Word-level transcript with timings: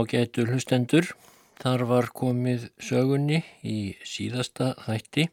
Ágætu 0.00 0.46
hlustendur, 0.48 1.04
þar 1.60 1.82
var 1.84 2.06
komið 2.16 2.70
sögunni 2.80 3.42
í 3.66 3.96
síðasta 4.06 4.74
þætti 4.86 5.28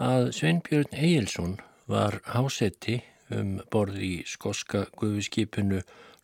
að 0.00 0.32
Sveinbjörn 0.38 0.94
Egilson 0.96 1.60
var 1.90 2.20
hásetti 2.32 3.02
um 3.34 3.60
borð 3.74 3.98
í 4.06 4.24
skoska 4.30 4.86
gufiskipinu 4.96 5.82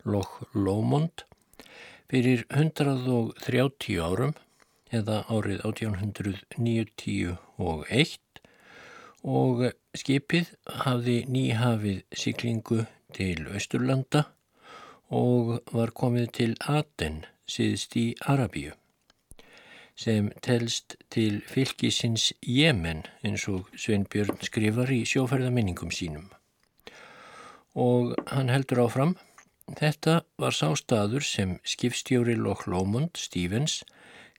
Loch 0.09 0.41
Lomond 0.57 1.25
fyrir 2.09 2.45
130 2.49 4.01
árum 4.01 4.33
eða 4.89 5.21
árið 5.29 5.61
1891 5.69 8.17
og 9.37 9.69
skipið 10.01 10.45
hafði 10.87 11.17
nýhafið 11.29 12.01
siklingu 12.23 12.79
til 13.13 13.45
Östurlanda 13.53 14.21
og 15.11 15.59
var 15.75 15.91
komið 15.93 16.31
til 16.39 16.55
Aten 16.65 17.21
síðst 17.51 17.97
í 17.99 18.05
Arabíu 18.31 18.75
sem 20.01 20.29
telst 20.41 20.95
til 21.13 21.41
fylgisins 21.45 22.31
Jemen 22.41 23.03
eins 23.27 23.43
og 23.51 23.67
Sveinbjörn 23.77 24.39
skrifar 24.45 24.89
í 24.93 25.03
sjóferðaminningum 25.05 25.91
sínum. 25.93 26.29
Og 27.75 28.15
hann 28.31 28.49
heldur 28.51 28.85
áfram, 28.85 29.15
þetta 29.77 30.21
var 30.41 30.55
sá 30.57 30.71
staður 30.79 31.25
sem 31.27 31.57
skipstjóri 31.67 32.35
Loch 32.39 32.65
Lomond 32.71 33.19
Stevens 33.19 33.81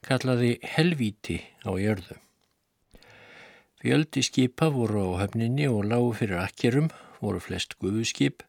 kallaði 0.03 0.57
helvíti 0.75 1.39
á 1.63 1.71
jörðu. 1.79 2.19
Fjöldi 3.83 4.23
skipa 4.23 4.69
voru 4.71 5.07
á 5.11 5.23
höfninni 5.25 5.67
og 5.71 5.87
lágu 5.91 6.13
fyrir 6.15 6.43
akkerum, 6.43 6.91
voru 7.23 7.41
flest 7.43 7.79
guðuskip, 7.83 8.43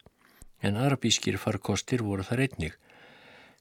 en 0.62 0.78
arabískir 0.78 1.38
farkostir 1.42 2.04
voru 2.06 2.26
þar 2.26 2.46
einnig 2.48 2.78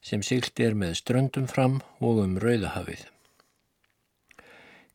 sem 0.03 0.23
siglt 0.27 0.61
er 0.61 0.75
með 0.79 0.97
ströndum 1.01 1.47
fram 1.51 1.81
og 2.03 2.21
um 2.25 2.37
Rauðahafið. 2.43 3.07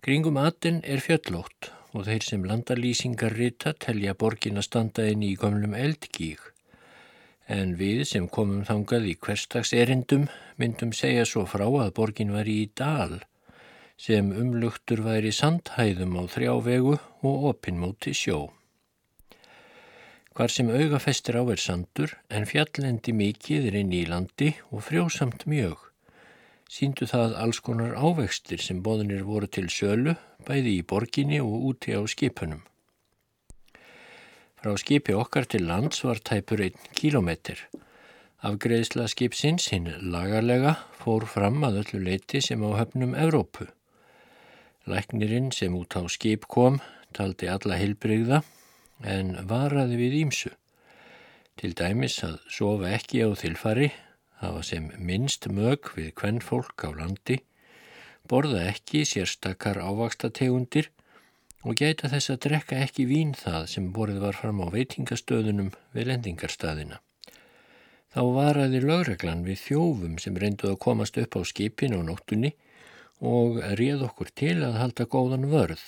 Kringum 0.04 0.38
atin 0.40 0.82
er 0.84 1.02
fjöllótt 1.04 1.72
og 1.96 2.06
þeir 2.08 2.26
sem 2.26 2.44
landalýsingar 2.48 3.34
rita 3.36 3.74
telja 3.74 4.14
borgin 4.14 4.60
að 4.60 4.68
standa 4.68 5.08
inn 5.10 5.24
í 5.26 5.34
gömlum 5.40 5.74
eldgíg. 5.76 6.42
En 7.48 7.74
við 7.80 8.04
sem 8.10 8.28
komum 8.28 8.66
þangað 8.68 9.08
í 9.14 9.16
hverstags 9.24 9.72
erindum 9.74 10.28
myndum 10.60 10.92
segja 10.94 11.26
svo 11.26 11.46
frá 11.48 11.66
að 11.68 11.94
borgin 11.96 12.36
var 12.36 12.48
í 12.52 12.68
dal 12.76 13.24
sem 13.98 14.30
umlugtur 14.36 15.02
væri 15.08 15.32
sandhæðum 15.34 16.20
á 16.22 16.24
þrjávegu 16.30 16.98
og 17.26 17.48
opinmóti 17.54 18.14
sjó. 18.14 18.57
Hvar 20.38 20.52
sem 20.54 20.68
augafestir 20.70 21.34
á 21.34 21.42
er 21.50 21.58
sandur 21.58 22.12
en 22.30 22.44
fjallendi 22.46 23.10
mikið 23.10 23.64
er 23.72 23.76
inn 23.80 23.94
í 23.98 24.04
landi 24.06 24.52
og 24.70 24.84
frjósamt 24.86 25.48
mjög. 25.50 25.80
Sýndu 26.70 27.08
það 27.10 27.32
alls 27.42 27.58
konar 27.66 27.96
ávextir 27.98 28.62
sem 28.62 28.84
boðinir 28.86 29.24
voru 29.26 29.48
til 29.50 29.66
sölu, 29.74 30.14
bæði 30.46 30.76
í 30.78 30.84
borginni 30.86 31.40
og 31.42 31.64
úti 31.72 31.96
á 31.98 32.06
skipunum. 32.06 32.60
Frá 34.62 34.76
skipi 34.78 35.16
okkar 35.18 35.50
til 35.50 35.66
lands 35.66 36.04
var 36.06 36.22
tæpur 36.22 36.62
einn 36.68 36.86
kílometr. 36.94 37.64
Afgreðsla 38.46 39.08
skipsins 39.10 39.72
hinn 39.74 39.90
lagarlega 40.14 40.76
fór 41.00 41.26
fram 41.26 41.66
að 41.66 41.80
öllu 41.82 42.04
leiti 42.12 42.44
sem 42.46 42.62
á 42.62 42.78
höfnum 42.78 43.18
Evrópu. 43.18 43.66
Læknirinn 44.86 45.50
sem 45.50 45.74
út 45.74 45.98
á 45.98 46.06
skip 46.06 46.46
kom 46.46 46.78
taldi 47.18 47.50
alla 47.50 47.82
heilbreyða 47.82 48.44
en 49.04 49.36
varaði 49.50 50.00
við 50.00 50.18
ímsu. 50.24 50.52
Til 51.58 51.74
dæmis 51.78 52.20
að 52.26 52.38
sofa 52.54 52.92
ekki 52.94 53.24
á 53.26 53.30
þilfari, 53.38 53.92
hafa 54.42 54.62
sem 54.64 54.92
minnst 54.98 55.48
mög 55.50 55.92
við 55.98 56.12
hvern 56.20 56.42
fólk 56.42 56.86
á 56.86 56.94
landi, 56.94 57.40
borða 58.30 58.68
ekki 58.70 59.04
sérstakar 59.08 59.80
ávaksta 59.82 60.30
tegundir 60.30 60.92
og 61.66 61.76
gæta 61.80 62.12
þess 62.12 62.32
að 62.34 62.42
drekka 62.46 62.80
ekki 62.86 63.08
vín 63.10 63.34
það 63.36 63.66
sem 63.74 63.90
borðið 63.96 64.24
var 64.28 64.38
fram 64.38 64.62
á 64.62 64.68
veitingastöðunum 64.74 65.72
við 65.96 66.10
lendingarstaðina. 66.12 67.02
Þá 68.14 68.22
varaði 68.34 68.80
lögreglan 68.82 69.44
við 69.46 69.60
þjófum 69.66 70.18
sem 70.22 70.38
reynduð 70.40 70.76
að 70.76 70.84
komast 70.86 71.18
upp 71.22 71.36
á 71.38 71.42
skipin 71.46 71.98
á 71.98 72.02
nóttunni 72.06 72.54
og 73.20 73.60
réð 73.80 74.06
okkur 74.08 74.30
til 74.38 74.60
að 74.66 74.78
halda 74.82 75.08
góðan 75.10 75.50
vörð. 75.52 75.84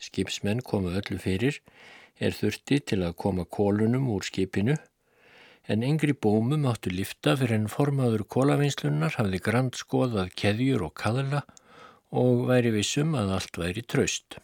Skipsmenn 0.00 0.64
komu 0.64 0.92
öllu 0.96 1.20
fyrir 1.20 1.60
er 2.18 2.36
þurfti 2.36 2.80
til 2.90 3.02
að 3.02 3.16
koma 3.20 3.44
kólunum 3.44 4.08
úr 4.14 4.26
skipinu 4.26 4.76
en 5.66 5.84
yngri 5.86 6.12
bómum 6.12 6.66
áttu 6.68 6.92
lifta 6.92 7.34
fyrir 7.40 7.56
en 7.56 7.70
formaður 7.72 8.26
kólavinslunar 8.34 9.16
hafði 9.18 9.40
grand 9.44 9.76
skoðað 9.78 10.32
keðjur 10.40 10.88
og 10.88 10.94
kaðla 11.00 11.44
og 12.14 12.46
væri 12.50 12.74
vissum 12.74 13.14
að 13.18 13.32
allt 13.38 13.58
væri 13.58 13.82
traust. 13.82 14.38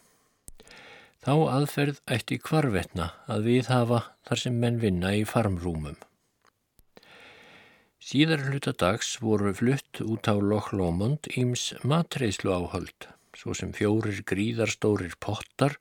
Þá 1.21 1.33
aðferð 1.53 1.99
ætti 2.09 2.39
kvarvetna 2.41 3.11
að 3.29 3.45
við 3.51 3.69
hafa 3.69 3.99
þar 4.25 4.41
sem 4.43 4.55
menn 4.57 4.79
vinna 4.81 5.13
í 5.13 5.21
farmrúmum. 5.29 5.99
Síðar 8.01 8.47
hluta 8.47 8.73
dags 8.73 9.13
voru 9.21 9.53
flutt 9.53 10.01
út 10.01 10.25
á 10.25 10.33
Loch 10.41 10.71
Lomond 10.73 11.29
íms 11.37 11.69
matreyslu 11.85 12.49
áhöld, 12.49 13.05
svo 13.37 13.53
sem 13.53 13.69
fjórir 13.77 14.23
gríðarstórir 14.25 15.13
pottar 15.21 15.77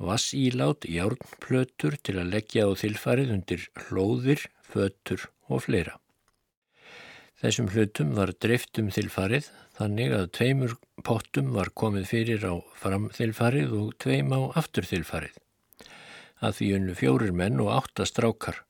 vassílát, 0.00 0.86
járnplötur 0.88 1.96
til 2.00 2.16
að 2.20 2.32
leggja 2.34 2.66
á 2.66 2.70
þilfarið 2.72 3.34
undir 3.36 3.66
hlóðir, 3.86 4.46
fötur 4.64 5.26
og 5.50 5.64
fleira. 5.66 5.98
Þessum 7.40 7.70
hlutum 7.72 8.14
var 8.16 8.32
dreift 8.36 8.78
um 8.80 8.90
þilfarið 8.92 9.50
þannig 9.78 10.14
að 10.16 10.26
tveimur 10.36 10.74
pottum 11.04 11.52
var 11.56 11.72
komið 11.72 12.08
fyrir 12.10 12.42
á 12.44 12.54
framþilfarið 12.82 13.76
og 13.78 13.94
tveim 14.02 14.34
á 14.36 14.40
afturþilfarið. 14.60 15.38
Að 16.40 16.56
því 16.58 16.72
unnu 16.78 16.96
fjórir 16.96 17.32
menn 17.36 17.60
og 17.60 17.72
átta 17.76 18.04
strákar. 18.08 18.62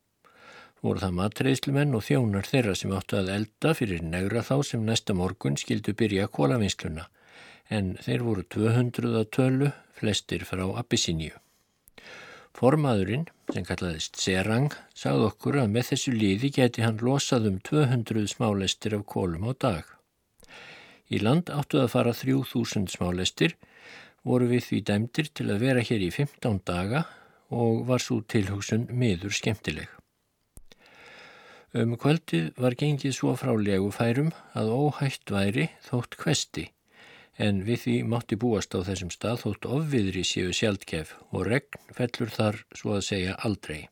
Voru 0.80 1.02
það 1.02 1.16
matreyslumenn 1.18 1.96
og 1.98 2.06
þjónar 2.06 2.46
þeirra 2.48 2.74
sem 2.78 2.94
áttu 2.96 3.18
að 3.18 3.32
elda 3.34 3.74
fyrir 3.76 4.02
negra 4.06 4.42
þá 4.46 4.54
sem 4.70 4.86
næsta 4.86 5.14
morgun 5.18 5.58
skildu 5.60 5.94
byrja 5.98 6.30
kólavinsluna 6.32 7.10
en 7.70 7.94
þeir 8.02 8.24
voru 8.26 8.44
200 8.50 9.12
að 9.20 9.28
tölu, 9.36 9.68
flestir 10.00 10.44
frá 10.48 10.64
Abyssiníu. 10.80 11.36
Formaðurinn, 12.56 13.28
sem 13.54 13.64
kallaðist 13.64 14.18
Serang, 14.20 14.72
sagði 14.96 15.28
okkur 15.30 15.60
að 15.62 15.70
með 15.76 15.92
þessu 15.92 16.14
líði 16.16 16.50
geti 16.56 16.84
hann 16.84 16.98
losað 17.04 17.46
um 17.50 17.60
200 17.68 18.26
smálestir 18.32 18.96
af 18.98 19.06
kólum 19.08 19.46
á 19.48 19.52
dag. 19.54 19.84
Í 21.10 21.22
land 21.22 21.50
áttu 21.54 21.80
að 21.82 21.92
fara 21.94 22.14
3000 22.14 22.90
smálestir, 22.90 23.54
voru 24.26 24.50
við 24.50 24.66
því 24.66 24.80
dæmdir 24.90 25.30
til 25.34 25.48
að 25.48 25.62
vera 25.64 25.86
hér 25.86 26.04
í 26.04 26.10
15 26.12 26.60
daga 26.68 27.06
og 27.50 27.86
var 27.88 28.02
svo 28.02 28.20
tilhugsun 28.34 28.88
miður 28.92 29.34
skemmtileg. 29.34 29.88
Um 31.70 31.94
kvöldið 32.02 32.50
var 32.58 32.74
gengið 32.74 33.14
svo 33.14 33.36
frá 33.38 33.54
legufærum 33.54 34.32
að 34.58 34.72
óhætt 34.74 35.30
væri 35.30 35.68
þótt 35.86 36.18
kvesti 36.18 36.66
en 37.38 37.62
við 37.64 37.78
því 37.84 37.94
mátti 38.12 38.36
búast 38.40 38.74
á 38.74 38.80
þessum 38.82 39.12
stað 39.14 39.42
þótt 39.44 39.70
ofviðri 39.76 40.24
séu 40.26 40.52
sjaldkef 40.56 41.14
og 41.30 41.46
regn 41.48 41.94
fellur 41.96 42.34
þar 42.34 42.60
svo 42.74 42.96
að 42.98 43.06
segja 43.12 43.38
aldrei. 43.46 43.88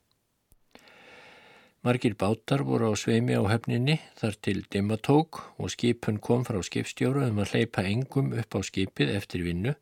Margir 1.86 2.16
bátar 2.18 2.64
voru 2.66 2.90
á 2.90 2.94
sveimi 2.98 3.36
á 3.38 3.42
hefninni 3.46 4.00
þar 4.18 4.34
til 4.42 4.64
dimmatók 4.66 5.38
og 5.62 5.70
skipun 5.70 6.18
kom 6.18 6.42
frá 6.44 6.58
skipstjóru 6.66 7.22
um 7.28 7.38
að 7.38 7.54
hleypa 7.54 7.84
engum 7.86 8.32
upp 8.34 8.58
á 8.58 8.60
skipið 8.66 9.14
eftir 9.14 9.46
vinnu 9.46 9.76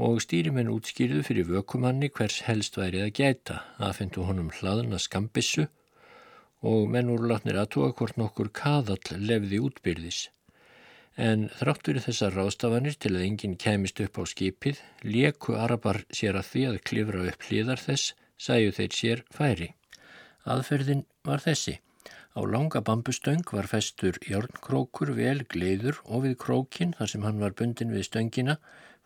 og 0.00 0.18
stýrimenn 0.24 0.72
útskýrðu 0.72 1.22
fyrir 1.28 1.46
vökumanni 1.46 2.10
hvers 2.10 2.40
helst 2.48 2.78
værið 2.80 3.06
að 3.06 3.14
gæta 3.20 3.60
aðfendu 3.78 4.26
honum 4.26 4.50
hlaðuna 4.58 4.98
skambissu 4.98 5.68
og 6.66 6.90
menn 6.92 7.08
voru 7.12 7.30
látnir 7.30 7.60
aðtóa 7.62 7.92
hvort 7.94 8.18
nokkur 8.20 8.50
kaðall 8.52 9.20
lefði 9.30 9.60
útbyrðis 9.68 10.24
en 11.20 11.42
þrátt 11.58 11.88
verið 11.90 12.06
þessar 12.06 12.36
rástafanir 12.38 12.94
til 12.96 13.10
að 13.12 13.24
enginn 13.26 13.56
kæmist 13.60 14.00
upp 14.00 14.20
á 14.20 14.24
skipið, 14.30 14.78
leku 15.04 15.56
arabar 15.60 16.00
sér 16.16 16.38
að 16.40 16.48
því 16.48 16.62
að 16.70 16.78
klifra 16.88 17.24
upp 17.28 17.46
hlýðar 17.48 17.82
þess, 17.82 18.14
sæju 18.40 18.74
þeir 18.78 18.96
sér 18.96 19.22
færi. 19.36 19.68
Aðferðin 20.48 21.04
var 21.28 21.42
þessi. 21.44 21.76
Á 22.32 22.40
langa 22.46 22.80
bambustöng 22.86 23.44
var 23.52 23.68
festur 23.68 24.16
jórnkrókur 24.24 25.12
vel 25.18 25.42
gleiður 25.52 25.98
og 26.06 26.24
við 26.24 26.38
krókin, 26.44 26.94
þar 26.96 27.12
sem 27.12 27.26
hann 27.26 27.42
var 27.42 27.56
bundin 27.58 27.92
við 27.92 28.06
stöngina, 28.08 28.56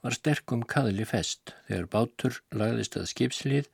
var 0.04 0.14
sterkum 0.14 0.62
kaðli 0.62 1.06
fest. 1.08 1.56
Þegar 1.66 1.88
bátur 1.96 2.38
lagðist 2.54 3.00
að 3.00 3.10
skipslið, 3.10 3.72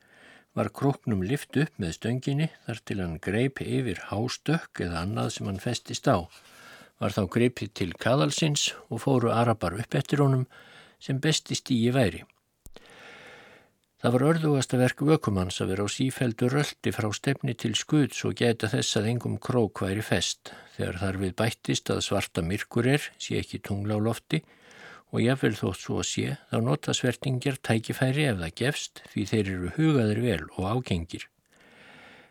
var 0.56 0.72
króknum 0.72 1.20
lift 1.26 1.58
upp 1.60 1.76
með 1.78 1.98
stönginni 1.98 2.48
þar 2.64 2.80
til 2.88 2.98
hann 3.02 3.20
greip 3.22 3.60
yfir 3.62 4.00
hástökk 4.08 4.80
eða 4.86 5.04
annað 5.04 5.34
sem 5.36 5.50
hann 5.50 5.62
festist 5.62 6.08
á 6.08 6.24
var 7.00 7.14
þá 7.16 7.22
greipið 7.32 7.72
til 7.80 7.94
kaðalsins 7.96 8.70
og 8.88 9.02
fóru 9.06 9.32
arabar 9.32 9.78
upp 9.80 9.96
eftir 9.96 10.20
honum 10.22 10.44
sem 11.00 11.20
besti 11.20 11.56
stíi 11.56 11.90
væri. 11.94 12.22
Það 14.00 14.14
var 14.14 14.22
örðugasta 14.30 14.78
verk 14.80 15.02
vökumanns 15.04 15.58
að 15.60 15.74
vera 15.74 15.84
á 15.84 15.88
sífældu 15.92 16.48
röldi 16.48 16.92
frá 16.96 17.08
stefni 17.12 17.52
til 17.52 17.74
skuds 17.76 18.22
og 18.24 18.38
geta 18.38 18.70
þess 18.72 18.96
að 18.96 19.10
engum 19.10 19.34
krók 19.36 19.82
væri 19.84 20.04
fest. 20.04 20.54
Þegar 20.76 21.00
þar 21.02 21.18
við 21.20 21.34
bættist 21.36 21.92
að 21.92 22.00
svarta 22.06 22.44
myrkur 22.44 22.88
er, 22.94 23.10
sé 23.20 23.36
ekki 23.42 23.60
tungla 23.60 23.96
á 23.96 24.00
lofti 24.00 24.40
og 25.10 25.20
jáfnvel 25.20 25.56
þótt 25.58 25.82
svo 25.82 25.98
að 26.00 26.08
sé, 26.08 26.38
þá 26.48 26.56
nota 26.64 26.94
svertingjar 26.96 27.60
tækifæri 27.60 28.28
ef 28.30 28.40
það 28.40 28.56
gefst 28.62 29.04
því 29.12 29.26
þeir 29.32 29.52
eru 29.52 29.74
hugaður 29.76 30.22
vel 30.24 30.42
og 30.54 30.70
ágengir. 30.70 31.28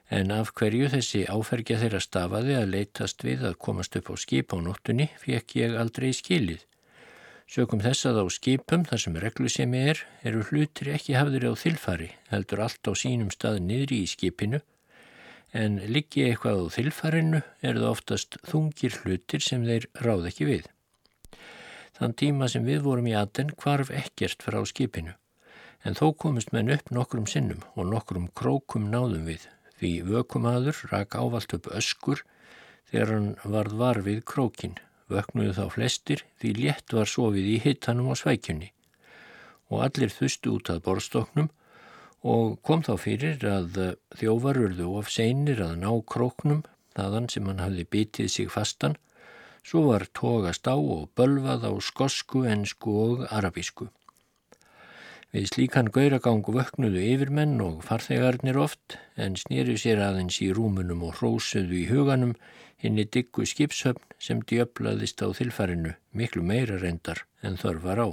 En 0.09 0.31
af 0.33 0.49
hverju 0.57 0.87
þessi 0.89 1.27
áfergja 1.29 1.77
þeirra 1.83 1.99
stafaði 2.01 2.55
að 2.57 2.71
leytast 2.73 3.21
við 3.21 3.43
að 3.45 3.59
komast 3.61 3.93
upp 3.99 4.09
á 4.09 4.15
skip 4.17 4.55
á 4.55 4.57
nóttunni 4.57 5.11
fekk 5.21 5.55
ég 5.59 5.75
aldrei 5.77 6.09
skilið. 6.17 6.63
Sökum 7.49 7.81
þess 7.81 8.05
að 8.05 8.19
á 8.21 8.25
skipum, 8.29 8.83
þar 8.85 9.01
sem 9.01 9.15
reglusemi 9.21 9.79
er, 9.91 10.01
eru 10.21 10.43
hlutir 10.49 10.91
ekki 10.93 11.15
hafður 11.17 11.47
á 11.49 11.53
þilfari, 11.57 12.09
heldur 12.29 12.61
allt 12.65 12.89
á 12.89 12.93
sínum 12.93 13.31
stað 13.33 13.61
niðri 13.65 14.03
í 14.05 14.09
skipinu, 14.09 14.59
en 15.53 15.79
liggi 15.89 16.27
eitthvað 16.27 16.61
á 16.61 16.65
þilfarinu 16.77 17.41
er 17.65 17.79
það 17.79 17.87
oftast 17.89 18.37
þungir 18.45 18.99
hlutir 19.01 19.41
sem 19.41 19.65
þeir 19.65 19.89
ráð 20.05 20.29
ekki 20.29 20.49
við. 20.49 20.69
Þann 21.97 22.13
tíma 22.21 22.49
sem 22.53 22.65
við 22.69 22.85
vorum 22.85 23.09
í 23.09 23.17
aðden 23.17 23.49
kvarf 23.57 23.89
ekkert 23.89 24.45
frá 24.45 24.61
skipinu, 24.69 25.17
en 25.81 25.97
þó 25.97 26.13
komist 26.13 26.53
menn 26.53 26.69
upp 26.73 26.93
nokkrum 26.93 27.25
sinnum 27.29 27.65
og 27.73 27.89
nokkrum 27.89 28.29
krókum 28.37 28.91
náðum 28.93 29.25
við, 29.25 29.49
því 29.79 29.91
vökumadur 30.09 30.77
rak 30.91 31.15
ávalt 31.15 31.55
upp 31.55 31.69
öskur 31.71 32.23
þegar 32.91 33.13
hann 33.13 33.29
varð 33.43 33.75
var 33.79 34.01
við 34.05 34.23
krókinn. 34.27 34.77
Vöknuðu 35.09 35.55
þá 35.57 35.65
flestir 35.73 36.25
því 36.41 36.51
létt 36.57 36.93
var 36.93 37.09
sofið 37.09 37.47
í 37.55 37.57
hittanum 37.63 38.11
á 38.11 38.15
svækjunni. 38.19 38.71
Og 39.73 39.85
allir 39.85 40.13
þustu 40.13 40.57
út 40.57 40.69
að 40.69 40.83
borstoknum 40.85 41.49
og 42.29 42.59
kom 42.65 42.83
þá 42.83 42.93
fyrir 42.99 43.45
að 43.47 43.79
þjóvar 44.19 44.59
urðu 44.65 44.89
of 44.99 45.09
seinir 45.13 45.61
að 45.63 45.77
ná 45.83 45.91
króknum 46.05 46.65
þaðan 46.97 47.29
sem 47.31 47.47
hann 47.47 47.63
hafði 47.63 47.85
bitið 47.95 48.33
sig 48.33 48.51
fastan. 48.51 48.97
Svo 49.63 49.85
var 49.89 50.07
tógast 50.15 50.67
á 50.67 50.75
og 50.75 51.09
bölvað 51.15 51.67
á 51.67 51.71
skosku, 51.83 52.45
ensku 52.47 52.95
og 53.05 53.25
arabísku. 53.29 53.89
Við 55.29 55.43
slíkan 55.45 55.91
gauragangu 55.93 56.55
vöknuðu 56.55 57.01
yfirmenn 57.05 57.59
og 57.61 57.83
farþegarnir 57.85 58.57
oft 58.57 58.95
en 59.13 59.35
snýru 59.37 59.75
sér 59.77 59.99
aðeins 60.01 60.39
í 60.41 60.47
rúmunum 60.57 61.03
og 61.05 61.19
hrósuðu 61.19 61.75
í 61.77 61.83
huganum 61.91 62.31
henni 62.81 63.05
diggu 63.05 63.45
skipshöfn 63.45 64.15
sem 64.17 64.41
djöflaðist 64.49 65.21
á 65.21 65.29
þilfarinu 65.37 65.91
miklu 66.17 66.41
meira 66.41 66.79
reyndar 66.81 67.21
en 67.45 67.59
þörf 67.61 67.85
var 67.85 68.01
á. 68.01 68.09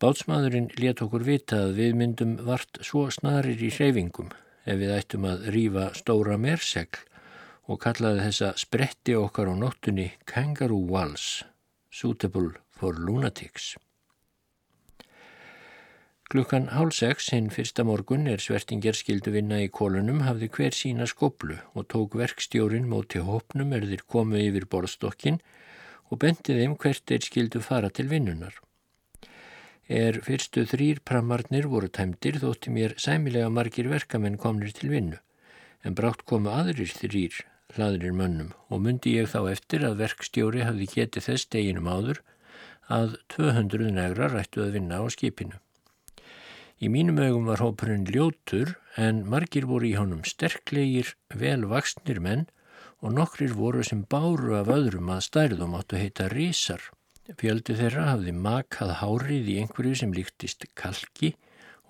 Bátsmaðurinn 0.00 0.70
let 0.80 1.04
okkur 1.04 1.26
vita 1.28 1.60
að 1.66 1.76
við 1.82 2.00
myndum 2.00 2.34
vart 2.48 2.80
svo 2.80 3.04
snarir 3.12 3.60
í 3.60 3.68
hreyfingum 3.76 4.32
ef 4.64 4.80
við 4.80 4.94
ættum 4.96 5.28
að 5.28 5.44
rýfa 5.58 5.90
stóra 6.00 6.40
mersegl 6.40 7.04
og 7.68 7.82
kallaði 7.84 8.24
þessa 8.30 8.54
spretti 8.64 9.12
okkar 9.20 9.52
á 9.52 9.54
nóttunni 9.60 10.08
Kangaroo 10.24 10.88
Walls, 10.88 11.44
suitable 11.92 12.56
for 12.72 12.96
lunatics. 12.96 13.74
Klukkan 16.30 16.68
hálf 16.70 16.94
sex 16.94 17.32
hinn 17.34 17.48
fyrsta 17.50 17.82
morgun 17.82 18.28
er 18.30 18.38
svertingjar 18.38 18.94
skildu 18.94 19.32
vinna 19.34 19.56
í 19.64 19.70
kólunum 19.78 20.20
hafði 20.22 20.48
hver 20.54 20.76
sína 20.78 21.06
skoblu 21.10 21.56
og 21.74 21.88
tók 21.90 22.12
verkstjórin 22.20 22.84
móti 22.86 23.18
hópnum 23.26 23.72
er 23.74 23.82
þeir 23.90 24.04
komu 24.14 24.38
yfir 24.38 24.68
borðstokkin 24.70 25.40
og 26.06 26.20
bendið 26.22 26.60
þeim 26.60 26.76
hvert 26.84 27.02
þeir 27.10 27.24
skildu 27.26 27.62
fara 27.66 27.90
til 27.90 28.04
vinnunar. 28.12 28.52
Er 29.90 30.20
fyrstu 30.22 30.62
þrýr 30.70 31.00
pramarnir 31.10 31.66
voru 31.72 31.90
tæmdir 31.98 32.38
þótti 32.44 32.70
mér 32.76 32.94
sæmilega 33.06 33.48
margir 33.50 33.88
verkamenn 33.90 34.38
komnir 34.38 34.70
til 34.76 34.92
vinnu 34.92 35.18
en 35.82 35.96
brátt 35.98 36.22
komu 36.30 36.52
aðrir 36.54 36.92
þrýr 36.94 37.40
hlaðrir 37.74 38.14
mönnum 38.20 38.52
og 38.68 38.84
myndi 38.84 39.16
ég 39.16 39.26
þá 39.32 39.50
eftir 39.56 39.82
að 39.88 39.98
verkstjóri 40.04 40.62
hafði 40.62 40.86
getið 40.94 41.26
þess 41.26 41.50
deginum 41.56 41.90
áður 41.90 42.22
að 43.00 43.18
200 43.34 43.90
negra 43.98 44.30
rættu 44.30 44.62
að 44.62 44.78
vinna 44.78 45.02
á 45.02 45.10
skipinu. 45.10 45.58
Í 46.80 46.88
mínum 46.88 47.18
augum 47.20 47.44
var 47.44 47.60
hópurinn 47.60 48.06
ljótur 48.08 48.70
en 48.96 49.18
margir 49.28 49.66
voru 49.68 49.84
í 49.90 49.96
honum 49.98 50.22
sterklegir, 50.24 51.10
velvaksnir 51.36 52.22
menn 52.24 52.46
og 53.04 53.12
nokkrir 53.18 53.52
voru 53.58 53.84
sem 53.84 54.00
báru 54.14 54.54
af 54.56 54.70
öðrum 54.72 55.12
að 55.12 55.26
stærðum 55.26 55.76
áttu 55.76 56.00
heita 56.00 56.30
rísar. 56.32 56.80
Fjöldi 57.36 57.76
þeirra 57.76 58.06
hafði 58.14 58.32
makað 58.46 58.94
hárið 59.02 59.52
í 59.52 59.58
einhverju 59.60 60.00
sem 60.00 60.16
líktist 60.16 60.64
kalki 60.72 61.34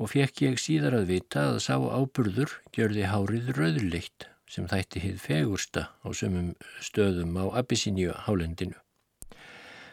og 0.00 0.10
fekk 0.16 0.42
ég 0.48 0.58
síðar 0.58 0.98
að 0.98 1.08
vita 1.14 1.46
að 1.52 1.62
sá 1.68 1.76
áburður 1.78 2.58
gjörði 2.74 3.06
hárið 3.14 3.54
rauðleitt 3.60 4.26
sem 4.50 4.66
þætti 4.66 5.06
hið 5.06 5.18
fegursta 5.22 5.86
á 6.02 6.08
sömum 6.10 6.56
stöðum 6.82 7.38
á 7.38 7.44
Abyssiníu 7.62 8.16
hálendinu. 8.26 8.74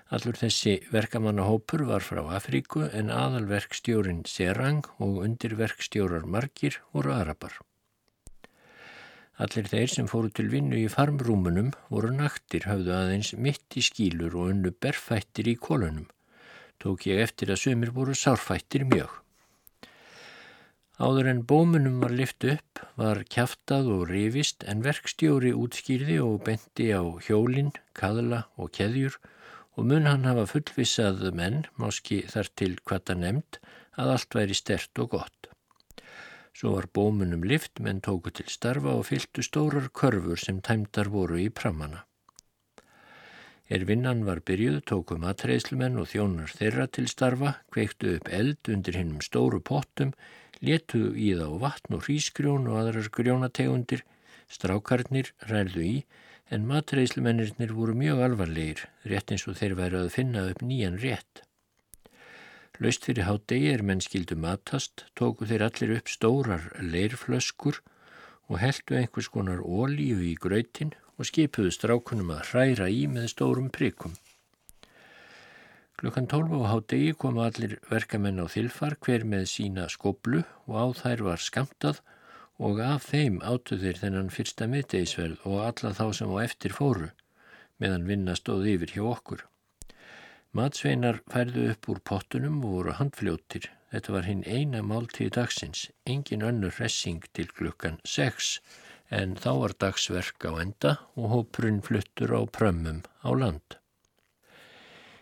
Allur 0.08 0.38
þessi 0.40 0.78
verkamannahópur 0.88 1.82
var 1.90 2.00
frá 2.00 2.22
Afríku 2.38 2.86
en 2.96 3.10
aðalverkstjórin 3.12 4.22
Serang 4.24 4.86
og 5.04 5.18
undirverkstjórar 5.26 6.24
margir 6.24 6.78
voru 6.96 7.12
Arabar. 7.12 7.58
Allir 9.44 9.68
þeir 9.68 9.92
sem 9.92 10.08
fóru 10.08 10.32
til 10.32 10.48
vinnu 10.54 10.80
í 10.80 10.88
farmrúmunum 10.88 11.74
voru 11.92 12.14
naktir, 12.16 12.70
hafðu 12.72 12.96
aðeins 12.96 13.34
mitt 13.36 13.76
í 13.76 13.84
skílur 13.84 14.40
og 14.40 14.54
unnu 14.56 14.72
berfættir 14.72 15.52
í 15.52 15.60
kolunum. 15.60 16.08
Tók 16.80 17.04
ég 17.12 17.20
eftir 17.28 17.52
að 17.52 17.66
sömur 17.68 17.92
voru 17.92 18.16
sárfættir 18.16 18.88
mjög. 18.88 19.12
Áður 21.04 21.34
en 21.36 21.44
bómunum 21.46 22.00
var 22.02 22.16
lift 22.16 22.48
upp, 22.48 22.80
var 22.96 23.26
kæftað 23.28 23.92
og 23.92 24.08
rifist 24.10 24.64
en 24.64 24.88
verkstjóri 24.88 25.52
útskýrði 25.52 26.22
og 26.24 26.46
bendi 26.48 26.94
á 26.96 27.04
hjólinn, 27.28 27.76
kaðla 27.92 28.48
og 28.56 28.72
keðjur 28.74 29.20
og 29.20 29.34
mun 29.86 30.10
hann 30.10 30.25
hafa 30.25 30.48
fullvissað 30.50 31.27
menn, 31.38 31.65
máski 31.77 32.24
þar 32.31 32.50
til 32.57 32.72
hvað 32.81 33.03
það 33.10 33.22
nefnd, 33.24 33.60
að 34.01 34.12
allt 34.15 34.38
væri 34.39 34.57
stert 34.57 35.01
og 35.03 35.12
gott. 35.13 35.50
Svo 36.57 36.74
var 36.74 36.88
bómunum 36.89 37.43
lift, 37.46 37.77
menn 37.86 38.01
tóku 38.01 38.31
til 38.34 38.48
starfa 38.50 38.96
og 38.98 39.05
fylgtu 39.12 39.43
stórar 39.46 39.91
körfur 39.93 40.39
sem 40.41 40.57
tæmdar 40.65 41.12
voru 41.13 41.38
í 41.38 41.51
pramana. 41.53 42.07
Er 43.69 43.84
vinnan 43.86 44.24
var 44.25 44.39
byrjuð, 44.48 44.79
tóku 44.89 45.19
matreyslumenn 45.22 46.00
og 46.01 46.07
þjónar 46.10 46.53
þeirra 46.57 46.88
til 46.89 47.10
starfa, 47.12 47.57
kveiktu 47.69 48.15
upp 48.15 48.31
eld 48.34 48.72
undir 48.74 48.98
hinnum 48.98 49.22
stóru 49.22 49.60
pottum, 49.62 50.15
letu 50.63 51.12
í 51.13 51.34
þá 51.38 51.50
vatn 51.62 52.00
og 52.00 52.07
hrísgrjón 52.07 52.69
og 52.72 52.79
aðrar 52.81 53.12
grjónategundir, 53.19 54.01
strákarnir 54.50 55.34
rældu 55.51 55.84
í, 55.84 55.98
en 56.50 56.68
matreyslumennirnir 56.68 57.74
voru 57.75 57.96
mjög 57.98 58.22
alvarlegir, 58.27 58.86
rétt 59.04 59.34
eins 59.34 59.48
og 59.50 59.58
þeir 59.60 59.75
væri 59.80 60.00
að 60.00 60.13
finna 60.16 60.46
upp 60.51 60.63
nýjan 60.63 61.00
rétt. 61.01 61.44
Laust 62.80 63.08
fyrir 63.08 63.25
hádegi 63.25 63.72
er 63.74 63.84
mennskildu 63.84 64.38
matast, 64.38 65.08
tóku 65.18 65.48
þeir 65.50 65.66
allir 65.68 65.96
upp 65.98 66.12
stórar 66.13 66.70
leirflöskur 66.77 67.82
og 68.48 68.62
heldu 68.62 69.00
einhvers 69.00 69.32
konar 69.34 69.63
ólíu 69.66 70.22
í 70.24 70.36
gröytin 70.39 70.94
og 71.18 71.27
skipuðu 71.27 71.74
strákunum 71.74 72.32
að 72.36 72.44
hræra 72.51 72.88
í 72.94 73.08
með 73.12 73.32
stórum 73.34 73.72
prikum. 73.74 74.13
Klukkan 75.98 76.30
12 76.30 76.62
á 76.62 76.70
hádegi 76.70 77.16
komu 77.18 77.42
allir 77.42 77.80
verkamenn 77.89 78.38
á 78.38 78.46
þilfar 78.46 79.00
hver 79.01 79.25
með 79.25 79.48
sína 79.50 79.88
skoblu 79.89 80.44
og 80.70 80.75
á 80.77 80.86
þær 81.01 81.24
var 81.32 81.42
skamtað 81.42 82.04
og 82.58 82.80
af 82.82 83.06
þeim 83.12 83.38
áttu 83.46 83.78
þeir 83.82 84.00
þennan 84.02 84.34
fyrsta 84.34 84.68
miðdeisverð 84.72 85.46
og 85.46 85.62
alla 85.66 85.94
þá 85.94 86.06
sem 86.20 86.34
á 86.34 86.38
eftir 86.42 86.74
fóru, 86.74 87.12
meðan 87.78 88.08
vinna 88.10 88.36
stóð 88.38 88.66
yfir 88.74 88.94
hjá 88.96 89.04
okkur. 89.12 89.44
Matsveinar 90.58 91.22
færðu 91.30 91.68
upp 91.74 91.90
úr 91.92 92.00
pottunum 92.02 92.62
og 92.66 92.78
voru 92.78 92.94
handfljóttir. 92.98 93.68
Þetta 93.92 94.14
var 94.14 94.26
hinn 94.28 94.44
eina 94.44 94.82
máltíð 94.84 95.30
dagsins, 95.38 95.88
engin 96.10 96.44
önnur 96.44 96.74
hressing 96.76 97.24
til 97.38 97.48
klukkan 97.48 98.02
6, 98.04 98.58
en 99.14 99.36
þá 99.40 99.52
var 99.62 99.76
dagsverk 99.80 100.48
á 100.50 100.52
enda 100.60 100.98
og 101.16 101.30
hópurinn 101.32 101.84
fluttur 101.86 102.34
á 102.36 102.42
prömmum 102.44 103.04
á 103.24 103.30
land. 103.32 103.78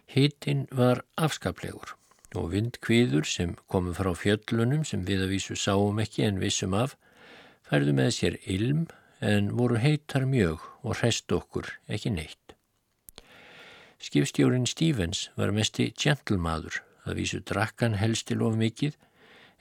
Hittinn 0.10 0.65
var 0.72 1.04
afskaplegur 1.18 1.94
og 2.36 2.51
vindkviður 2.54 3.27
sem 3.27 3.56
komu 3.72 3.94
frá 3.98 4.13
fjöllunum 4.18 4.86
sem 4.88 5.04
við 5.06 5.25
að 5.25 5.36
vísu 5.36 5.58
sáum 5.60 6.00
ekki 6.04 6.25
en 6.25 6.39
vissum 6.42 6.74
af 6.77 6.96
færðu 7.65 7.95
með 7.98 8.12
sér 8.17 8.38
ilm 8.45 8.86
en 9.25 9.51
voru 9.57 9.79
heitar 9.81 10.27
mjög 10.29 10.63
og 10.84 11.00
hrest 11.00 11.31
okkur 11.31 11.72
ekki 11.89 12.12
neitt. 12.13 12.55
Skipstjórin 14.01 14.67
Stevens 14.69 15.29
var 15.39 15.53
mesti 15.55 15.88
gentlemaður, 15.98 16.81
það 17.05 17.19
vísu 17.22 17.41
drakkan 17.41 17.98
helstil 17.98 18.43
of 18.45 18.57
mikið, 18.60 18.98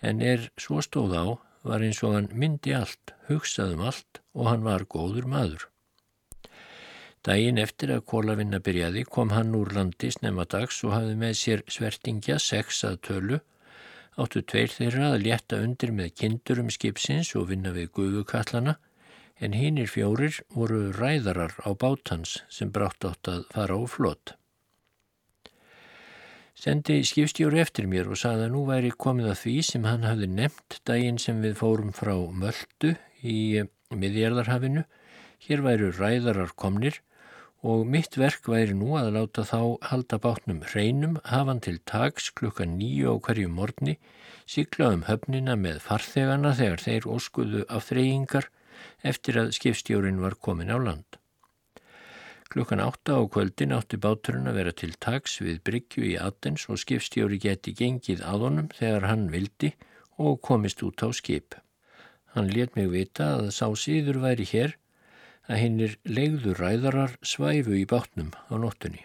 en 0.04 0.20
er 0.20 0.50
svo 0.61 0.82
stóð 0.84 1.14
á 1.16 1.25
var 1.64 1.84
eins 1.84 2.02
og 2.04 2.16
hann 2.18 2.32
myndi 2.37 2.75
allt, 2.76 3.14
hugsaðum 3.30 3.87
allt 3.88 4.20
og 4.34 4.50
hann 4.50 4.66
var 4.66 4.84
góður 4.84 5.28
maður. 5.30 5.68
Dægin 7.25 7.56
eftir 7.62 7.94
að 7.94 8.04
kólavinna 8.11 8.61
byrjaði 8.61 9.06
kom 9.08 9.30
hann 9.32 9.54
úr 9.56 9.70
landi 9.73 10.11
snemma 10.12 10.44
dags 10.44 10.82
og 10.84 10.92
hafði 10.92 11.14
með 11.23 11.38
sér 11.40 11.62
svertingja 11.73 12.37
sex 12.42 12.82
að 12.84 12.99
tölu 13.08 13.38
áttu 14.21 14.42
tveir 14.47 14.71
þeirra 14.71 15.11
að 15.12 15.25
létta 15.26 15.59
undir 15.64 15.92
með 15.94 16.14
kindurum 16.21 16.71
skipsins 16.71 17.33
og 17.38 17.49
vinna 17.50 17.73
við 17.75 17.90
gufukallana 17.99 18.76
en 19.42 19.56
hinnir 19.59 19.90
fjórir 19.90 20.38
voru 20.54 20.92
ræðarar 20.94 21.56
á 21.66 21.71
bátans 21.75 22.38
sem 22.49 22.71
brátt 22.71 23.04
átt 23.09 23.30
að 23.30 23.44
fara 23.54 23.78
á 23.78 23.83
flott. 23.90 24.35
Sendi 26.54 27.00
skipstjóri 27.02 27.59
eftir 27.59 27.88
mér 27.90 28.12
og 28.14 28.21
saði 28.21 28.47
að 28.47 28.52
nú 28.54 28.61
væri 28.68 28.92
komið 28.94 29.33
að 29.33 29.40
því 29.40 29.54
sem 29.68 29.88
hann 29.88 30.06
hafði 30.06 30.28
nefnt 30.30 30.78
daginn 30.87 31.18
sem 31.18 31.42
við 31.42 31.59
fórum 31.59 31.90
frá 31.92 32.14
Möldu 32.14 32.94
í 33.26 33.64
miðjarðarhafinu. 33.90 34.85
Hér 35.44 35.64
væru 35.66 35.90
ræðarar 35.99 36.54
komnir 36.56 37.00
og 37.64 37.87
mitt 37.88 38.18
verk 38.21 38.44
væri 38.52 38.75
nú 38.76 38.92
að 39.00 39.14
láta 39.16 39.42
þá 39.49 39.61
halda 39.88 40.18
bátnum 40.21 40.61
hreinum, 40.68 41.16
hafan 41.25 41.62
til 41.64 41.78
tags 41.88 42.28
klukka 42.37 42.66
nýju 42.68 43.16
á 43.16 43.23
hverju 43.25 43.49
morgni, 43.49 43.97
sigla 44.44 44.90
um 44.92 45.06
höfnina 45.09 45.56
með 45.56 45.80
farþegana 45.87 46.52
þegar 46.59 46.85
þeir 46.85 47.09
óskuðu 47.16 47.64
af 47.73 47.88
þreyingar 47.88 48.50
eftir 49.00 49.40
að 49.40 49.54
skipstjórin 49.56 50.21
var 50.21 50.37
komin 50.37 50.73
á 50.73 50.76
land. 50.76 51.16
Klukkan 52.52 52.85
átta 52.85 53.16
á 53.16 53.23
kvöldin 53.33 53.73
átti 53.73 53.97
báturinn 53.97 54.47
að 54.47 54.61
vera 54.61 54.76
til 54.76 54.92
tags 55.00 55.40
við 55.40 55.62
Bryggju 55.64 56.04
í 56.12 56.14
Athens 56.21 56.68
og 56.68 56.78
skipstjóri 56.85 57.40
geti 57.40 57.73
gengið 57.73 58.21
að 58.28 58.44
honum 58.47 58.68
þegar 58.76 59.09
hann 59.09 59.26
vildi 59.33 59.73
og 60.21 60.42
komist 60.44 60.85
út 60.85 61.00
á 61.00 61.09
skip. 61.16 61.56
Hann 62.37 62.52
let 62.52 62.76
mig 62.76 62.92
vita 62.92 63.38
að 63.38 63.54
sá 63.56 63.66
síður 63.73 64.21
væri 64.23 64.44
hér 64.52 64.76
að 65.48 65.60
hinnir 65.60 65.96
legður 66.08 66.60
ræðarar 66.62 67.16
svæfu 67.22 67.76
í 67.76 67.84
bátnum 67.88 68.30
á 68.48 68.54
nóttunni. 68.56 69.04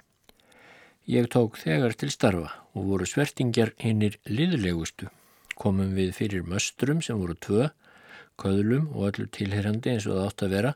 Ég 1.09 1.27
tók 1.33 1.57
þegar 1.57 1.95
til 1.97 2.11
starfa 2.13 2.51
og 2.77 2.91
voru 2.91 3.07
svertingjar 3.09 3.73
hinnir 3.81 4.19
liðlegustu. 4.29 5.09
Komum 5.59 5.95
við 5.97 6.13
fyrir 6.15 6.45
möstrum 6.47 7.01
sem 7.03 7.17
voru 7.19 7.35
tvö, 7.35 7.71
köðlum 8.39 8.91
og 8.93 9.09
öllu 9.09 9.25
tilherrandi 9.33 9.95
eins 9.95 10.07
og 10.07 10.19
það 10.19 10.27
átt 10.27 10.43
að 10.45 10.53
vera 10.55 10.75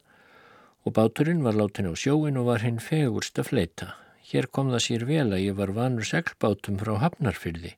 og 0.84 0.96
báturinn 0.98 1.46
var 1.46 1.56
látin 1.56 1.88
á 1.88 1.94
sjóin 1.96 2.40
og 2.42 2.50
var 2.50 2.66
hinn 2.66 2.82
fegurst 2.84 3.40
að 3.40 3.52
fleita. 3.52 3.94
Hér 4.28 4.50
kom 4.52 4.72
það 4.74 4.84
sér 4.88 5.06
vel 5.08 5.30
að 5.30 5.46
ég 5.46 5.56
var 5.56 5.72
vanur 5.76 6.08
seglbátum 6.08 6.82
frá 6.82 6.98
Hafnarfyrði 7.00 7.78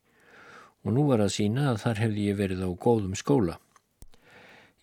og 0.86 0.94
nú 0.94 1.06
var 1.10 1.22
að 1.26 1.34
sína 1.34 1.70
að 1.72 1.82
þar 1.84 2.02
hefði 2.04 2.26
ég 2.30 2.40
verið 2.40 2.66
á 2.66 2.70
góðum 2.72 3.16
skóla. 3.18 3.60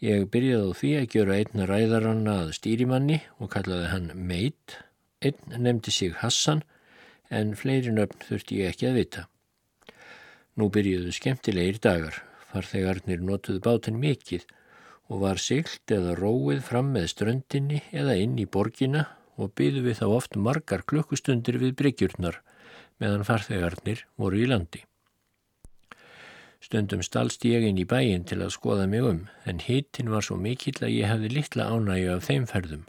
Ég 0.03 0.25
byrjaði 0.35 0.67
á 0.67 0.75
því 0.75 0.89
að 0.99 1.13
gjöra 1.15 1.35
einn 1.39 1.63
ræðaranna 1.71 2.33
að 2.43 2.49
stýrimanni 2.57 3.21
og 3.39 3.53
kallaði 3.53 3.91
hann 3.93 4.09
Meit. 4.19 4.75
Einn 5.23 5.63
nefndi 5.63 5.95
sig 5.95 6.17
Hassan 6.19 6.65
en 7.31 7.53
fleiri 7.55 7.95
nöfn 7.95 8.27
þurfti 8.27 8.59
ég 8.59 8.73
ekki 8.73 8.89
að 8.89 8.99
vita. 8.99 9.23
Nú 10.59 10.67
byrjuðu 10.75 11.15
skemmtilegir 11.15 11.79
dagar, 11.87 12.19
farþegarnir 12.51 13.23
notuðu 13.23 13.63
bátinn 13.63 14.03
mikill 14.03 14.43
og 15.07 15.23
var 15.23 15.39
siglt 15.39 15.95
eða 15.95 16.19
róið 16.19 16.65
fram 16.67 16.91
með 16.97 17.13
ströndinni 17.15 17.85
eða 17.95 18.19
inn 18.19 18.35
í 18.43 18.51
borgina 18.51 19.07
og 19.39 19.55
byðu 19.55 19.87
við 19.87 20.01
þá 20.03 20.07
oft 20.19 20.35
margar 20.35 20.83
klukkustundir 20.83 21.63
við 21.63 21.77
bryggjurnar 21.79 22.43
meðan 22.99 23.23
farþegarnir 23.29 24.03
voru 24.19 24.43
í 24.43 24.51
landi. 24.51 24.83
Stundum 26.63 27.01
stalst 27.03 27.43
ég 27.43 27.65
inn 27.67 27.79
í 27.83 27.85
bæin 27.91 28.23
til 28.23 28.39
að 28.45 28.53
skoða 28.55 28.87
mig 28.87 29.03
um, 29.03 29.25
en 29.51 29.59
hittin 29.65 30.11
var 30.13 30.23
svo 30.23 30.37
mikill 30.39 30.79
að 30.79 30.93
ég 30.95 31.09
hefði 31.11 31.31
litla 31.33 31.67
ánægju 31.75 32.13
af 32.15 32.27
þeim 32.29 32.45
ferðum. 32.51 32.85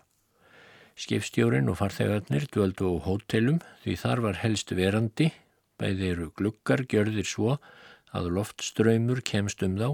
Skipstjórin 0.94 1.72
og 1.74 1.80
farþegarnir 1.80 2.46
dvöldu 2.54 2.92
á 2.94 2.96
hótelum 3.08 3.58
því 3.82 3.96
þar 4.04 4.22
var 4.28 4.42
helst 4.44 4.76
verandi, 4.78 5.32
bæði 5.82 6.12
eru 6.14 6.28
glukkar 6.38 6.86
gjörðir 6.86 7.26
svo 7.26 7.56
að 8.14 8.30
loftströymur 8.36 9.24
kemst 9.26 9.66
um 9.66 9.80
þá 9.82 9.88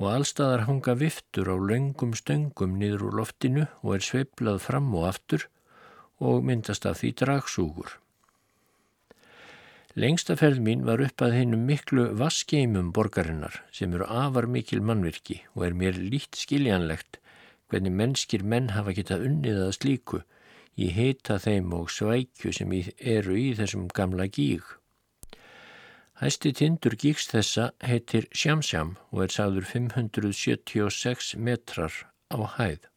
og 0.00 0.06
allstaðar 0.10 0.64
hanga 0.64 0.94
viftur 0.96 1.52
á 1.52 1.56
laungum 1.60 2.16
stöngum 2.16 2.78
niður 2.80 3.10
úr 3.10 3.18
loftinu 3.20 3.66
og 3.82 3.98
er 3.98 4.06
sveiblað 4.08 4.62
fram 4.64 4.88
og 4.96 5.10
aftur 5.12 5.44
og 6.24 6.40
myndast 6.48 6.88
af 6.88 7.02
því 7.02 7.12
dragsúgur. 7.20 7.98
Lengstaferð 9.94 10.58
mín 10.58 10.80
var 10.82 10.98
upp 11.04 11.22
að 11.22 11.36
hennum 11.38 11.60
miklu 11.68 12.08
vaskeimum 12.18 12.88
borgarinnar 12.96 13.60
sem 13.70 13.92
eru 13.94 14.08
afar 14.10 14.48
mikil 14.50 14.80
mannvirki 14.82 15.36
og 15.52 15.68
er 15.68 15.76
mér 15.78 16.00
lít 16.02 16.34
skiljanlegt 16.34 17.20
hvernig 17.70 17.94
mennskir 18.00 18.42
menn 18.42 18.72
hafa 18.74 18.94
getað 18.96 19.22
unnið 19.28 19.60
að 19.68 19.70
slíku 19.76 20.20
í 20.74 20.88
heita 20.96 21.36
þeim 21.44 21.70
og 21.78 21.92
svækju 21.94 22.50
sem 22.58 22.74
eru 22.74 23.38
í 23.38 23.52
þessum 23.54 23.86
gamla 23.94 24.26
gíg. 24.26 24.66
Hæsti 26.18 26.50
tindur 26.58 26.98
gíks 26.98 27.30
þessa 27.30 27.70
heitir 27.86 28.26
Sjámsjám 28.34 28.96
og 29.14 29.22
er 29.28 29.36
sáður 29.36 29.70
576 29.70 31.36
metrar 31.38 32.02
á 32.34 32.42
hæð. 32.58 32.90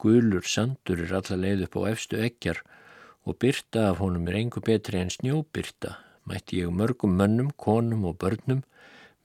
Gulur 0.00 0.48
sandur 0.48 1.04
er 1.04 1.16
alla 1.20 1.36
leið 1.44 1.68
upp 1.68 1.80
á 1.84 1.92
efstu 1.92 2.24
ekjar 2.24 2.64
og 2.64 2.77
byrta 3.36 3.88
af 3.90 3.98
honum 4.00 4.28
er 4.30 4.38
engu 4.38 4.60
betri 4.64 5.00
en 5.02 5.10
snjóbyrta, 5.12 5.96
mætti 6.24 6.62
ég 6.62 6.72
mörgum 6.72 7.16
mönnum, 7.18 7.50
konum 7.56 8.06
og 8.08 8.18
börnum 8.22 8.62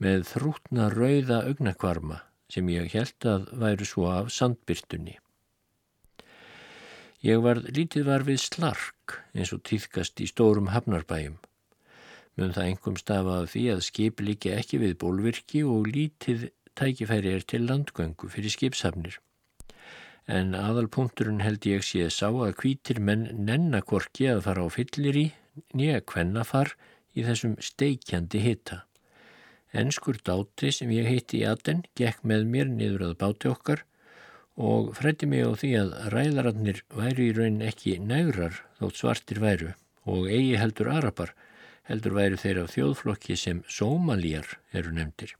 með 0.03 0.25
þrútna 0.31 0.89
rauða 0.91 1.43
augnakvarma 1.47 2.19
sem 2.51 2.67
ég 2.73 2.91
held 2.93 3.27
að 3.29 3.47
væru 3.61 3.87
svo 3.87 4.09
af 4.11 4.31
sandbyrtunni. 4.35 5.15
Ég 7.23 7.39
var 7.39 7.61
lítið 7.63 8.09
var 8.09 8.25
við 8.27 8.41
slark 8.43 9.19
eins 9.31 9.53
og 9.55 9.63
týðkast 9.63 10.19
í 10.19 10.27
stórum 10.27 10.73
hafnarbæjum. 10.73 11.37
Mjög 12.35 12.55
það 12.57 12.69
engum 12.71 12.97
stafaði 12.99 13.51
því 13.53 13.67
að 13.75 13.85
skip 13.87 14.23
líki 14.25 14.51
ekki 14.57 14.81
við 14.81 14.97
bólvirki 14.99 15.63
og 15.63 15.87
lítið 15.87 16.49
tækifæri 16.75 17.37
er 17.37 17.45
til 17.47 17.63
landgöngu 17.69 18.27
fyrir 18.33 18.51
skipshafnir 18.51 19.21
en 20.27 20.55
aðalpunkturinn 20.55 21.43
held 21.43 21.65
ég 21.67 21.83
sé 21.83 22.07
sá 22.13 22.29
að 22.31 22.55
kvítir 22.61 22.99
menn 22.99 23.27
nennakorki 23.47 24.29
að 24.31 24.43
fara 24.47 24.63
á 24.63 24.69
fyllir 24.71 25.19
í 25.19 25.25
nýja 25.75 26.01
kvennafar 26.07 26.73
í 27.13 27.25
þessum 27.27 27.57
steikjandi 27.59 28.41
hitta. 28.43 28.83
Enskur 29.73 30.19
dáti 30.21 30.71
sem 30.71 30.91
ég 30.93 31.09
hitti 31.09 31.41
í 31.41 31.47
aten 31.49 31.83
gekk 31.97 32.23
með 32.23 32.45
mér 32.55 32.69
niður 32.69 33.07
að 33.09 33.17
báti 33.23 33.49
okkar 33.49 33.83
og 34.55 34.93
frætti 34.97 35.27
mig 35.29 35.43
á 35.43 35.51
því 35.57 35.71
að 35.81 35.93
ræðarannir 36.13 36.83
væri 36.93 37.29
í 37.29 37.37
raun 37.37 37.61
ekki 37.65 37.97
nægrar 37.99 38.59
þótt 38.79 39.01
svartir 39.01 39.41
væru 39.41 39.73
og 40.05 40.29
eigi 40.29 40.59
heldur 40.61 40.91
arapar 40.93 41.33
heldur 41.89 42.15
væri 42.15 42.37
þeir 42.39 42.63
af 42.63 42.75
þjóðflokki 42.75 43.37
sem 43.39 43.63
sómalíjar 43.67 44.59
eru 44.71 44.93
nefndir. 44.93 45.33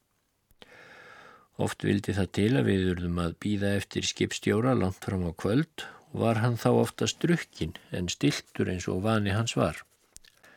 Oft 1.62 1.84
vildi 1.86 2.16
það 2.18 2.30
til 2.34 2.52
að 2.58 2.68
við 2.72 2.88
urðum 2.96 3.20
að 3.22 3.34
býða 3.46 3.76
eftir 3.78 4.08
skipstjóra 4.10 4.74
langt 4.74 5.06
fram 5.06 5.28
á 5.30 5.32
kvöld 5.38 5.86
og 6.10 6.22
var 6.24 6.40
hann 6.42 6.56
þá 6.58 6.70
ofta 6.82 7.06
strukkin 7.10 7.76
en 7.94 8.10
stiltur 8.10 8.72
eins 8.74 8.88
og 8.90 9.04
vani 9.06 9.36
hans 9.36 9.54
var. 9.58 9.84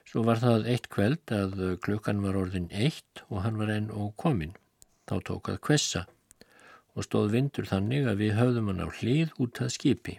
Svo 0.09 0.23
var 0.25 0.41
það 0.41 0.69
eitt 0.73 0.88
kvöld 0.88 1.33
að 1.37 1.57
klukkan 1.85 2.23
var 2.25 2.38
orðin 2.41 2.71
eitt 2.73 3.25
og 3.29 3.43
hann 3.45 3.59
var 3.61 3.73
enn 3.75 3.91
og 3.93 4.15
komin. 4.17 4.55
Þá 5.05 5.17
tók 5.29 5.50
að 5.53 5.61
kvessa 5.69 6.07
og 6.97 7.05
stóð 7.05 7.35
vindur 7.35 7.69
þannig 7.69 8.09
að 8.09 8.23
við 8.23 8.38
höfðum 8.38 8.71
hann 8.73 8.85
á 8.85 8.88
hlið 8.88 9.35
út 9.37 9.61
að 9.61 9.75
skipi. 9.75 10.15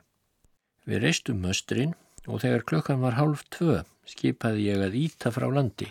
Við 0.85 1.01
reistum 1.07 1.41
möstrin 1.41 1.95
og 2.27 2.43
þegar 2.43 2.67
klukkan 2.69 3.01
var 3.01 3.17
hálf 3.17 3.47
tvö 3.49 3.79
skipaði 4.05 4.69
ég 4.69 4.83
að 4.85 4.99
íta 5.01 5.33
frá 5.33 5.47
landi. 5.49 5.89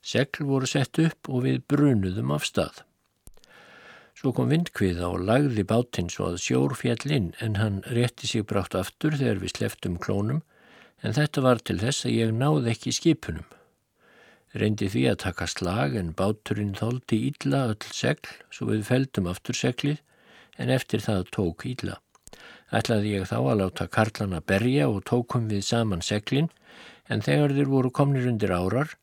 Segl 0.00 0.46
voru 0.46 0.70
sett 0.70 1.02
upp 1.02 1.28
og 1.28 1.44
við 1.48 1.64
brunuðum 1.66 2.30
af 2.36 2.46
stað. 2.46 2.84
Svo 4.18 4.32
kom 4.36 4.50
vindkviða 4.52 5.08
og 5.08 5.22
lagði 5.28 5.64
bátinn 5.64 6.10
svo 6.12 6.32
að 6.32 6.42
sjór 6.44 6.74
fjall 6.76 7.14
inn 7.16 7.30
en 7.44 7.56
hann 7.60 7.80
rétti 7.96 8.28
sig 8.28 8.44
brátt 8.48 8.76
aftur 8.76 9.16
þegar 9.16 9.40
við 9.40 9.54
sleftum 9.54 9.96
klónum 10.02 10.42
en 11.00 11.16
þetta 11.16 11.44
var 11.46 11.62
til 11.64 11.78
þess 11.80 12.06
að 12.06 12.16
ég 12.16 12.36
náði 12.36 12.74
ekki 12.74 12.92
skipunum. 12.92 13.48
Reyndi 14.60 14.90
því 14.90 15.06
að 15.12 15.20
taka 15.24 15.46
slag 15.46 15.96
en 15.96 16.14
báturinn 16.18 16.76
þóldi 16.78 17.20
ílla 17.30 17.62
öll 17.70 17.90
segl 17.94 18.32
svo 18.50 18.72
við 18.72 18.86
feldum 18.88 19.30
aftur 19.30 19.56
seglið 19.56 20.00
en 20.60 20.72
eftir 20.74 21.04
það 21.04 21.28
tók 21.36 21.66
ílla. 21.70 22.00
Ætlaði 22.74 23.14
ég 23.16 23.28
þá 23.30 23.38
að 23.38 23.60
láta 23.62 23.86
karlana 23.90 24.40
berja 24.42 24.88
og 24.90 25.04
tókum 25.08 25.48
við 25.50 25.64
saman 25.66 26.02
seglin 26.04 26.50
en 27.10 27.22
þegar 27.24 27.54
þeir 27.56 27.70
voru 27.70 27.90
komnir 27.94 28.28
undir 28.30 28.52
árar 28.54 28.94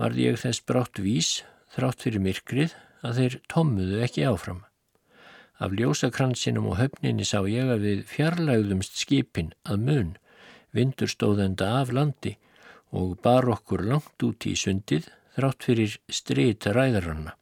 varði 0.00 0.28
ég 0.28 0.38
þess 0.42 0.66
brátt 0.66 1.00
vís 1.02 1.40
þrátt 1.74 2.04
fyrir 2.04 2.22
myrkrið 2.26 2.74
að 3.06 3.20
þeir 3.20 3.38
tommuðu 3.52 4.02
ekki 4.06 4.26
áfram. 4.28 4.64
Af 5.60 5.74
ljósakransinum 5.76 6.70
og 6.72 6.78
höfninni 6.80 7.26
sá 7.28 7.42
ég 7.48 7.68
að 7.68 7.84
við 7.84 8.04
fjarlægðumst 8.08 9.00
skipin 9.02 9.52
að 9.68 9.82
mun, 9.88 10.14
vindur 10.72 11.10
stóðenda 11.10 11.68
af 11.80 11.92
landi 11.92 12.36
og 12.96 13.18
bar 13.22 13.48
okkur 13.52 13.84
langt 13.86 14.24
út 14.24 14.46
í 14.48 14.54
sundið 14.56 15.10
þrátt 15.36 15.66
fyrir 15.66 15.98
strita 16.10 16.72
ræðaranna. 16.74 17.36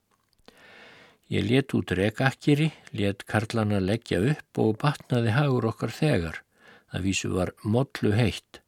Ég 1.29 1.45
let 1.45 1.75
út 1.77 1.93
rekakkiri, 1.93 2.71
let 2.97 3.27
karlana 3.29 3.83
leggja 3.85 4.21
upp 4.33 4.61
og 4.63 4.79
batnaði 4.81 5.35
hagur 5.37 5.69
okkar 5.71 5.93
þegar. 5.93 6.39
Það 6.89 7.05
vísu 7.05 7.29
var 7.35 7.53
mollu 7.63 8.15
heitt. 8.17 8.63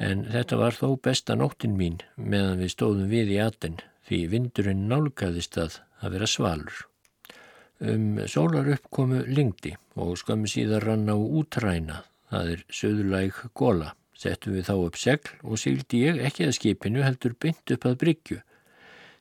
En 0.00 0.24
þetta 0.32 0.58
var 0.58 0.74
þó 0.74 0.96
besta 0.98 1.36
nóttin 1.38 1.76
mín 1.78 2.00
meðan 2.16 2.58
við 2.58 2.74
stóðum 2.74 3.12
við 3.12 3.36
í 3.36 3.38
aten 3.44 3.78
því 4.08 4.20
vindurinn 4.32 4.88
nálgæðist 4.90 5.58
að 5.62 5.78
að 6.00 6.16
vera 6.16 6.28
svalur. 6.28 6.86
Um 7.80 8.18
sólar 8.28 8.66
uppkomu 8.74 9.22
lingdi 9.24 9.72
og 9.96 10.18
skömmu 10.20 10.48
síðar 10.52 10.84
rann 10.84 11.08
á 11.08 11.16
útræna, 11.16 12.02
það 12.28 12.50
er 12.54 12.64
söðulæg 12.68 13.38
góla. 13.56 13.94
Settum 14.20 14.52
við 14.52 14.66
þá 14.68 14.74
upp 14.76 14.98
segl 15.00 15.30
og 15.48 15.60
sigildi 15.62 16.02
ég 16.04 16.18
ekki 16.20 16.44
að 16.44 16.58
skipinu 16.58 17.00
heldur 17.00 17.32
bynt 17.40 17.72
upp 17.72 17.86
að 17.88 17.96
bryggju. 18.02 18.40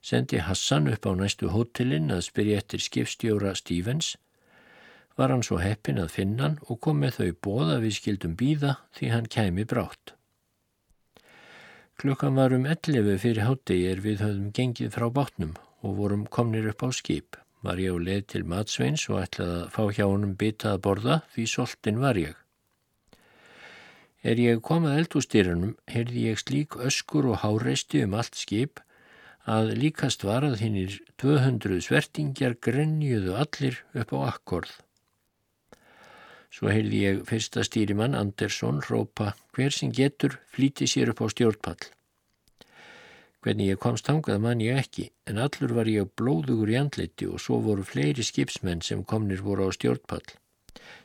Sendi 0.03 0.41
Hassan 0.43 0.91
upp 0.91 1.07
á 1.07 1.15
næstu 1.15 1.53
hótelin 1.53 2.11
að 2.11 2.25
spyrja 2.27 2.59
eftir 2.59 2.83
skipstjóra 2.83 3.53
Stevens. 3.55 4.17
Var 5.15 5.31
hann 5.31 5.43
svo 5.43 5.61
heppin 5.63 6.03
að 6.03 6.11
finna 6.17 6.49
hann 6.49 6.59
og 6.67 6.81
kom 6.83 6.99
með 6.99 7.15
þau 7.21 7.31
bóða 7.47 7.79
við 7.79 7.95
skildum 8.01 8.35
býða 8.39 8.75
því 8.99 9.13
hann 9.15 9.31
kæmi 9.31 9.67
brátt. 9.71 10.15
Klukkan 11.99 12.35
var 12.35 12.51
um 12.55 12.67
11 12.67 13.23
fyrir 13.23 13.47
hátegi 13.47 13.87
er 13.87 14.03
við 14.03 14.19
höfðum 14.23 14.51
gengið 14.55 14.93
frá 14.95 15.07
bátnum 15.15 15.55
og 15.83 15.95
vorum 15.99 16.25
komnir 16.27 16.67
upp 16.71 16.83
á 16.83 16.89
skip. 16.95 17.37
Var 17.63 17.79
ég 17.83 17.95
á 17.95 17.97
leið 17.99 18.25
til 18.33 18.45
matsveins 18.47 19.07
og 19.11 19.21
ætlaði 19.23 19.55
að 19.61 19.71
fá 19.75 19.83
hjá 19.95 20.05
honum 20.07 20.35
bitað 20.39 20.75
að 20.77 20.83
borða 20.85 21.15
því 21.33 21.47
soltin 21.53 21.99
var 22.03 22.19
ég. 22.19 22.35
Er 24.23 24.39
ég 24.39 24.61
komað 24.63 24.99
eldústýrunum 24.99 25.75
heyrði 25.87 26.25
ég 26.31 26.39
slík 26.39 26.75
öskur 26.83 27.29
og 27.31 27.41
háreisti 27.43 28.03
um 28.03 28.15
allt 28.19 28.35
skip 28.35 28.81
að 29.49 29.71
líkast 29.79 30.25
var 30.27 30.43
að 30.43 30.59
hinnir 30.63 30.97
200 31.21 31.79
svertingjar 31.87 32.57
grenjuðu 32.59 33.35
allir 33.39 33.79
upp 33.95 34.11
á 34.15 34.19
akkorð. 34.27 34.73
Svo 36.51 36.71
heyrði 36.73 37.03
ég 37.05 37.23
fyrsta 37.29 37.63
stýrimann 37.63 38.17
Andersson 38.17 38.81
rópa 38.89 39.33
hver 39.55 39.71
sem 39.75 39.91
getur 39.93 40.39
flíti 40.51 40.87
sér 40.89 41.13
upp 41.13 41.23
á 41.23 41.27
stjórnpall. 41.31 41.81
Hvernig 43.39 43.69
ég 43.71 43.79
komst 43.79 44.09
hangað 44.11 44.41
mann 44.43 44.59
ég 44.59 44.75
ekki, 44.81 45.05
en 45.31 45.37
allur 45.39 45.71
var 45.77 45.87
ég 45.87 46.09
blóðugur 46.19 46.73
í 46.73 46.75
andliti 46.75 47.27
og 47.31 47.39
svo 47.39 47.61
voru 47.63 47.85
fleiri 47.87 48.25
skipsmenn 48.27 48.83
sem 48.83 49.05
komnir 49.07 49.39
voru 49.45 49.67
á 49.67 49.71
stjórnpall. 49.71 50.25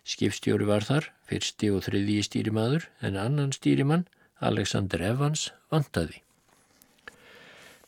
Skipstjóri 0.02 0.66
var 0.66 0.82
þar, 0.82 1.06
fyrsti 1.30 1.70
og 1.70 1.84
þriði 1.86 2.18
stýrimaður, 2.26 2.88
en 3.06 3.20
annan 3.22 3.54
stýrimann, 3.54 4.08
Alexander 4.42 5.06
Evans, 5.12 5.46
vantaði. 5.70 6.24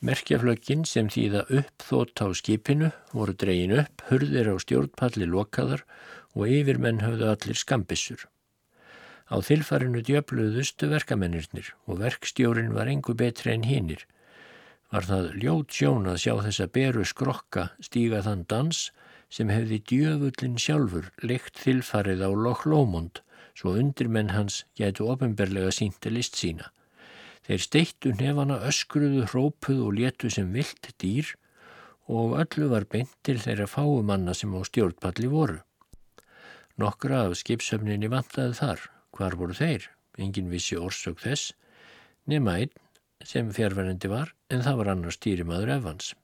Merkjaflögin 0.06 0.86
sem 0.86 1.10
þýða 1.10 1.42
upp 1.58 1.82
þótt 1.90 2.22
á 2.22 2.26
skipinu 2.38 2.94
voru 3.10 3.34
dregin 3.34 3.74
upp, 3.82 4.06
hurðir 4.12 4.52
á 4.52 4.56
stjórnpalli 4.62 5.26
lokaðar 5.26 5.82
og 6.38 6.46
yfirmenn 6.46 7.02
höfðu 7.02 7.32
allir 7.34 7.58
skambissur. 7.58 8.28
Á 9.26 9.42
þilfarinu 9.42 10.06
djöfluðustu 10.06 10.86
verkamennirnir 10.92 11.72
og 11.90 12.04
verkstjórin 12.04 12.76
var 12.76 12.86
engu 12.92 13.16
betri 13.18 13.56
en 13.56 13.66
hinnir 13.66 14.06
var 14.92 15.06
það 15.08 15.32
ljót 15.42 15.74
sjón 15.74 16.08
að 16.10 16.20
sjá 16.22 16.34
þessa 16.46 16.66
beru 16.78 17.04
skrokka 17.04 17.68
stíga 17.82 18.22
þann 18.26 18.46
dans 18.50 18.86
sem 19.32 19.50
hefði 19.50 19.80
djöfullin 19.90 20.58
sjálfur 20.62 21.10
leikt 21.22 21.58
þilfarið 21.62 22.22
á 22.22 22.30
Loch 22.30 22.66
Lomond 22.70 23.22
svo 23.56 23.74
undirmenn 23.80 24.34
hans 24.34 24.62
gætu 24.78 25.08
ofinberlega 25.10 25.72
sínti 25.72 26.12
list 26.12 26.36
sína. 26.38 26.70
Þeir 27.46 27.62
steittu 27.62 28.12
nefana 28.18 28.58
öskruðu, 28.68 29.24
hrópuðu 29.30 29.86
og 29.88 29.96
létu 29.98 30.30
sem 30.32 30.50
vilt 30.54 30.90
dýr 31.02 31.32
og 32.06 32.36
öllu 32.42 32.70
var 32.70 32.86
beint 32.90 33.14
til 33.26 33.38
þeirra 33.42 33.68
fáumanna 33.70 34.34
sem 34.34 34.52
á 34.54 34.60
stjórnpalli 34.66 35.30
voru. 35.30 35.60
Nokkra 36.76 37.24
af 37.26 37.38
skipsöfninni 37.40 38.10
vantaði 38.12 38.58
þar. 38.58 38.82
Hvar 39.16 39.38
voru 39.40 39.54
þeir? 39.56 39.86
Engin 40.20 40.50
vissi 40.52 40.76
orsök 40.76 41.22
þess. 41.22 41.54
Nema 42.28 42.58
einn 42.60 42.74
sem 43.24 43.48
fjárverðandi 43.54 44.10
var 44.12 44.32
en 44.52 44.62
það 44.66 44.78
var 44.80 44.92
annars 44.92 45.18
stýrimaður 45.20 45.72
Evans. 45.76 46.14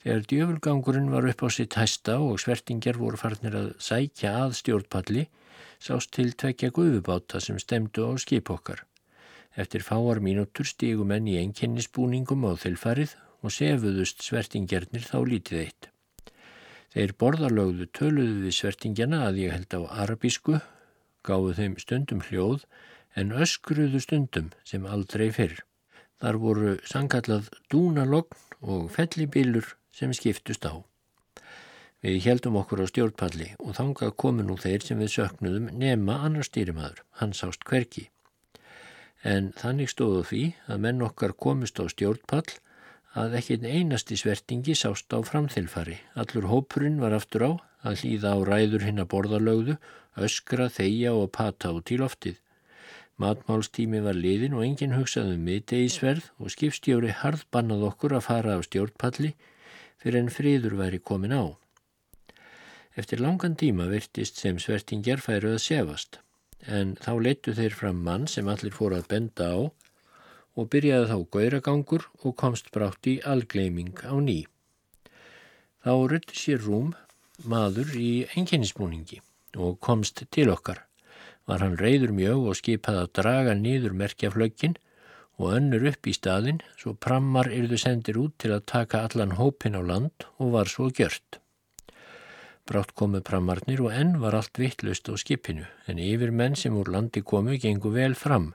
Þegar 0.00 0.22
djöfulgangurinn 0.30 1.10
var 1.12 1.26
upp 1.28 1.42
á 1.44 1.48
sitt 1.52 1.76
hæsta 1.76 2.16
og 2.24 2.40
svertingjar 2.40 2.96
voru 2.96 3.20
farnir 3.20 3.56
að 3.58 3.72
sækja 3.84 4.32
að 4.46 4.54
stjórnpalli 4.60 5.26
sást 5.80 6.12
til 6.16 6.32
tvekja 6.32 6.70
guðubáta 6.72 7.40
sem 7.44 7.58
stemdu 7.60 8.06
á 8.08 8.16
skip 8.16 8.48
okkar. 8.52 8.86
Eftir 9.56 9.84
fáar 9.84 10.22
mínútur 10.24 10.68
stígu 10.68 11.04
menn 11.04 11.28
í 11.28 11.36
enginnisbúningum 11.40 12.46
á 12.48 12.56
þilfarið 12.62 13.16
og 13.44 13.52
sefuðust 13.52 14.24
svertingjarnir 14.24 15.04
þá 15.04 15.18
lítið 15.26 15.62
eitt. 15.64 15.88
Þeir 16.90 17.14
borðarlögðu 17.20 17.86
töluðu 17.94 18.44
við 18.46 18.56
svertingjana 18.56 19.24
að 19.28 19.42
ég 19.44 19.52
held 19.54 19.76
á 19.76 19.80
arabísku, 20.04 20.60
gáðu 21.26 21.52
þeim 21.58 21.76
stundum 21.78 22.22
hljóð 22.28 22.64
en 23.16 23.32
öskruðu 23.32 24.00
stundum 24.02 24.52
sem 24.64 24.86
aldrei 24.86 25.30
fyrr. 25.34 25.58
Þar 26.20 26.38
voru 26.44 26.76
sangkallað 26.84 27.48
dúnalogn 27.72 28.36
og 28.60 28.90
fellibillur 28.94 29.74
sem 29.94 30.12
skiptust 30.14 30.66
á. 30.68 30.84
Við 32.00 32.24
heldum 32.24 32.56
okkur 32.56 32.80
á 32.84 32.86
stjórnpalli 32.88 33.50
og 33.60 33.74
þangað 33.76 34.14
komu 34.22 34.44
nú 34.46 34.56
þeir 34.60 34.84
sem 34.84 35.00
við 35.02 35.14
söknuðum 35.16 35.68
nema 35.82 36.20
annar 36.24 36.46
stýrimaður, 36.48 37.02
hann 37.20 37.34
sást 37.36 37.64
hverki. 37.68 38.08
En 39.20 39.50
þannig 39.60 39.90
stóðu 39.92 40.22
því 40.30 40.42
að 40.72 40.82
menn 40.86 41.04
okkar 41.04 41.34
komist 41.36 41.80
á 41.80 41.84
stjórnpall 41.92 42.48
að 43.20 43.36
ekkit 43.40 43.66
einasti 43.68 44.16
svertingi 44.16 44.76
sást 44.78 45.12
á 45.12 45.18
framþilfari. 45.20 45.98
Allur 46.16 46.48
hópurinn 46.48 47.00
var 47.02 47.16
aftur 47.16 47.44
á 47.44 47.52
að 47.84 48.04
hlýða 48.04 48.32
á 48.32 48.38
ræður 48.48 48.86
hinn 48.86 49.02
að 49.02 49.10
borðalögðu, 49.12 49.76
öskra, 50.16 50.68
þeia 50.72 51.12
og 51.16 51.32
pata 51.36 51.72
út 51.76 51.92
í 51.92 51.98
loftið. 52.00 52.38
Matmálstími 53.20 54.00
var 54.00 54.16
liðin 54.16 54.54
og 54.56 54.62
enginn 54.64 54.94
hugsaði 54.96 55.34
um 55.36 55.42
miðdegisverð 55.44 56.30
og 56.40 56.52
skipstjóri 56.54 57.10
harð 57.20 57.42
bannað 57.52 57.82
okkur 57.90 58.14
að 58.16 58.24
fara 58.24 58.54
á 58.56 58.60
stjórnpalli 58.64 59.34
fyrir 60.00 60.22
en 60.22 60.32
friður 60.32 60.78
væri 60.78 61.02
komin 61.10 61.36
á. 61.36 61.44
Eftir 62.96 63.20
langan 63.20 63.58
tíma 63.60 63.90
virtist 63.92 64.40
sem 64.40 64.56
svertingjar 64.56 65.20
færu 65.20 65.52
að 65.52 65.60
sefast, 65.66 66.18
en 66.64 66.96
þá 67.04 67.12
leittu 67.26 67.54
þeir 67.60 67.76
fram 67.76 68.00
mann 68.08 68.26
sem 68.26 68.48
allir 68.48 68.72
fóru 68.72 68.96
að 68.96 69.12
benda 69.12 69.52
á 69.52 69.58
og 70.56 70.72
byrjaði 70.72 71.12
þá 71.12 71.18
gauragangur 71.36 72.08
og 72.24 72.36
komst 72.40 72.72
brátt 72.72 73.04
í 73.04 73.18
algleiming 73.20 74.00
á 74.00 74.16
ný. 74.16 74.42
Þá 75.84 75.92
rutti 76.08 76.40
sér 76.40 76.64
rúm 76.64 76.94
maður 77.44 77.92
í 78.00 78.12
enginnisbúningi 78.32 79.20
og 79.60 79.76
komst 79.84 80.24
til 80.32 80.48
okkar 80.52 80.86
var 81.50 81.64
hann 81.64 81.74
reyður 81.80 82.14
mjög 82.14 82.46
og 82.52 82.58
skipaði 82.60 83.02
að 83.02 83.12
draga 83.18 83.58
nýður 83.58 83.96
merkjaflögin 83.98 84.76
og 85.40 85.54
önnur 85.56 85.86
upp 85.90 86.06
í 86.06 86.14
staðin 86.14 86.60
svo 86.78 86.94
prammar 87.06 87.50
yrðu 87.50 87.78
sendir 87.80 88.20
út 88.20 88.36
til 88.38 88.52
að 88.54 88.66
taka 88.70 89.00
allan 89.08 89.34
hópin 89.40 89.74
á 89.74 89.82
land 89.82 90.26
og 90.38 90.52
var 90.54 90.70
svo 90.70 90.90
gjört. 90.94 91.40
Brátt 92.68 92.92
komu 92.94 93.18
prammarnir 93.26 93.80
og 93.82 93.90
enn 93.96 94.18
var 94.22 94.36
allt 94.38 94.60
vittlust 94.62 95.10
á 95.10 95.18
skipinu 95.18 95.66
en 95.90 95.98
yfir 95.98 96.30
menn 96.30 96.54
sem 96.60 96.76
úr 96.76 96.92
landi 96.94 97.24
komu 97.32 97.58
gengu 97.58 97.90
vel 97.96 98.14
fram 98.14 98.52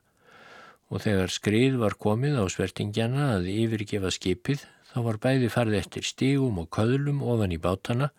og 0.93 1.01
þegar 1.03 1.33
skrið 1.33 1.79
var 1.81 1.97
komið 1.99 2.37
á 2.39 2.43
svertingjana 2.53 3.31
að 3.35 3.49
yfirgefa 3.51 4.13
skipið 4.13 4.63
þá 4.91 4.97
var 5.09 5.19
bæði 5.25 5.49
farið 5.51 5.79
eftir 5.81 6.07
stígum 6.07 6.61
og 6.61 6.69
köðlum 6.77 7.23
ofan 7.25 7.51
í 7.51 7.59
bátana 7.59 8.11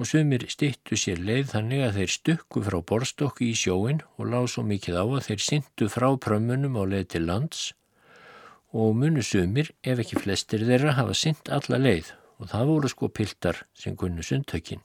og 0.00 0.08
sumir 0.08 0.46
stittu 0.50 0.96
sér 0.96 1.20
leið 1.20 1.52
þannig 1.52 1.84
að 1.86 1.98
þeir 1.98 2.12
stukku 2.16 2.62
frá 2.64 2.78
borstokki 2.92 3.50
í 3.52 3.58
sjóin 3.58 4.00
og 4.16 4.30
lág 4.32 4.48
svo 4.48 4.64
mikið 4.66 4.98
á 4.98 5.04
að 5.04 5.24
þeir 5.28 5.44
syndu 5.48 5.88
frá 5.92 6.08
prömmunum 6.26 6.78
á 6.80 6.84
leið 6.88 7.06
til 7.14 7.24
lands 7.28 7.70
og 8.72 8.96
munu 8.96 9.20
sumir, 9.20 9.68
ef 9.84 10.00
ekki 10.00 10.16
flestir 10.22 10.64
þeirra, 10.64 10.96
hafa 10.96 11.12
synd 11.16 11.50
alla 11.52 11.78
leið 11.78 12.14
og 12.40 12.48
það 12.50 12.70
voru 12.70 12.90
sko 12.90 13.08
piltar 13.12 13.60
sem 13.76 13.96
kunnu 13.96 14.24
sundtökin. 14.24 14.80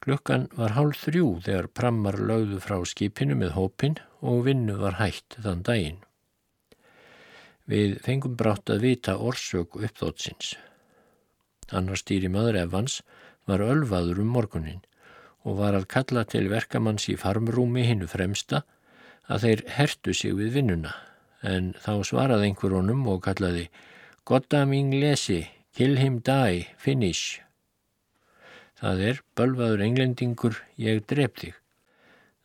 Klukkan 0.00 0.46
var 0.56 0.72
hálf 0.72 1.02
þrjú 1.04 1.26
þegar 1.44 1.68
prammar 1.76 2.16
lögðu 2.16 2.60
frá 2.64 2.78
skipinu 2.88 3.36
með 3.36 3.52
hópin 3.58 3.98
og 4.24 4.46
vinnu 4.46 4.78
var 4.80 4.96
hægt 5.02 5.36
þann 5.44 5.64
daginn. 5.66 6.00
Við 7.68 7.98
fengum 8.06 8.38
brátt 8.38 8.72
að 8.72 8.86
vita 8.86 9.18
orsök 9.20 9.76
uppþótsins. 9.76 10.54
Annar 11.74 12.00
stýri 12.00 12.30
maður 12.32 12.62
Evans 12.62 13.00
var 13.48 13.64
ölvaður 13.64 14.22
um 14.22 14.32
morgunin 14.36 14.80
og 15.44 15.60
var 15.60 15.76
að 15.76 15.88
kalla 15.92 16.24
til 16.28 16.48
verkamanns 16.52 17.08
í 17.12 17.16
farmrúmi 17.20 17.84
hinnu 17.88 18.08
fremsta 18.10 18.64
að 19.28 19.44
þeir 19.44 19.62
hertu 19.76 20.14
sig 20.16 20.34
við 20.36 20.56
vinnuna 20.58 20.94
en 21.46 21.72
þá 21.84 21.92
svaraði 22.04 22.48
einhver 22.48 22.74
honum 22.78 23.06
og 23.12 23.22
kallaði 23.26 23.68
Goddam 24.28 24.74
inglesi, 24.76 25.46
kill 25.72 25.96
him 25.96 26.18
die, 26.20 26.66
finish. 26.76 27.38
Það 28.76 29.00
er, 29.06 29.20
bölvaður 29.38 29.84
englendingur, 29.86 30.58
ég 30.76 31.00
drep 31.08 31.38
þig. 31.40 31.54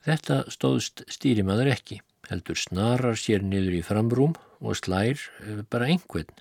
Þetta 0.07 0.38
stóðst 0.53 1.03
stýrimaður 1.12 1.73
ekki, 1.73 1.99
heldur 2.29 2.59
snarar 2.59 3.19
sér 3.19 3.43
niður 3.43 3.75
í 3.81 3.83
framrúm 3.83 4.38
og 4.63 4.79
slær 4.79 5.19
eh, 5.43 5.59
bara 5.67 5.89
einhvern 5.91 6.31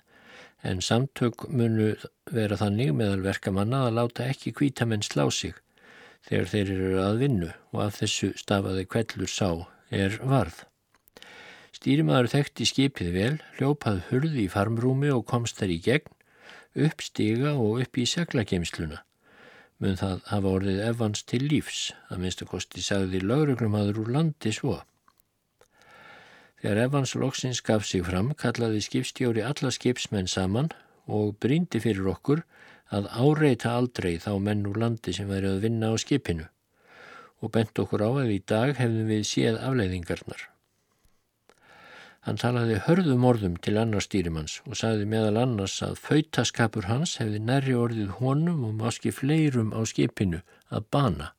en 0.63 0.81
samtök 0.81 1.47
munu 1.51 1.93
vera 2.31 2.57
þannig 2.59 2.93
meðal 2.95 3.21
verkamanna 3.25 3.85
að 3.87 3.97
láta 3.99 4.27
ekki 4.31 4.55
kvítamenn 4.55 5.03
slá 5.05 5.25
sig 5.31 5.55
þegar 6.27 6.51
þeir 6.51 6.73
eru 6.73 6.99
að 7.03 7.23
vinnu 7.23 7.49
og 7.73 7.79
af 7.85 7.97
þessu 7.99 8.31
stafaði 8.39 8.85
kvellur 8.87 9.31
sá 9.31 9.49
er 9.93 10.15
varð. 10.23 10.63
Stýrimaður 11.73 12.29
þekkti 12.31 12.67
skipið 12.69 13.09
vel, 13.11 13.33
hljópað 13.57 14.03
hurði 14.09 14.45
í 14.45 14.51
farmrúmi 14.51 15.09
og 15.11 15.25
komst 15.27 15.59
þær 15.59 15.73
í 15.73 15.79
gegn, 15.83 16.13
upp 16.85 17.03
stiga 17.03 17.55
og 17.59 17.81
upp 17.83 17.99
í 17.99 18.05
seglageimsluna. 18.07 19.01
Mun 19.83 19.99
það 19.99 20.21
hafa 20.29 20.53
orðið 20.57 20.81
Evans 20.87 21.25
til 21.27 21.41
lífs, 21.43 21.81
að 22.07 22.23
minnstakosti 22.23 22.83
sagði 22.85 23.19
lauruglumadur 23.25 23.99
úr 24.05 24.13
landi 24.15 24.53
svo. 24.55 24.79
Þegar 26.63 26.79
Evans 26.79 27.11
loksins 27.19 27.59
gaf 27.59 27.83
sig 27.83 28.05
fram, 28.07 28.29
kallaði 28.39 28.79
skipstjóri 28.85 29.41
alla 29.43 29.67
skipsmenn 29.75 30.29
saman 30.31 30.69
og 31.11 31.33
bríndi 31.43 31.81
fyrir 31.83 32.07
okkur 32.07 32.45
að 32.87 33.09
áreita 33.11 33.73
aldrei 33.75 34.13
þá 34.23 34.31
menn 34.45 34.61
úr 34.69 34.79
landi 34.79 35.11
sem 35.17 35.27
væri 35.27 35.49
að 35.49 35.65
vinna 35.65 35.89
á 35.91 35.99
skipinu 35.99 36.47
og 37.43 37.51
bent 37.51 37.83
okkur 37.83 38.05
á 38.07 38.09
að 38.23 38.31
í 38.37 38.39
dag 38.47 38.71
hefðum 38.79 39.11
við 39.11 39.27
séð 39.27 39.59
afleiðingarnar. 39.59 40.47
Hann 42.23 42.39
talaði 42.39 42.79
hörðum 42.85 43.27
orðum 43.27 43.59
til 43.59 43.75
annars 43.81 44.07
stýrimanns 44.07 44.61
og 44.63 44.79
sagði 44.79 45.11
meðal 45.11 45.41
annars 45.41 45.81
að 45.83 45.99
fautaskapur 45.99 46.87
hans 46.87 47.17
hefði 47.19 47.43
nærri 47.43 47.75
orðið 47.75 48.15
honum 48.21 48.63
og 48.69 48.77
máski 48.79 49.11
fleirum 49.11 49.75
á 49.75 49.83
skipinu 49.83 50.39
að 50.71 50.87
bana. 50.95 51.33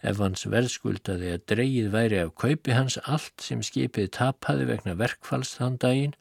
Ef 0.00 0.20
hans 0.22 0.46
verðskuldaði 0.48 1.34
að 1.34 1.46
dreyið 1.52 1.88
væri 1.92 2.20
af 2.22 2.34
kaupi 2.40 2.76
hans 2.76 2.96
allt 3.04 3.44
sem 3.44 3.62
skipið 3.64 4.12
tapaði 4.16 4.68
vegna 4.70 4.96
verkfalls 4.96 5.56
þann 5.58 5.76
daginn 5.82 6.14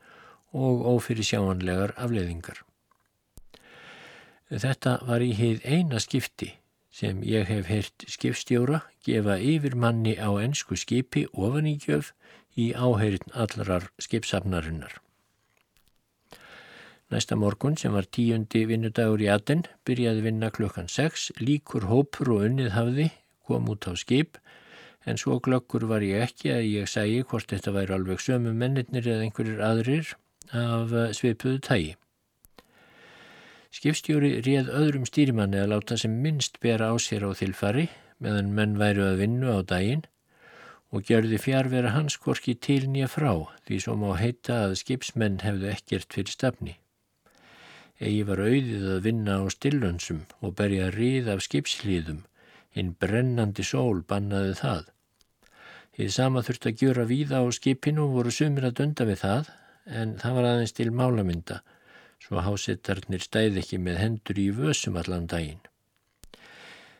og 0.51 0.83
ófyrir 0.89 1.23
sjáanlegar 1.23 1.93
afleiðingar. 1.95 2.63
Þetta 4.49 4.97
var 5.05 5.23
í 5.23 5.31
heið 5.37 5.61
eina 5.63 5.99
skipti 6.01 6.55
sem 6.99 7.21
ég 7.23 7.45
hef 7.47 7.69
heyrt 7.69 8.05
skipstjóra 8.09 8.81
gefa 9.05 9.37
yfir 9.37 9.75
manni 9.77 10.15
á 10.17 10.29
ennsku 10.41 10.75
skipi 10.75 11.27
ofan 11.33 11.69
í 11.69 11.77
gjöf 11.79 12.11
í 12.57 12.71
áheirin 12.73 13.31
allarar 13.37 13.91
skipsafnarinnar. 14.01 14.97
Næsta 17.09 17.37
morgun 17.39 17.77
sem 17.77 17.93
var 17.93 18.05
tíundi 18.05 18.65
vinnudagur 18.69 19.21
í 19.21 19.29
Aten 19.33 19.63
byrjaði 19.87 20.25
vinna 20.27 20.51
klukkan 20.53 20.89
6, 20.89 21.31
líkur 21.41 21.87
hópur 21.89 22.35
og 22.35 22.43
unnið 22.49 22.73
hafði, 22.75 23.07
kom 23.49 23.69
út 23.73 23.89
á 23.89 23.97
skip, 23.97 24.37
en 25.09 25.17
svo 25.17 25.39
glöggur 25.43 25.89
var 25.89 26.05
ég 26.05 26.29
ekki 26.29 26.53
að 26.53 26.67
ég 26.69 26.91
segi 26.91 27.23
hvort 27.25 27.49
þetta 27.49 27.73
væri 27.75 27.97
alveg 27.97 28.21
sömu 28.21 28.53
mennir 28.53 29.01
eða 29.01 29.25
einhverjir 29.25 29.65
aðrir 29.65 30.13
af 30.53 30.93
svipuðu 31.17 31.59
tægi. 31.65 31.95
Skipstjóri 33.69 34.39
réð 34.41 34.71
öðrum 34.73 35.03
stýrimanni 35.05 35.59
að 35.61 35.73
láta 35.75 35.97
sem 36.01 36.15
minnst 36.23 36.55
bera 36.63 36.89
á 36.89 36.95
sér 36.97 37.27
á 37.29 37.37
þilfari 37.37 37.85
meðan 38.17 38.49
menn 38.57 38.79
væru 38.81 39.03
að 39.05 39.19
vinna 39.21 39.57
á 39.57 39.59
daginn 39.61 40.07
og 40.89 41.05
gjörði 41.05 41.37
fjárvera 41.37 41.93
hans 41.93 42.17
korki 42.17 42.55
til 42.57 42.87
nýja 42.89 43.09
frá 43.11 43.31
því 43.67 43.77
svo 43.83 43.95
má 44.01 44.09
heita 44.17 44.63
að 44.65 44.79
skipsmenn 44.81 45.37
hefðu 45.45 45.69
ekkert 45.69 46.17
fyrir 46.17 46.33
stafni. 46.33 46.75
Egi 47.99 48.23
var 48.25 48.41
auðið 48.41 48.87
að 48.95 49.05
vinna 49.05 49.37
á 49.37 49.45
stillönsum 49.53 50.23
og 50.41 50.55
berja 50.57 50.89
rið 50.95 51.29
af 51.35 51.43
skipslíðum, 51.45 52.23
hinn 52.79 52.95
brennandi 52.99 53.65
sól 53.67 54.01
bannaði 54.07 54.55
það. 54.59 54.85
Þið 55.99 56.11
sama 56.15 56.43
þurfti 56.47 56.71
að 56.71 56.83
gjöra 56.83 57.07
víða 57.09 57.41
á 57.43 57.45
skipinu 57.51 58.05
og 58.05 58.13
voru 58.17 58.31
sumir 58.31 58.69
að 58.69 58.77
dönda 58.79 59.07
við 59.09 59.21
það, 59.23 59.49
en 59.99 60.13
það 60.21 60.37
var 60.37 60.47
aðeins 60.49 60.75
til 60.77 60.91
málamynda, 60.95 61.57
svo 62.23 62.43
hásettarnir 62.45 63.23
stæði 63.25 63.63
ekki 63.63 63.81
með 63.83 63.99
hendur 64.03 64.39
í 64.39 64.47
vössum 64.55 64.99
allan 65.01 65.27
daginn. 65.27 65.61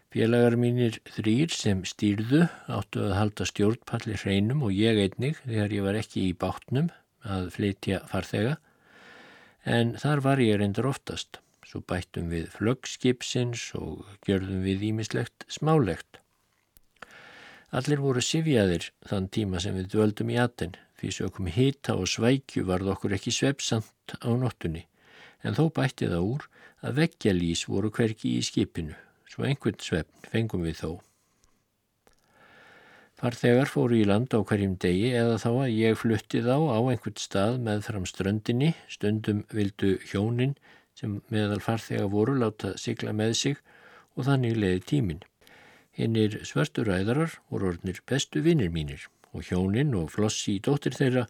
Félagar 0.10 0.56
mínir 0.58 0.96
þrýr 1.06 1.52
sem 1.54 1.84
stýrðu 1.86 2.48
áttu 2.66 3.04
að 3.06 3.12
halda 3.14 3.46
stjórnpalli 3.46 4.16
hreinum 4.18 4.64
og 4.66 4.74
ég 4.74 4.98
einnig 5.04 5.38
þegar 5.44 5.76
ég 5.76 5.86
var 5.86 6.00
ekki 6.00 6.24
í 6.26 6.32
bátnum 6.34 6.88
að 7.22 7.52
flytja 7.54 8.00
farþega 8.10 8.56
en 9.70 9.94
þar 10.02 10.24
var 10.26 10.42
ég 10.42 10.58
reyndar 10.58 10.90
oftast. 10.90 11.38
Svo 11.70 11.84
bættum 11.86 12.32
við 12.34 12.48
flöggskipsins 12.56 13.68
og 13.78 14.08
gjörðum 14.26 14.64
við 14.66 14.88
ímislegt 14.88 15.46
smálegt. 15.54 16.18
Allir 17.70 18.02
voru 18.02 18.24
sifjaðir 18.26 18.88
þann 19.06 19.28
tíma 19.30 19.62
sem 19.62 19.76
við 19.78 19.92
dvöldum 19.94 20.32
í 20.34 20.40
aten 20.42 20.74
því 20.98 21.12
sökum 21.20 21.50
hita 21.54 21.94
og 21.94 22.10
svækju 22.10 22.64
varð 22.66 22.90
okkur 22.96 23.14
ekki 23.20 23.34
svepsamt 23.36 24.16
á 24.18 24.30
nóttunni 24.34 24.88
en 25.46 25.54
þó 25.54 25.70
bætti 25.76 26.10
það 26.10 26.32
úr 26.32 26.48
að 26.82 26.98
veggjalís 27.04 27.68
voru 27.70 27.94
hverki 27.94 28.34
í 28.40 28.42
skipinu 28.48 28.98
svo 29.30 29.46
einhvern 29.46 29.78
svefn 29.84 30.26
fengum 30.34 30.66
við 30.66 30.82
þó. 30.82 30.92
Farþegar 33.20 33.70
fóru 33.70 34.00
í 34.00 34.08
land 34.08 34.32
á 34.32 34.40
hverjum 34.40 34.78
degi 34.80 35.12
eða 35.20 35.38
þá 35.44 35.50
að 35.52 35.74
ég 35.76 35.98
flutti 36.00 36.42
þá 36.42 36.56
á 36.72 36.80
einhvern 36.80 37.20
stað 37.20 37.58
með 37.66 37.82
fram 37.86 38.06
ströndinni, 38.08 38.74
stundum 38.88 39.44
vildu 39.52 39.98
hjónin 40.10 40.56
sem 41.00 41.20
meðal 41.32 41.62
farþega 41.64 42.10
voru 42.12 42.36
láta 42.42 42.74
sigla 42.78 43.14
með 43.16 43.36
sig 43.42 43.60
og 44.18 44.26
þannig 44.28 44.58
leiði 44.60 44.82
tímin. 44.92 45.22
Hinnir 45.96 46.40
svörsturæðarar 46.48 47.40
voru 47.52 47.72
orðnir 47.74 48.02
bestu 48.10 48.44
vinnir 48.44 48.72
mínir 48.74 49.08
og 49.32 49.48
hjónin 49.48 49.96
og 49.96 50.12
flossi 50.16 50.58
í 50.58 50.64
dóttir 50.64 50.98
þeirra 50.98 51.26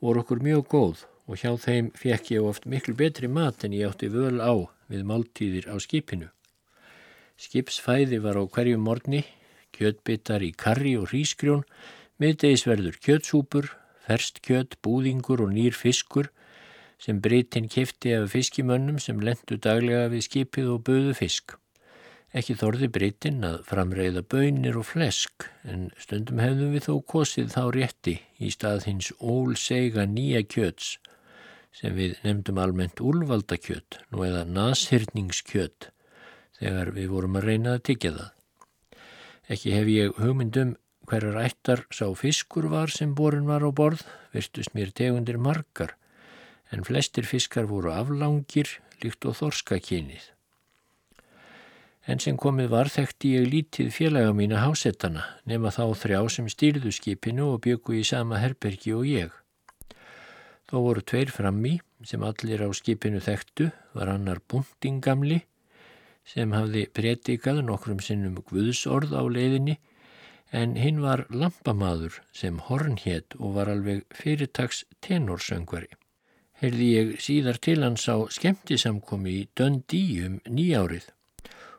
voru 0.00 0.24
okkur 0.24 0.42
mjög 0.44 0.66
góð 0.72 1.04
og 1.30 1.40
hjá 1.42 1.52
þeim 1.62 1.90
fekk 1.94 2.32
ég 2.34 2.46
oft 2.46 2.66
miklu 2.66 2.96
betri 2.96 3.28
mat 3.28 3.64
en 3.64 3.76
ég 3.76 3.90
átti 3.90 4.08
völ 4.12 4.40
á 4.40 4.54
við 4.90 5.04
máltíðir 5.06 5.68
á 5.70 5.76
skipinu. 5.78 6.30
Skipsfæði 7.40 8.18
var 8.24 8.40
á 8.40 8.44
hverju 8.44 8.80
morgni, 8.80 9.22
kjötbitar 9.76 10.42
í 10.44 10.50
karri 10.52 10.96
og 10.98 11.08
hrískrjón, 11.12 11.62
miðdegisverður 12.20 12.98
kjötsúpur, 13.00 13.70
ferst 14.04 14.42
kjött, 14.44 14.76
búðingur 14.84 15.44
og 15.46 15.54
nýr 15.54 15.76
fiskur 15.76 16.32
sem 17.00 17.20
breytin 17.24 17.68
kifti 17.72 18.12
af 18.16 18.30
fiskimönnum 18.34 19.00
sem 19.00 19.20
lendu 19.24 19.56
daglega 19.56 20.10
við 20.12 20.26
skipið 20.28 20.72
og 20.74 20.82
böðu 20.88 21.16
fisk. 21.16 21.56
Ekki 22.36 22.54
þorði 22.60 22.88
breytin 22.94 23.42
að 23.46 23.62
framreiða 23.66 24.22
bönir 24.22 24.76
og 24.78 24.86
flesk 24.92 25.48
en 25.66 25.88
stundum 25.98 26.38
hefðum 26.38 26.76
við 26.76 26.84
þó 26.86 26.92
kosið 27.12 27.48
þá 27.56 27.62
rétti 27.74 28.14
í 28.38 28.50
stað 28.54 28.84
hins 28.86 29.08
ólsega 29.18 30.04
nýja 30.06 30.44
kjöts 30.46 30.98
sem 31.74 31.96
við 31.96 32.20
nefndum 32.22 32.60
almennt 32.62 33.02
úlvaldakjött 33.02 33.98
nú 34.12 34.22
eða 34.26 34.44
nashyrningskjött 34.46 35.90
þegar 36.60 36.92
við 36.94 37.10
vorum 37.14 37.40
að 37.40 37.48
reyna 37.48 37.74
að 37.76 37.84
tyggja 37.88 38.12
það. 38.18 38.30
Ekki 39.50 39.74
hef 39.74 39.90
ég 39.90 40.22
hugmyndum 40.22 40.76
hverjar 41.10 41.40
ættar 41.42 41.82
sá 41.90 42.06
fiskur 42.14 42.68
var 42.70 42.92
sem 42.94 43.16
borin 43.18 43.48
var 43.48 43.64
á 43.66 43.70
borð, 43.74 44.04
virtust 44.30 44.76
mér 44.76 44.92
tegundir 44.94 45.40
margar, 45.42 45.96
en 46.70 46.84
flestir 46.86 47.26
fiskar 47.26 47.66
voru 47.70 47.92
aflangir 47.94 48.78
líkt 49.02 49.26
og 49.26 49.36
þorskakynið. 49.40 50.22
En 52.08 52.18
sem 52.22 52.38
komið 52.40 52.70
var 52.72 52.88
þekkti 52.90 53.34
ég 53.36 53.50
lítið 53.52 53.90
félaga 53.94 54.32
mína 54.34 54.62
hásettana, 54.64 55.26
nema 55.44 55.70
þá 55.74 55.84
þrjá 56.02 56.20
sem 56.32 56.48
stýrðu 56.48 56.92
skipinu 56.96 57.52
og 57.54 57.60
byggu 57.66 58.00
í 58.00 58.06
sama 58.06 58.40
herbergi 58.40 58.94
og 58.96 59.06
ég. 59.06 59.30
Þó 60.70 60.76
voru 60.86 61.04
tveir 61.04 61.30
frammi 61.34 61.76
sem 62.06 62.22
allir 62.24 62.64
á 62.64 62.68
skipinu 62.72 63.20
þekktu, 63.20 63.68
var 63.92 64.10
annar 64.14 64.40
buntingamli 64.48 65.42
sem 66.24 66.52
hafði 66.54 66.86
predikað 66.94 67.62
nokkrum 67.66 68.00
sinnum 68.04 68.38
Guðsorð 68.48 69.12
á 69.18 69.22
leiðinni 69.26 69.76
en 70.56 70.76
hinn 70.78 71.00
var 71.02 71.26
lampamaður 71.30 72.20
sem 72.34 72.58
hornhétt 72.68 73.36
og 73.38 73.58
var 73.58 73.70
alveg 73.70 74.06
fyrirtags 74.14 74.84
tenorsöngvari. 75.04 75.99
Herði 76.60 76.86
ég 76.92 77.12
síðar 77.24 77.56
til 77.64 77.78
hans 77.80 78.02
á 78.04 78.20
skemmtisamkomi 78.28 79.32
í 79.32 79.44
Dundee 79.56 80.26
um 80.26 80.34
nýjárið 80.44 81.06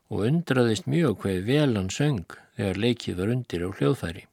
og 0.10 0.24
undraðist 0.26 0.88
mjög 0.90 1.20
hvað 1.22 1.44
vel 1.46 1.76
hann 1.76 1.92
söng 1.94 2.34
þegar 2.58 2.80
leikið 2.82 3.20
var 3.20 3.34
undir 3.36 3.66
á 3.66 3.70
hljóðfæri. 3.78 4.24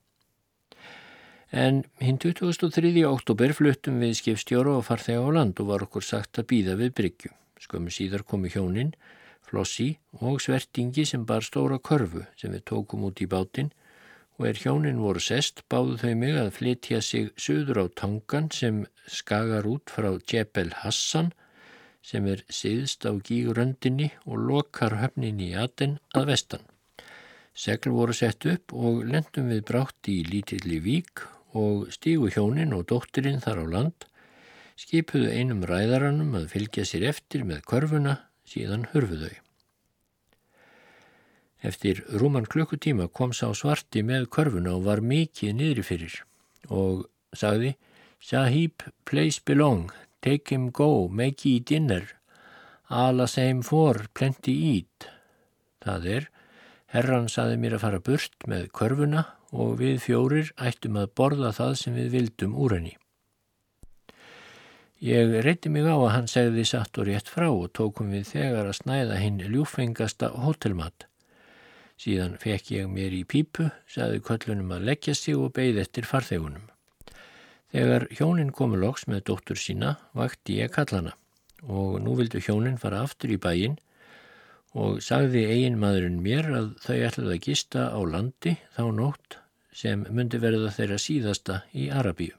En 1.52 1.82
hinn 2.00 2.20
2003. 2.24 2.94
oktober 3.10 3.52
fluttum 3.56 4.00
við 4.00 4.16
skipstjóra 4.22 4.78
og 4.78 4.86
farþega 4.88 5.28
á 5.28 5.36
land 5.36 5.60
og 5.60 5.68
var 5.68 5.84
okkur 5.84 6.04
sagt 6.04 6.40
að 6.40 6.48
býða 6.54 6.78
við 6.80 6.96
Bryggju. 6.96 7.30
Skömmu 7.60 7.92
síðar 7.92 8.24
komi 8.24 8.48
hjóninn 8.48 8.94
Flossi 9.44 9.90
og 10.24 10.40
Svertingi 10.40 11.04
sem 11.08 11.28
bar 11.28 11.44
stóra 11.44 11.76
körfu 11.76 12.24
sem 12.40 12.56
við 12.56 12.64
tókum 12.72 13.04
út 13.08 13.20
í 13.20 13.28
bátinn 13.28 13.68
og 14.38 14.46
er 14.46 14.60
hjónin 14.62 15.00
voru 15.02 15.20
sest 15.22 15.64
báðu 15.70 15.96
þau 15.98 16.14
mig 16.20 16.36
að 16.38 16.52
flytja 16.54 17.00
sig 17.02 17.30
söður 17.34 17.82
á 17.82 17.86
tangan 18.00 18.46
sem 18.54 18.84
skagar 19.10 19.66
út 19.66 19.90
frá 19.90 20.12
Djebel 20.22 20.70
Hassan 20.84 21.32
sem 22.06 22.26
er 22.30 22.44
siðst 22.46 23.02
á 23.04 23.12
gígröndinni 23.18 24.12
og 24.24 24.38
lokar 24.48 24.94
höfninni 25.02 25.50
í 25.50 25.56
Aten 25.58 25.98
að 26.14 26.30
vestan. 26.30 26.62
Segl 27.58 27.90
voru 27.90 28.14
sett 28.14 28.46
upp 28.46 28.72
og 28.72 29.02
lendum 29.10 29.50
við 29.50 29.64
brátt 29.66 30.08
í 30.12 30.20
lítilli 30.22 30.78
vík 30.84 31.24
og 31.58 31.90
stígu 31.90 32.30
hjónin 32.30 32.76
og 32.76 32.86
dóttirinn 32.92 33.42
þar 33.42 33.64
á 33.64 33.66
land, 33.74 34.06
skipuðu 34.78 35.34
einum 35.34 35.66
ræðaranum 35.66 36.38
að 36.38 36.50
fylgja 36.54 36.86
sér 36.86 37.08
eftir 37.10 37.42
með 37.48 37.66
körfuna 37.66 38.20
síðan 38.46 38.86
hurfu 38.94 39.18
þau. 39.26 39.47
Eftir 41.62 42.04
rúman 42.20 42.46
klukkutíma 42.46 43.08
kom 43.10 43.32
sá 43.34 43.50
svarti 43.54 44.04
með 44.06 44.28
körfuna 44.34 44.76
og 44.76 44.84
var 44.86 45.02
mikið 45.02 45.56
niðri 45.58 45.84
fyrir 45.86 46.20
og 46.68 47.08
sagði 47.34 47.74
Sahib, 48.20 48.82
place 49.06 49.38
belong, 49.44 49.90
take 50.22 50.50
him 50.50 50.70
go, 50.70 51.08
make 51.08 51.44
ye 51.44 51.60
dinner, 51.60 52.18
the 52.88 53.26
same 53.26 53.62
for, 53.62 54.06
plenty 54.14 54.52
eat. 54.52 55.08
Það 55.84 56.06
er, 56.06 56.28
herran 56.94 57.28
saði 57.28 57.58
mér 57.62 57.76
að 57.78 57.84
fara 57.84 58.00
burt 58.00 58.46
með 58.46 58.70
körfuna 58.74 59.24
og 59.52 59.78
við 59.80 60.00
fjórir 60.02 60.52
ættum 60.58 60.98
að 60.98 61.12
borða 61.14 61.52
það 61.54 61.76
sem 61.82 61.94
við 61.94 62.10
vildum 62.16 62.56
úr 62.58 62.74
henni. 62.76 62.96
Ég 64.98 65.38
reyti 65.46 65.70
mig 65.70 65.86
á 65.86 65.94
að 65.94 66.10
hann 66.16 66.26
segði 66.26 66.64
satt 66.66 66.98
og 66.98 67.06
rétt 67.06 67.30
frá 67.30 67.46
og 67.48 67.70
tókum 67.70 68.10
við 68.10 68.32
þegar 68.32 68.66
að 68.66 68.80
snæða 68.80 69.20
hinn 69.22 69.38
ljúfengasta 69.46 70.32
hótelmat. 70.42 71.07
Síðan 71.98 72.36
fekk 72.38 72.72
ég 72.76 72.90
mér 72.90 73.14
í 73.16 73.24
pípu, 73.26 73.68
sagði 73.90 74.20
köllunum 74.26 74.74
að 74.76 74.84
leggja 74.86 75.14
sig 75.18 75.34
og 75.34 75.50
beigð 75.56 75.80
eftir 75.82 76.06
farþegunum. 76.06 76.68
Þegar 77.74 78.06
hjónin 78.14 78.52
komu 78.54 78.78
loks 78.78 79.08
með 79.10 79.24
dóttur 79.28 79.58
sína, 79.60 79.96
vakti 80.16 80.60
ég 80.62 80.70
kallana 80.72 81.16
og 81.66 81.98
nú 82.04 82.14
vildu 82.14 82.38
hjónin 82.38 82.78
fara 82.78 83.02
aftur 83.02 83.32
í 83.34 83.38
bæin 83.42 83.74
og 84.78 85.00
sagði 85.02 85.42
eigin 85.50 85.78
maðurinn 85.82 86.20
mér 86.22 86.48
að 86.54 86.68
þau 86.84 86.96
ætlaði 87.08 87.34
að 87.34 87.44
gista 87.48 87.88
á 87.90 88.00
landi 88.06 88.54
þá 88.76 88.84
nótt 88.94 89.38
sem 89.74 90.04
myndi 90.06 90.38
verða 90.42 90.70
þeirra 90.74 90.98
síðasta 91.02 91.62
í 91.74 91.88
Arabíu. 91.90 92.36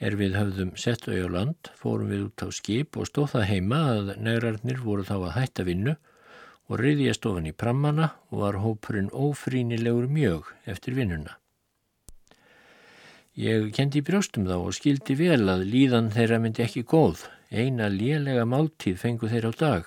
Er 0.00 0.16
við 0.16 0.36
höfðum 0.36 0.76
sett 0.80 1.08
au 1.08 1.16
á 1.16 1.28
land, 1.28 1.72
fórum 1.76 2.12
við 2.12 2.28
út 2.28 2.44
á 2.44 2.48
skip 2.52 2.96
og 2.96 3.08
stóð 3.08 3.34
það 3.34 3.48
heima 3.50 3.80
að 3.94 4.14
negrarnir 4.20 4.80
voru 4.84 5.04
þá 5.08 5.16
að 5.18 5.34
hætta 5.36 5.66
vinnu 5.68 5.96
og 6.70 6.78
reyðjast 6.78 7.26
ofan 7.26 7.48
í 7.50 7.52
prammana 7.52 8.12
og 8.30 8.44
var 8.44 8.60
hópurinn 8.62 9.10
ófrínilegur 9.10 10.06
mjög 10.06 10.52
eftir 10.70 10.94
vinnuna. 10.94 11.34
Ég 13.34 13.68
kendi 13.74 14.04
brjóstum 14.06 14.46
þá 14.46 14.56
og 14.60 14.72
skildi 14.78 15.18
vel 15.18 15.42
að 15.50 15.66
líðan 15.74 16.12
þeirra 16.14 16.40
myndi 16.40 16.64
ekki 16.64 16.86
góð. 16.86 17.26
Eina 17.50 17.90
lélega 17.90 18.46
máltíð 18.46 18.98
fengu 19.02 19.28
þeir 19.28 19.50
á 19.50 19.52
dag. 19.58 19.84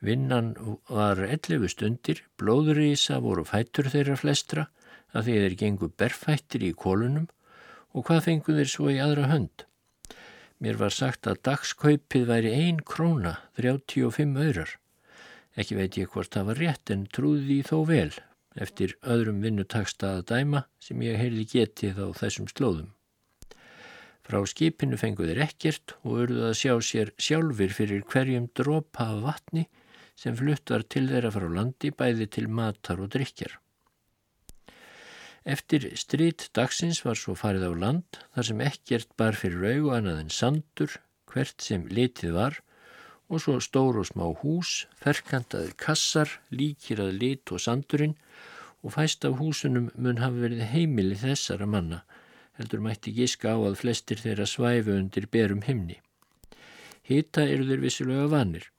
Vinnan 0.00 0.54
var 0.88 1.20
11 1.20 1.68
stundir, 1.72 2.24
blóðurísa 2.40 3.20
voru 3.20 3.44
fættur 3.44 3.92
þeirra 3.92 4.16
flestra 4.16 4.68
að 5.16 5.30
þeir 5.30 5.56
gengu 5.60 5.88
berfættir 5.92 6.64
í 6.64 6.74
kólunum 6.76 7.28
Og 7.96 8.04
hvað 8.04 8.26
fengu 8.26 8.54
þeir 8.58 8.68
svo 8.68 8.90
í 8.92 8.98
aðra 9.00 9.30
hönd? 9.30 9.62
Mér 10.60 10.76
var 10.80 10.92
sagt 10.92 11.28
að 11.30 11.40
dagskaupið 11.48 12.26
væri 12.28 12.50
ein 12.52 12.82
króna, 12.84 13.38
35 13.56 14.36
öyrar. 14.36 14.74
Ekki 15.56 15.78
veit 15.78 15.96
ég 15.96 16.10
hvort 16.12 16.32
það 16.32 16.50
var 16.50 16.60
rétt 16.60 16.92
en 16.92 17.06
trúði 17.08 17.46
því 17.46 17.60
þó 17.70 17.78
vel 17.88 18.12
eftir 18.56 18.94
öðrum 19.04 19.42
vinnutaksta 19.44 20.16
að 20.16 20.26
dæma 20.32 20.62
sem 20.80 21.02
ég 21.04 21.18
heyrði 21.20 21.44
getið 21.52 22.00
á 22.00 22.06
þessum 22.16 22.48
slóðum. 22.52 22.92
Frá 24.26 24.40
skipinu 24.50 24.98
fengu 24.98 25.28
þeir 25.28 25.44
ekkert 25.44 25.94
og 26.02 26.22
urðu 26.24 26.48
að 26.48 26.56
sjá 26.60 26.72
sér 26.82 27.12
sjálfur 27.22 27.74
fyrir 27.76 28.02
hverjum 28.10 28.48
dropa 28.58 29.06
af 29.12 29.20
vatni 29.22 29.66
sem 30.18 30.36
flutt 30.36 30.72
var 30.72 30.82
til 30.90 31.04
þeirra 31.10 31.30
frá 31.34 31.46
landi 31.52 31.92
bæði 31.92 32.26
til 32.36 32.48
matar 32.50 33.02
og 33.04 33.12
drikjar. 33.14 33.54
Eftir 35.46 35.92
strít 35.94 36.48
dagsins 36.58 37.04
var 37.06 37.20
svo 37.20 37.36
farið 37.38 37.68
á 37.70 37.72
land 37.84 38.18
þar 38.34 38.48
sem 38.48 38.62
ekkert 38.66 39.12
bar 39.20 39.36
fyrir 39.38 39.76
augu 39.76 39.92
annað 39.94 40.24
en 40.24 40.32
sandur 40.34 40.96
hvert 41.30 41.62
sem 41.62 41.84
litið 41.86 42.34
var 42.34 42.58
og 43.28 43.42
svo 43.42 43.56
stór 43.60 43.98
og 44.00 44.06
smá 44.08 44.26
hús, 44.42 44.86
ferkantaðir 45.02 45.74
kassar, 45.80 46.30
líkir 46.50 47.02
að 47.02 47.16
lit 47.20 47.52
og 47.52 47.62
sandurinn 47.62 48.14
og 48.82 48.94
fæst 48.94 49.24
af 49.26 49.38
húsunum 49.40 49.90
mun 49.98 50.22
hafa 50.22 50.44
verið 50.44 50.62
heimili 50.70 51.18
þessara 51.18 51.66
manna, 51.66 52.04
heldur 52.58 52.84
mætti 52.84 53.12
giska 53.16 53.56
á 53.56 53.58
að 53.58 53.80
flestir 53.82 54.22
þeirra 54.22 54.46
svæfu 54.46 54.94
undir 54.94 55.26
berum 55.32 55.64
himni. 55.66 55.98
Hita 57.02 57.42
eru 57.46 57.66
þeir 57.66 57.82
vissulega 57.82 58.30
vanir, 58.30 58.70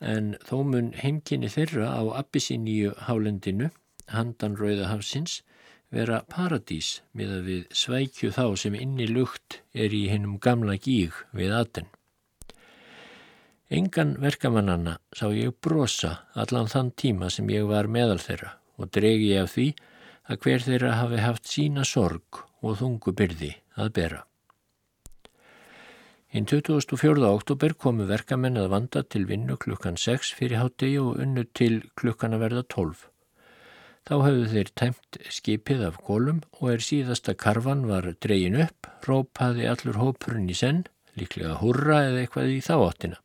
en 0.00 0.36
þó 0.46 0.62
mun 0.62 0.92
heimkynni 0.94 1.50
þeirra 1.50 1.90
á 1.98 2.02
Abyssiníu 2.22 2.94
hálendinu, 3.08 3.72
handan 4.08 4.56
Rauðahafsins, 4.56 5.42
vera 5.90 6.22
paradís 6.28 6.98
með 7.16 7.34
að 7.36 7.46
við 7.50 7.62
svækju 7.82 8.32
þá 8.36 8.44
sem 8.62 8.74
inni 8.76 9.08
lukt 9.08 9.62
er 9.74 9.94
í 9.94 10.06
hennum 10.12 10.38
gamla 10.38 10.76
gíg 10.76 11.16
við 11.32 11.54
aten. 11.58 11.88
Engan 13.68 14.14
verkamannanna 14.16 14.94
sá 15.12 15.26
ég 15.36 15.52
brosa 15.60 16.14
allan 16.32 16.70
þann 16.72 16.86
tíma 16.96 17.28
sem 17.28 17.50
ég 17.52 17.66
var 17.68 17.84
meðal 17.84 18.22
þeirra 18.24 18.54
og 18.80 18.88
dregi 18.96 19.26
ég 19.34 19.42
af 19.44 19.52
því 19.58 19.66
að 20.24 20.38
hver 20.44 20.64
þeirra 20.64 20.92
hafi 20.96 21.18
haft 21.20 21.50
sína 21.52 21.84
sorg 21.84 22.38
og 22.64 22.78
þungu 22.80 23.12
byrði 23.18 23.50
að 23.76 23.92
bera. 24.00 24.22
Hinn 26.32 26.48
24. 26.48 27.28
oktober 27.28 27.76
komu 27.84 28.08
verkamenn 28.08 28.56
að 28.56 28.70
vanda 28.72 29.04
til 29.04 29.26
vinnu 29.28 29.58
klukkan 29.60 30.00
6 30.00 30.32
fyrir 30.40 30.62
hátegi 30.62 30.96
og 31.04 31.20
unnu 31.20 31.44
til 31.52 31.82
klukkan 32.00 32.36
að 32.38 32.44
verða 32.46 32.64
12. 32.72 33.04
Þá 34.08 34.14
hefðu 34.24 34.50
þeir 34.56 34.74
tæmt 34.80 35.22
skipið 35.28 35.86
af 35.92 36.02
gólum 36.08 36.40
og 36.56 36.72
er 36.72 36.88
síðasta 36.88 37.36
karvan 37.36 37.84
var 37.92 38.14
dreyin 38.16 38.60
upp, 38.64 38.88
rópaði 39.04 39.68
allur 39.68 40.00
hópurinn 40.00 40.48
í 40.48 40.56
senn, 40.56 40.86
líklega 41.20 41.60
hurra 41.60 42.06
eða 42.08 42.24
eitthvað 42.24 42.56
í 42.56 42.60
þá 42.64 42.76
áttina. 42.80 43.24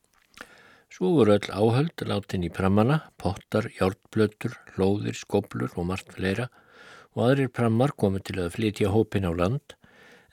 Svo 0.93 1.09
voru 1.09 1.33
öll 1.33 1.47
áhöld 1.49 2.03
látin 2.05 2.43
í 2.45 2.51
prammana, 2.53 2.99
pottar, 3.17 3.65
hjálpblötur, 3.79 4.53
hlóðir, 4.75 5.15
skoblur 5.17 5.71
og 5.73 5.87
margt 5.89 6.11
fleira 6.13 6.51
og 7.15 7.23
aðrir 7.31 7.49
prammar 7.49 7.95
komu 7.97 8.21
til 8.21 8.35
að 8.43 8.51
flytja 8.59 8.91
hópin 8.93 9.25
á 9.25 9.33
land 9.33 9.73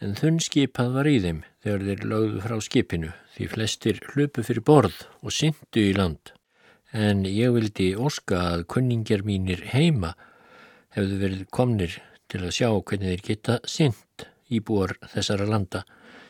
en 0.04 0.12
þunn 0.20 0.36
skipað 0.44 0.92
var 0.98 1.08
í 1.08 1.16
þeim 1.24 1.40
þegar 1.64 1.86
þeir 1.88 2.04
lögðu 2.12 2.44
frá 2.44 2.56
skipinu 2.68 3.14
því 3.38 3.50
flestir 3.54 4.04
hlupu 4.12 4.44
fyrir 4.44 4.66
borð 4.68 5.00
og 5.24 5.32
syndu 5.32 5.80
í 5.80 5.96
land. 5.96 6.34
En 6.92 7.24
ég 7.24 7.56
vildi 7.56 7.94
óska 7.96 8.44
að 8.52 8.68
kunningjar 8.76 9.24
mínir 9.24 9.64
heima 9.72 10.12
hefðu 10.92 11.20
verið 11.24 11.50
komnir 11.56 12.00
til 12.28 12.44
að 12.44 12.56
sjá 12.60 12.68
hvernig 12.68 13.14
þeir 13.14 13.28
geta 13.32 13.62
synd 13.64 14.30
íbúar 14.52 14.98
þessara 15.08 15.48
landa 15.48 15.86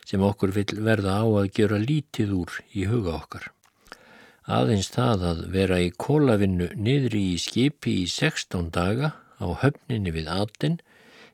sem 0.07 0.23
okkur 0.23 0.55
vil 0.55 0.85
verða 0.87 1.19
á 1.19 1.27
að 1.27 1.57
gera 1.59 1.83
lítið 1.83 2.37
úr 2.45 2.62
í 2.71 2.87
huga 2.87 3.19
okkar. 3.25 3.51
Aðeins 4.51 4.89
það 4.91 5.21
að 5.29 5.41
vera 5.55 5.77
í 5.79 5.91
kólavinnu 5.95 6.73
niðri 6.75 7.21
í 7.33 7.39
skipi 7.39 7.93
í 8.01 8.07
16 8.11 8.73
daga 8.75 9.13
á 9.39 9.47
höfninni 9.61 10.11
við 10.11 10.27
Aten 10.27 10.81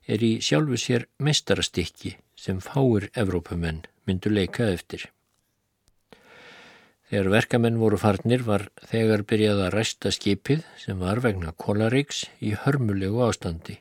er 0.04 0.20
í 0.20 0.34
sjálfu 0.44 0.76
sér 0.82 1.06
mestarastikki 1.16 2.12
sem 2.36 2.58
fáir 2.60 3.06
Evrópumenn 3.16 3.86
myndu 4.04 4.32
leika 4.34 4.66
eftir. 4.68 5.06
Þegar 7.08 7.30
verkamenn 7.38 7.80
voru 7.80 7.96
farnir 8.02 8.44
var 8.44 8.66
þegar 8.90 9.24
byrjað 9.32 9.64
að 9.64 9.72
ræsta 9.78 10.12
skipið 10.12 10.68
sem 10.84 11.00
var 11.00 11.22
vegna 11.24 11.54
kólaríks 11.56 12.26
í 12.44 12.52
hörmulegu 12.52 13.24
ástandi. 13.24 13.78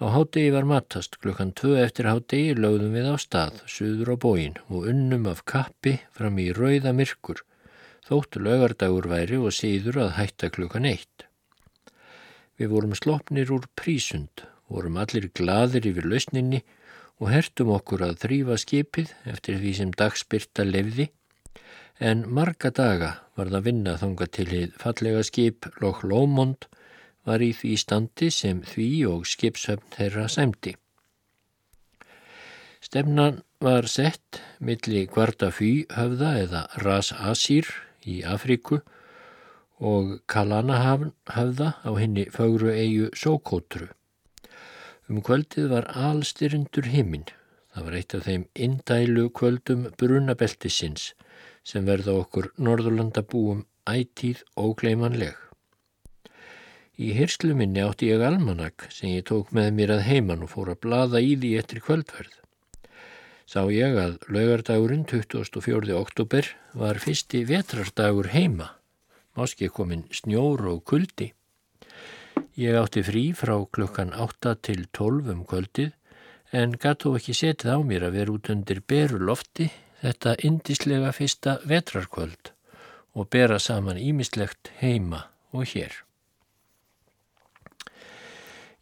Á 0.00 0.08
hádegi 0.08 0.56
var 0.56 0.64
matast, 0.64 1.20
klukkan 1.20 1.52
tvö 1.52 1.76
eftir 1.84 2.08
hádegi 2.08 2.56
lögðum 2.56 2.96
við 2.96 3.12
á 3.12 3.16
stað, 3.20 3.60
suður 3.68 4.14
á 4.14 4.16
bóin 4.24 4.56
og 4.70 4.88
unnum 4.88 5.28
af 5.28 5.44
kappi 5.44 5.98
fram 6.16 6.40
í 6.40 6.48
rauða 6.56 6.96
myrkur, 6.96 7.44
þóttu 8.10 8.42
lögardagur 8.42 9.06
væri 9.10 9.38
og 9.38 9.54
síður 9.54 10.02
að 10.04 10.16
hætta 10.18 10.50
klukkan 10.50 10.88
eitt. 10.90 11.26
Við 12.58 12.74
vorum 12.74 12.96
slopnir 12.98 13.52
úr 13.54 13.70
prísund, 13.78 14.42
vorum 14.68 14.98
allir 15.00 15.30
gladir 15.32 15.86
yfir 15.88 16.10
lausninni 16.10 16.64
og 17.20 17.30
hertum 17.30 17.70
okkur 17.76 18.02
að 18.04 18.18
þrýfa 18.24 18.58
skipið 18.60 19.14
eftir 19.30 19.60
því 19.62 19.72
sem 19.78 19.94
dagspyrta 19.96 20.66
lefði 20.66 21.08
en 22.00 22.24
marga 22.32 22.70
daga 22.72 23.10
var 23.36 23.50
það 23.52 23.66
vinna 23.68 23.96
þanga 24.00 24.28
til 24.36 24.46
hið 24.48 24.76
fallega 24.80 25.24
skip 25.28 25.68
Loch 25.84 26.00
Lomond 26.04 26.66
var 27.28 27.44
í 27.44 27.50
því 27.56 27.74
standi 27.82 28.30
sem 28.32 28.62
því 28.64 28.88
og 29.10 29.26
skipshöfn 29.28 29.92
þeirra 29.96 30.24
sæmdi. 30.32 30.72
Stefnan 32.80 33.42
var 33.60 33.84
sett 33.92 34.40
milli 34.64 35.04
kvarta 35.12 35.50
fý 35.52 35.84
höfða 35.92 36.32
eða 36.40 36.62
Ras 36.80 37.12
Asir 37.12 37.68
í 38.06 38.20
Afríku 38.26 38.80
og 39.80 40.20
Kalanahafn 40.28 41.12
höfða 41.34 41.72
á 41.80 41.90
henni 41.96 42.26
fögru 42.32 42.72
eigu 42.72 43.08
Sókótru. 43.16 43.88
Um 45.08 45.22
kvöldið 45.24 45.70
var 45.72 45.88
alstyrndur 45.96 46.90
himinn. 46.92 47.26
Það 47.74 47.86
var 47.86 47.96
eitt 47.98 48.14
af 48.14 48.26
þeim 48.26 48.44
indælu 48.54 49.28
kvöldum 49.34 49.86
brunabeltisins 49.98 51.12
sem 51.66 51.86
verða 51.86 52.16
okkur 52.22 52.50
Norðurlanda 52.58 53.22
búum 53.22 53.64
ætíð 53.88 54.42
ógleimanleg. 54.58 55.36
Í 57.00 57.14
hyrslu 57.16 57.54
minni 57.56 57.80
átti 57.80 58.10
ég 58.10 58.20
almanak 58.26 58.84
sem 58.92 59.14
ég 59.14 59.24
tók 59.30 59.54
með 59.56 59.70
mér 59.78 59.94
að 59.96 60.06
heiman 60.10 60.44
og 60.44 60.52
fór 60.52 60.74
að 60.74 60.82
blada 60.84 61.22
í 61.24 61.32
því 61.40 61.56
eftir 61.62 61.80
kvöldverð. 61.86 62.39
Sá 63.50 63.64
ég 63.74 63.96
að 63.98 64.12
laugardagurinn 64.30 65.08
24. 65.10 65.90
oktober 65.98 66.46
var 66.78 67.00
fyrsti 67.02 67.40
vetrardagur 67.48 68.28
heima, 68.30 68.68
máski 69.34 69.66
komin 69.74 70.04
snjór 70.14 70.68
og 70.70 70.84
kuldi. 70.86 71.32
Ég 72.54 72.78
átti 72.78 73.02
frí 73.02 73.24
frá 73.34 73.56
klukkan 73.74 74.12
8 74.14 74.52
til 74.68 74.84
12 74.94 75.32
um 75.34 75.40
kvöldið 75.50 75.90
en 76.60 76.76
gatt 76.78 77.02
þó 77.02 77.16
ekki 77.18 77.34
setið 77.40 77.74
á 77.74 77.78
mér 77.90 78.06
að 78.06 78.20
vera 78.20 78.36
út 78.36 78.52
undir 78.54 78.84
beru 78.86 79.18
lofti 79.18 79.66
þetta 80.04 80.36
indislega 80.46 81.10
fyrsta 81.18 81.56
vetrarkvöld 81.66 82.52
og 83.18 83.32
bera 83.34 83.58
saman 83.58 83.98
ímislegt 83.98 84.70
heima 84.78 85.24
og 85.50 85.66
hér. 85.74 85.90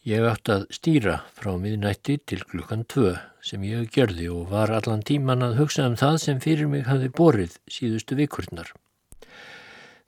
Ég 0.06 0.22
átt 0.22 0.46
að 0.46 0.68
stýra 0.70 1.16
frá 1.34 1.56
miðnætti 1.58 2.20
til 2.22 2.44
klukkan 2.46 2.84
tvö 2.86 3.16
sem 3.42 3.64
ég 3.66 3.88
gerði 3.90 4.28
og 4.30 4.52
var 4.52 4.70
allan 4.70 5.02
tíman 5.02 5.42
að 5.42 5.56
hugsa 5.58 5.88
um 5.90 5.96
það 5.98 6.18
sem 6.22 6.42
fyrir 6.44 6.68
mig 6.70 6.84
hafi 6.86 7.08
borið 7.10 7.56
síðustu 7.66 8.14
vikurnar. 8.14 8.70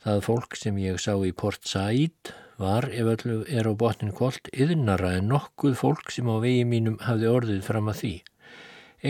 Það 0.00 0.22
fólk 0.28 0.54
sem 0.56 0.78
ég 0.78 1.00
sá 1.02 1.16
í 1.26 1.32
Port 1.34 1.66
Said 1.66 2.30
var, 2.60 2.86
ef 2.86 3.10
öllu 3.16 3.40
er 3.50 3.66
á 3.66 3.74
botnin 3.74 4.14
kvöld, 4.14 4.46
yðnara 4.54 5.16
en 5.18 5.26
nokkuð 5.32 5.74
fólk 5.80 6.14
sem 6.14 6.30
á 6.30 6.38
vegi 6.38 6.62
mínum 6.68 7.00
hafði 7.02 7.32
orðið 7.32 7.66
fram 7.66 7.90
að 7.90 7.98
því. 8.04 8.12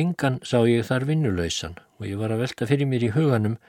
Engan 0.01 0.41
sá 0.47 0.63
ég 0.65 0.89
þar 0.89 1.05
vinnulöysan 1.11 1.77
og 2.01 2.09
ég 2.09 2.17
var 2.17 2.33
að 2.33 2.47
velta 2.47 2.71
fyrir 2.71 2.89
mér 2.89 3.05
í 3.05 3.13
huganum 3.13 3.61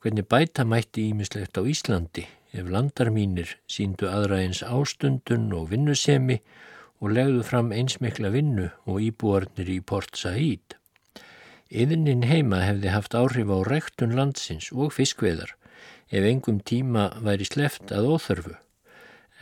hvernig 0.00 0.26
bæta 0.32 0.64
mætti 0.64 1.10
ímislegt 1.12 1.60
á 1.60 1.62
Íslandi 1.62 2.24
ef 2.54 2.70
landar 2.70 3.10
mínir 3.10 3.56
síndu 3.70 4.06
aðra 4.06 4.38
eins 4.44 4.62
ástundun 4.62 5.50
og 5.58 5.72
vinnusemi 5.72 6.38
og 7.02 7.12
legðu 7.16 7.42
fram 7.48 7.72
einsmikla 7.74 8.30
vinnu 8.34 8.68
og 8.86 9.02
íbúarnir 9.02 9.68
í 9.74 9.80
Port 9.82 10.14
Said. 10.16 10.76
Yðnin 11.74 12.22
heima 12.30 12.62
hefði 12.62 12.92
haft 12.94 13.16
áhrif 13.18 13.50
á 13.50 13.58
rektun 13.66 14.14
landsins 14.14 14.70
og 14.72 14.94
fiskveðar 14.94 15.56
ef 16.14 16.28
engum 16.28 16.60
tíma 16.62 17.08
væri 17.24 17.48
sleft 17.48 17.90
að 17.90 18.12
óþörfu. 18.14 18.54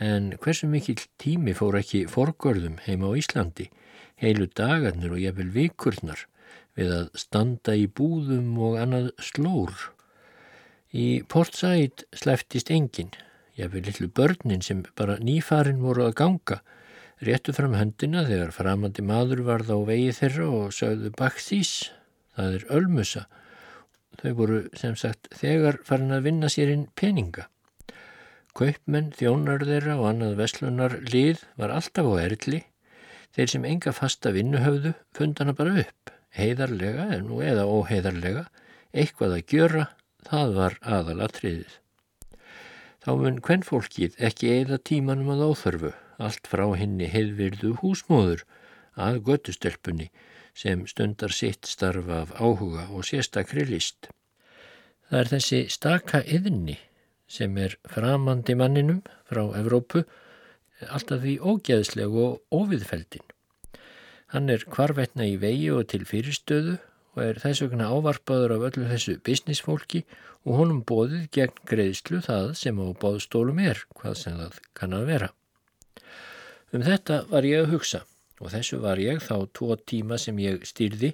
En 0.01 0.33
hversu 0.41 0.67
mikil 0.67 0.97
tími 1.21 1.53
fór 1.53 1.77
ekki 1.77 2.07
forgörðum 2.09 2.79
heima 2.87 3.13
á 3.13 3.17
Íslandi, 3.19 3.69
heilu 4.17 4.49
dagarnir 4.49 5.13
og 5.13 5.21
jafnvel 5.21 5.51
vikurnar 5.53 6.25
við 6.73 6.95
að 6.97 7.11
standa 7.21 7.75
í 7.77 7.85
búðum 7.85 8.57
og 8.57 8.79
annað 8.81 9.11
slór 9.21 9.92
Í 10.93 11.23
Port 11.25 11.55
Said 11.57 12.03
sleftist 12.13 12.67
enginn, 12.69 13.15
jáfnveg 13.57 13.87
lillu 13.87 14.07
börnin 14.13 14.61
sem 14.61 14.83
bara 14.93 15.15
nýfarin 15.17 15.79
voru 15.81 16.03
að 16.05 16.19
ganga, 16.19 16.57
réttu 17.25 17.55
fram 17.57 17.73
höndina 17.73 18.21
þegar 18.27 18.51
framandi 18.53 19.01
maður 19.01 19.41
varð 19.47 19.71
á 19.73 19.77
vegi 19.87 20.11
þeirra 20.19 20.49
og 20.53 20.75
sögðu 20.77 21.09
bakþís, 21.17 21.71
það 22.37 22.57
er 22.59 22.65
ölmusa. 22.77 23.23
Þau 24.21 24.33
voru 24.37 24.59
sem 24.77 24.93
sagt 24.93 25.31
þegar 25.39 25.79
farin 25.87 26.13
að 26.13 26.27
vinna 26.27 26.51
sér 26.53 26.75
inn 26.75 26.85
peninga. 26.93 27.47
Kaupmenn, 28.53 29.09
þjónar 29.17 29.65
þeirra 29.65 29.97
og 29.97 30.11
annað 30.11 30.37
veslunar 30.43 30.99
lið 31.09 31.41
var 31.57 31.73
alltaf 31.73 32.05
á 32.05 32.21
erli. 32.21 32.61
Þeir 33.33 33.53
sem 33.55 33.65
enga 33.65 33.95
fasta 33.97 34.29
vinnu 34.29 34.61
höfðu 34.61 34.93
fundana 35.17 35.57
bara 35.57 35.73
upp, 35.87 36.13
heiðarlega 36.37 37.09
en 37.17 37.31
nú 37.31 37.41
eða 37.41 37.65
óheiðarlega, 37.65 38.45
eitthvað 38.93 39.39
að 39.39 39.57
gjöra 39.57 39.89
Það 40.27 40.53
var 40.57 40.77
aðalatriðið. 40.81 41.79
Þá 43.03 43.11
mun 43.19 43.39
hvern 43.43 43.65
fólkið 43.67 44.13
ekki 44.23 44.51
eða 44.53 44.79
tímanum 44.87 45.33
að 45.33 45.45
óþörfu, 45.49 45.91
allt 46.23 46.47
frá 46.47 46.63
henni 46.79 47.09
heilvirðu 47.11 47.73
húsmóður 47.81 48.45
að 48.95 49.19
göttustelpunni 49.27 50.07
sem 50.55 50.85
stundar 50.87 51.33
sitt 51.35 51.67
starfa 51.67 52.21
af 52.23 52.33
áhuga 52.39 52.87
og 52.93 53.03
sérstakri 53.09 53.65
list. 53.67 54.07
Það 55.09 55.19
er 55.19 55.31
þessi 55.33 55.61
staka 55.73 56.21
yðni 56.23 56.77
sem 57.27 57.57
er 57.57 57.75
framandi 57.89 58.55
manninum 58.55 59.01
frá 59.27 59.43
Evrópu 59.59 60.05
alltaf 60.87 61.23
því 61.23 61.35
ógæðslegu 61.41 62.23
og 62.23 62.61
óviðfeldin. 62.63 63.25
Hann 64.33 64.49
er 64.49 64.63
kvarvetna 64.65 65.27
í 65.29 65.35
vegi 65.41 65.69
og 65.73 65.87
til 65.91 66.05
fyrirstöðu 66.09 66.79
og 67.13 67.21
er 67.23 67.39
þess 67.41 67.63
vegna 67.65 67.89
ávarpaður 67.93 68.55
af 68.55 68.65
öllu 68.69 68.87
þessu 68.89 69.17
businessfólki 69.25 70.03
og 70.43 70.57
honum 70.59 70.81
bóðið 70.87 71.27
gegn 71.35 71.61
greiðslu 71.69 72.21
það 72.25 72.49
sem 72.59 72.79
á 72.81 72.87
bóðstólum 72.99 73.61
er, 73.63 73.83
hvað 73.97 74.17
sem 74.19 74.39
það 74.39 74.57
kann 74.77 74.97
að 74.97 75.05
vera. 75.11 75.29
Um 76.73 76.83
þetta 76.83 77.21
var 77.29 77.45
ég 77.45 77.63
að 77.63 77.75
hugsa 77.75 78.01
og 78.41 78.51
þessu 78.51 78.81
var 78.83 78.99
ég 78.99 79.21
þá 79.23 79.35
tvo 79.55 79.77
tíma 79.77 80.17
sem 80.19 80.39
ég 80.41 80.65
stýrði 80.67 81.13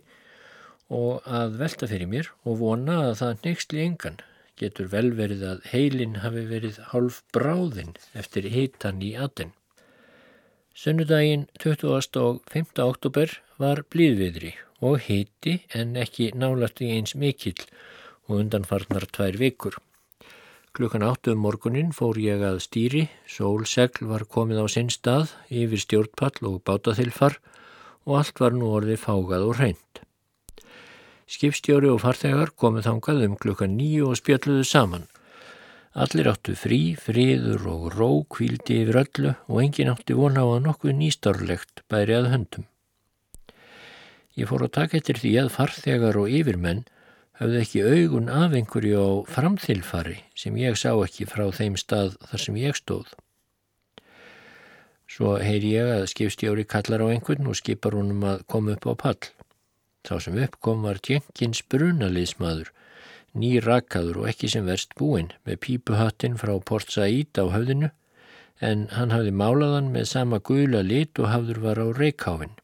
og 0.90 1.26
að 1.28 1.60
velta 1.60 1.90
fyrir 1.90 2.10
mér 2.10 2.32
og 2.48 2.62
vona 2.64 3.02
að 3.10 3.18
það 3.22 3.46
nextli 3.46 3.84
engan 3.86 4.22
getur 4.60 4.90
vel 4.92 5.12
verið 5.16 5.46
að 5.52 5.68
heilin 5.72 6.20
hafi 6.24 6.46
verið 6.50 6.80
hálf 6.92 7.22
bráðinn 7.36 7.94
eftir 8.18 8.50
hitan 8.52 9.04
í 9.06 9.14
atin. 9.16 9.54
Sunnudaginn 10.76 11.46
20. 11.60 12.20
og 12.24 12.42
5. 12.52 12.74
oktober 12.84 13.36
var 13.60 13.84
blíðviðri 13.92 14.56
og 14.82 15.00
hiti 15.06 15.60
en 15.76 15.96
ekki 16.00 16.32
nálætti 16.36 16.90
eins 16.96 17.16
mikill 17.16 17.62
og 18.28 18.42
undanfarnar 18.42 19.08
tvær 19.12 19.38
vikur. 19.42 19.78
Klukkan 20.74 21.04
áttu 21.04 21.34
um 21.34 21.42
morgunin 21.44 21.90
fór 21.96 22.20
ég 22.22 22.44
að 22.46 22.62
stýri, 22.62 23.08
sólsegl 23.26 24.06
var 24.08 24.28
komið 24.30 24.62
á 24.62 24.66
sinn 24.70 24.92
stað 24.94 25.34
yfir 25.50 25.82
stjórnpall 25.82 26.52
og 26.52 26.62
bátaþilfar 26.64 27.40
og 28.06 28.20
allt 28.22 28.40
var 28.40 28.56
nú 28.56 28.70
orðið 28.78 29.02
fágað 29.02 29.48
og 29.50 29.58
hreint. 29.58 30.04
Skipstjóri 31.30 31.90
og 31.90 32.02
farþegar 32.06 32.54
komið 32.58 32.88
þangað 32.88 33.26
um 33.28 33.38
klukkan 33.42 33.76
nýju 33.78 34.12
og 34.14 34.18
spjalluðu 34.22 34.66
saman. 34.66 35.10
Allir 35.94 36.30
áttu 36.32 36.56
frí, 36.58 36.96
fríður 36.98 37.66
og 37.70 37.86
ró 37.98 38.10
kvíldi 38.30 38.84
yfir 38.84 39.02
öllu 39.04 39.36
og 39.50 39.62
engin 39.62 39.90
átti 39.94 40.18
vona 40.18 40.46
á 40.46 40.48
að 40.48 40.66
nokkuð 40.70 40.96
nýstarlegt 41.02 41.84
bæri 41.90 42.18
að 42.18 42.30
höndum. 42.34 42.70
Ég 44.40 44.48
fór 44.48 44.64
að 44.64 44.76
taka 44.78 44.96
eftir 44.96 45.18
því 45.20 45.30
að 45.42 45.50
farþegar 45.52 46.18
og 46.22 46.30
yfirmenn 46.32 46.86
hafði 47.40 47.58
ekki 47.60 47.82
augun 47.84 48.30
af 48.32 48.54
einhverju 48.56 49.00
á 49.04 49.10
framþilfari 49.28 50.14
sem 50.42 50.60
ég 50.60 50.78
sá 50.80 50.94
ekki 50.94 51.28
frá 51.28 51.50
þeim 51.56 51.76
stað 51.80 52.14
þar 52.30 52.44
sem 52.44 52.60
ég 52.62 52.78
stóð. 52.78 53.10
Svo 55.12 55.34
heyri 55.44 55.74
ég 55.74 55.92
að 55.92 56.06
skipstjóri 56.14 56.64
kallar 56.72 57.04
á 57.04 57.12
einhvern 57.12 57.50
og 57.52 57.58
skipar 57.60 57.98
honum 58.00 58.24
að 58.32 58.46
koma 58.54 58.78
upp 58.78 58.88
á 58.88 58.94
pall. 59.04 59.28
Þá 60.08 60.14
sem 60.24 60.40
uppkom 60.46 60.88
var 60.88 61.02
Jenkins 61.04 61.60
brunaliðsmaður, 61.68 62.72
ný 63.36 63.52
rakaður 63.66 64.22
og 64.22 64.32
ekki 64.32 64.52
sem 64.56 64.70
verst 64.70 64.96
búinn 64.96 65.34
með 65.44 65.60
pípuhattin 65.66 66.40
frá 66.40 66.54
Port 66.64 66.96
Said 66.96 67.36
á 67.36 67.44
höfðinu 67.52 67.92
en 68.64 68.88
hann 68.96 69.12
hafði 69.12 69.36
málaðan 69.36 69.92
með 69.92 70.08
sama 70.14 70.40
gula 70.40 70.86
lit 70.86 71.20
og 71.20 71.32
hafður 71.34 71.64
var 71.68 71.84
á 71.84 71.88
reikháfinn. 71.92 72.56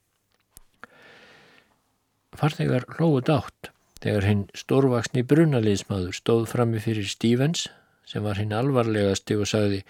Farþegar 2.39 2.86
hlóðu 2.97 3.23
dátt 3.29 3.71
þegar 4.03 4.27
hinn 4.29 4.45
stórvaksni 4.57 5.23
brunaliðsmaður 5.25 6.17
stóð 6.17 6.47
frammi 6.51 6.81
fyrir 6.83 7.07
Stevens 7.09 7.67
sem 8.05 8.25
var 8.25 8.38
hinn 8.41 8.53
alvarlegasti 8.53 9.38
og 9.39 9.49
sagði 9.49 9.81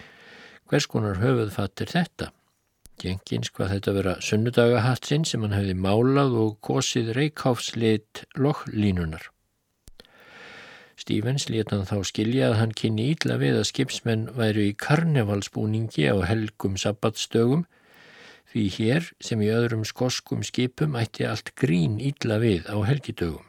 hvers 0.70 0.88
konar 0.90 1.20
höfuðfatt 1.22 1.84
er 1.84 1.92
þetta? 1.92 2.32
Jenkins 3.04 3.52
hvað 3.52 3.74
þetta 3.74 3.94
vera 3.98 4.18
sunnudagahatsinn 4.24 5.26
sem 5.28 5.44
hann 5.44 5.56
hefði 5.58 5.76
málað 5.84 6.36
og 6.40 6.54
kosið 6.64 7.12
reikháfslit 7.18 8.24
lokklínunar. 8.40 9.32
Stevens 10.96 11.50
leta 11.52 11.76
hann 11.76 11.90
þá 11.90 12.08
skilja 12.08 12.50
að 12.50 12.60
hann 12.62 12.76
kynni 12.80 13.10
ítla 13.12 13.36
við 13.42 13.60
að 13.60 13.68
skipsmenn 13.68 14.30
væru 14.38 14.70
í 14.70 14.76
karnevalsbúningi 14.80 16.08
á 16.08 16.16
helgum 16.24 16.80
sabbatstögum 16.80 17.66
Því 18.56 18.70
hér 18.72 19.08
sem 19.20 19.42
í 19.44 19.50
öðrum 19.52 19.82
skoskum 19.84 20.40
skipum 20.48 20.94
ætti 20.96 21.26
allt 21.28 21.50
grín 21.60 21.98
ítla 22.00 22.38
við 22.40 22.70
á 22.72 22.80
helgidögum. 22.88 23.44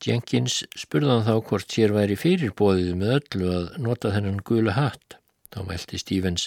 Jenkins 0.00 0.62
spurðan 0.72 1.26
þá 1.26 1.34
hvort 1.44 1.74
sér 1.74 1.92
væri 1.92 2.16
fyrirbóðið 2.16 2.94
með 2.96 3.12
öllu 3.18 3.50
að 3.52 3.66
nota 3.84 4.14
þennan 4.14 4.40
gula 4.40 4.72
hatt. 4.72 5.18
Þá 5.52 5.58
mælti 5.68 6.00
Stevens, 6.00 6.46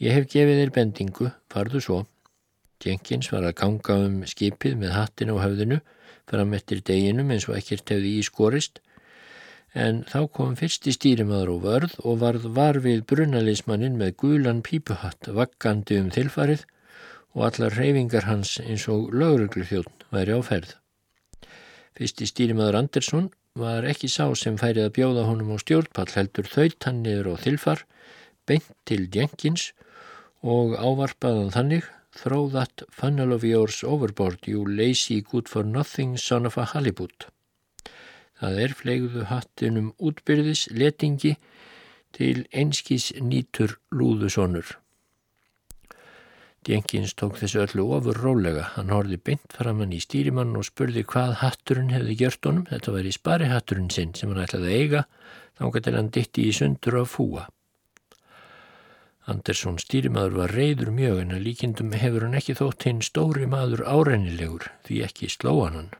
ég 0.00 0.16
hef 0.16 0.30
gefið 0.32 0.62
þér 0.62 0.72
bendingu, 0.78 1.28
farðu 1.52 1.84
svo. 1.84 1.98
Jenkins 2.80 3.28
var 3.28 3.44
að 3.44 3.58
ganga 3.60 3.98
um 4.06 4.16
skipið 4.24 4.80
með 4.80 4.96
hattin 4.96 5.32
á 5.32 5.36
höfðinu 5.36 5.82
fram 6.32 6.56
eftir 6.56 6.80
deginum 6.80 7.36
eins 7.36 7.44
og 7.50 7.60
ekkert 7.60 7.92
hefði 7.92 8.16
ískorist 8.22 8.80
en 9.74 10.02
þá 10.10 10.20
kom 10.34 10.56
fyrsti 10.58 10.92
stýrimaður 10.96 11.52
og 11.54 11.64
vörð 11.64 11.96
og 12.02 12.20
varð 12.22 12.46
var 12.56 12.80
við 12.82 13.04
brunalismannin 13.12 13.98
með 14.00 14.16
gulan 14.22 14.62
pípuhatt 14.66 15.30
vakkandi 15.36 16.00
um 16.02 16.10
þilfarið 16.14 16.64
og 17.36 17.44
allar 17.46 17.76
reyfingar 17.78 18.26
hans 18.26 18.56
eins 18.64 18.88
og 18.90 19.12
lögreglu 19.14 19.66
þjóðn 19.68 20.06
væri 20.10 20.34
á 20.34 20.40
ferð. 20.42 20.74
Fyrsti 21.94 22.26
stýrimaður 22.26 22.80
Andersson 22.82 23.30
var 23.54 23.86
ekki 23.86 24.10
sá 24.10 24.26
sem 24.34 24.58
færið 24.58 24.88
að 24.88 24.96
bjóða 24.98 25.28
honum 25.28 25.54
á 25.54 25.56
stjórnpall 25.62 26.10
heldur 26.16 26.50
þaut 26.50 26.86
hann 26.86 27.02
niður 27.04 27.34
á 27.34 27.42
þilfar, 27.44 27.86
beint 28.46 28.70
til 28.88 29.06
Jenkins 29.14 29.70
og 30.42 30.74
ávarpaðan 30.74 31.54
þannig 31.54 31.86
Throw 32.10 32.48
that 32.50 32.82
funnel 32.90 33.32
of 33.32 33.44
yours 33.44 33.84
overboard, 33.84 34.38
you 34.46 34.64
lazy 34.66 35.20
good 35.20 35.48
for 35.48 35.62
nothing 35.62 36.16
son 36.16 36.44
of 36.44 36.58
a 36.58 36.64
halibut. 36.64 37.30
Það 38.40 38.60
er 38.64 38.76
flegðu 38.76 39.24
hattinum 39.28 39.90
útbyrðis 40.00 40.66
letingi 40.72 41.34
til 42.16 42.46
einskís 42.56 43.10
nýtur 43.20 43.76
lúðusonur. 43.92 44.78
Jenkins 46.68 47.14
tók 47.16 47.38
þessu 47.40 47.62
öllu 47.62 47.86
ofur 47.96 48.18
rólega. 48.20 48.66
Hann 48.74 48.92
horfi 48.92 49.16
beint 49.16 49.54
framann 49.56 49.94
í 49.96 50.00
stýrimann 50.02 50.52
og 50.58 50.66
spurði 50.68 51.06
hvað 51.08 51.38
hatturinn 51.40 51.92
hefði 51.94 52.16
gjört 52.20 52.48
honum. 52.48 52.66
Þetta 52.68 52.96
var 52.96 53.08
í 53.08 53.14
spari 53.16 53.48
hatturinn 53.48 53.88
sinn 53.92 54.12
sem 54.16 54.32
hann 54.32 54.42
ætlaði 54.44 54.68
að 54.68 54.82
eiga, 54.82 55.06
þá 55.56 55.64
gæti 55.76 55.94
hann 55.96 56.12
ditti 56.16 56.44
í 56.48 56.52
sundur 56.56 56.98
af 57.00 57.14
fúa. 57.16 57.46
Andersson 59.30 59.78
stýrimaður 59.80 60.36
var 60.42 60.54
reyður 60.56 60.92
mjög 60.96 61.22
en 61.22 61.34
að 61.36 61.44
líkindum 61.46 61.96
hefur 61.96 62.26
hann 62.26 62.36
ekki 62.40 62.56
þótt 62.58 62.86
hinn 62.88 63.02
stóri 63.04 63.48
maður 63.48 63.84
áreinilegur 63.86 64.68
því 64.88 65.02
ekki 65.06 65.32
slóan 65.32 65.76
hann. 65.78 65.90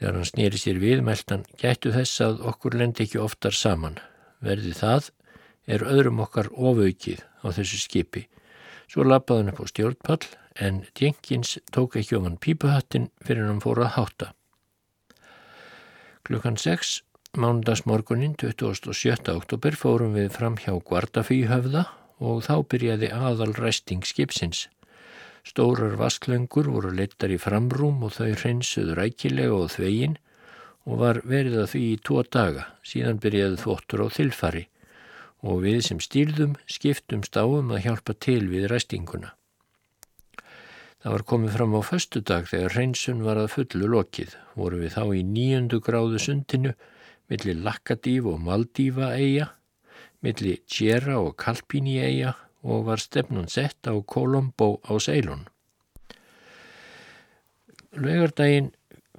Þegar 0.00 0.16
hann 0.16 0.28
snýri 0.32 0.58
sér 0.58 0.80
viðmæltan 0.80 1.46
gættu 1.60 1.92
þess 1.92 2.24
að 2.24 2.44
okkur 2.50 2.80
lendi 2.80 3.04
ekki 3.04 3.20
oftar 3.20 3.54
saman. 3.54 4.00
Verði 4.40 4.72
það 4.74 5.12
er 5.68 5.84
öðrum 5.84 6.24
okkar 6.24 6.48
ofaukið 6.56 7.20
á 7.44 7.52
þessu 7.52 7.84
skipi 7.84 8.24
Svo 8.90 9.04
lappaði 9.06 9.44
hann 9.44 9.52
upp 9.52 9.60
á 9.62 9.66
stjórnpall 9.70 10.24
en 10.66 10.80
Jenkins 10.98 11.52
tók 11.70 11.94
ekki 12.00 12.16
ofan 12.18 12.40
pípuhattin 12.42 13.06
fyrir 13.22 13.46
hann 13.46 13.62
fór 13.62 13.78
að 13.84 13.92
hátta. 13.94 14.28
Klukkan 16.26 16.58
6, 16.58 16.96
mándagsmorgunin 17.38 18.34
27. 18.40 19.30
oktober 19.30 19.78
fórum 19.78 20.16
við 20.18 20.32
fram 20.34 20.58
hjá 20.58 20.74
Guardafíhöfða 20.74 21.84
og 22.18 22.42
þá 22.48 22.54
byrjaði 22.66 23.12
aðal 23.14 23.54
ræsting 23.54 24.02
skipsins. 24.02 24.66
Stórar 25.46 25.96
vasklöngur 25.96 26.68
voru 26.68 26.90
leittar 26.94 27.32
í 27.32 27.38
framrúm 27.40 28.04
og 28.04 28.12
þau 28.18 28.34
hreinsuðu 28.34 28.96
rækilega 28.98 29.56
og 29.56 29.70
þvegin 29.74 30.18
og 30.84 31.00
var 31.00 31.20
verið 31.24 31.58
að 31.62 31.70
því 31.72 31.82
í 31.86 31.98
tvo 32.04 32.22
daga, 32.24 32.66
síðan 32.84 33.20
byrjaði 33.22 33.60
þvottur 33.64 34.04
á 34.04 34.06
þilfari 34.16 34.64
og 35.40 35.62
við 35.64 35.80
sem 35.86 36.00
stýrðum 36.02 36.56
skiptumst 36.68 37.36
áum 37.40 37.72
að 37.72 37.86
hjálpa 37.86 38.16
til 38.20 38.42
við 38.50 38.68
ræstinguna. 38.72 39.32
Það 41.00 41.14
var 41.14 41.24
komið 41.32 41.54
fram 41.56 41.76
á 41.76 41.80
förstu 41.80 42.20
dag 42.20 42.48
þegar 42.50 42.74
hreinsun 42.74 43.22
var 43.24 43.38
að 43.40 43.52
fullu 43.54 43.86
lokið. 43.88 44.34
Voru 44.52 44.82
við 44.82 44.98
þá 44.98 45.04
í 45.16 45.22
nýjöndu 45.24 45.80
gráðu 45.80 46.20
sundinu 46.20 46.74
millir 47.32 47.62
Lakkadíf 47.64 48.26
og 48.28 48.42
Maldífa 48.44 49.14
eiga, 49.16 49.46
millir 50.20 50.60
Tjera 50.68 51.16
og 51.22 51.38
Kalpíni 51.40 51.96
eiga 52.04 52.34
og 52.62 52.84
var 52.88 53.00
stefnun 53.02 53.48
sett 53.48 53.88
á 53.88 53.94
Kolombo 54.02 54.80
á 54.84 54.96
Seilun. 55.00 55.46
Laugardaginn 57.96 58.70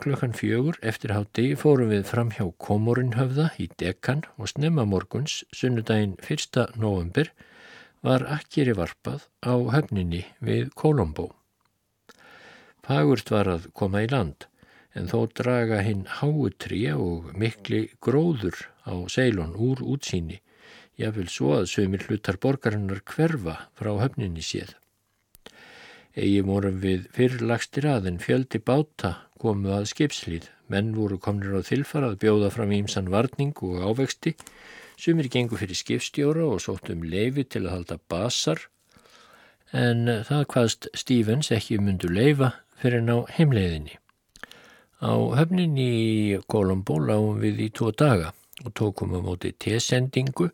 Klukkan 0.01 0.31
fjögur 0.33 0.79
eftir 0.81 1.11
hátti 1.13 1.43
fórum 1.61 1.91
við 1.93 2.07
fram 2.09 2.31
hjá 2.33 2.47
Komorinhöfða 2.65 3.51
í 3.61 3.67
Dekan 3.77 4.23
og 4.41 4.49
snemma 4.49 4.81
morguns, 4.89 5.43
sunnudaginn 5.53 6.15
1. 6.25 6.57
november, 6.81 7.29
var 8.01 8.25
akkeri 8.33 8.73
varpað 8.73 9.27
á 9.45 9.53
höfninni 9.75 10.23
við 10.41 10.71
Kolombo. 10.73 11.27
Fagurt 12.81 13.29
var 13.29 13.51
að 13.53 13.67
koma 13.77 14.01
í 14.01 14.09
land, 14.09 14.47
en 14.97 15.05
þó 15.11 15.27
draga 15.37 15.83
hinn 15.85 16.07
háutrí 16.17 16.81
og 16.95 17.29
mikli 17.37 17.83
gróður 18.01 18.57
á 18.89 19.05
seilun 19.05 19.53
úr 19.53 19.85
útsýni, 19.85 20.41
jáfnvel 20.99 21.29
svo 21.31 21.55
að 21.59 21.69
sömur 21.71 22.05
hlutar 22.07 22.39
borgarinnar 22.41 23.03
hverfa 23.07 23.57
frá 23.77 23.91
höfninni 24.01 24.43
séð. 24.45 24.75
Egi 26.11 26.41
vorum 26.43 26.81
við 26.83 27.05
fyrirlagstir 27.15 27.87
að 27.87 28.09
en 28.11 28.19
fjöldi 28.19 28.59
báta 28.59 29.13
komu 29.39 29.71
að 29.71 29.87
skipslið. 29.93 30.49
Menn 30.71 30.91
voru 30.95 31.17
komnir 31.19 31.55
á 31.55 31.61
þilfar 31.63 32.09
að 32.09 32.19
bjóða 32.23 32.51
fram 32.51 32.73
ímsan 32.75 33.07
varning 33.11 33.55
og 33.63 33.79
ávexti. 33.87 34.35
Sumir 34.99 35.31
gengu 35.31 35.57
fyrir 35.59 35.79
skipstjóra 35.79 36.45
og 36.51 36.59
sóttum 36.63 37.05
leifi 37.07 37.47
til 37.47 37.63
að 37.65 37.73
halda 37.75 37.97
basar. 38.11 38.67
En 39.71 40.03
það 40.27 40.45
hvaðst 40.51 40.89
Stevens 40.99 41.51
ekki 41.55 41.79
myndu 41.79 42.11
leifa 42.11 42.51
fyrir 42.81 43.03
ná 43.07 43.23
heimleiðinni. 43.31 43.95
Á 45.01 45.15
höfninni 45.39 45.87
í 45.87 46.39
Kolombo 46.51 46.99
lágum 46.99 47.39
við 47.41 47.63
í 47.65 47.69
tvo 47.73 47.89
daga 47.95 48.33
og 48.61 48.75
tókum 48.77 49.15
á 49.17 49.19
móti 49.23 49.55
T-sendingu 49.55 50.51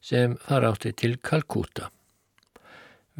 sem 0.00 0.36
þar 0.48 0.70
átti 0.72 0.92
til 0.96 1.18
Kalkúta. 1.22 1.90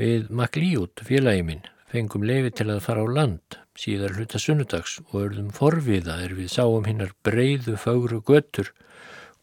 Við 0.01 0.31
Maklíút, 0.33 1.05
félagi 1.05 1.45
minn, 1.45 1.66
fengum 1.91 2.24
leifi 2.24 2.55
til 2.57 2.70
að 2.72 2.85
fara 2.87 3.05
á 3.05 3.09
land 3.09 3.61
síðar 3.81 4.16
hluta 4.16 4.39
sunnudags 4.41 4.99
og 5.09 5.16
örðum 5.24 5.51
forviða 5.57 6.18
er 6.24 6.35
við 6.37 6.53
sáum 6.53 6.87
hinnar 6.89 7.14
breyðu 7.24 7.76
fagru 7.81 8.20
göttur, 8.26 8.72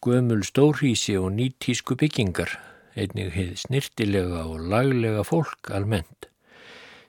gömul 0.04 0.44
stórhísi 0.46 1.16
og 1.18 1.32
nýtísku 1.34 1.96
byggingar, 1.98 2.52
einnig 2.94 3.32
heið 3.34 3.56
snirtilega 3.64 4.44
og 4.46 4.68
laglega 4.70 5.24
fólk 5.26 5.72
almennt. 5.74 6.28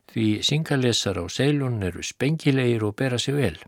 Því 0.09 0.41
syngalesar 0.45 1.19
á 1.21 1.25
seilun 1.29 1.83
eru 1.85 2.01
spengilegir 2.01 2.87
og 2.87 2.95
bera 2.97 3.19
sig 3.21 3.37
vel. 3.37 3.59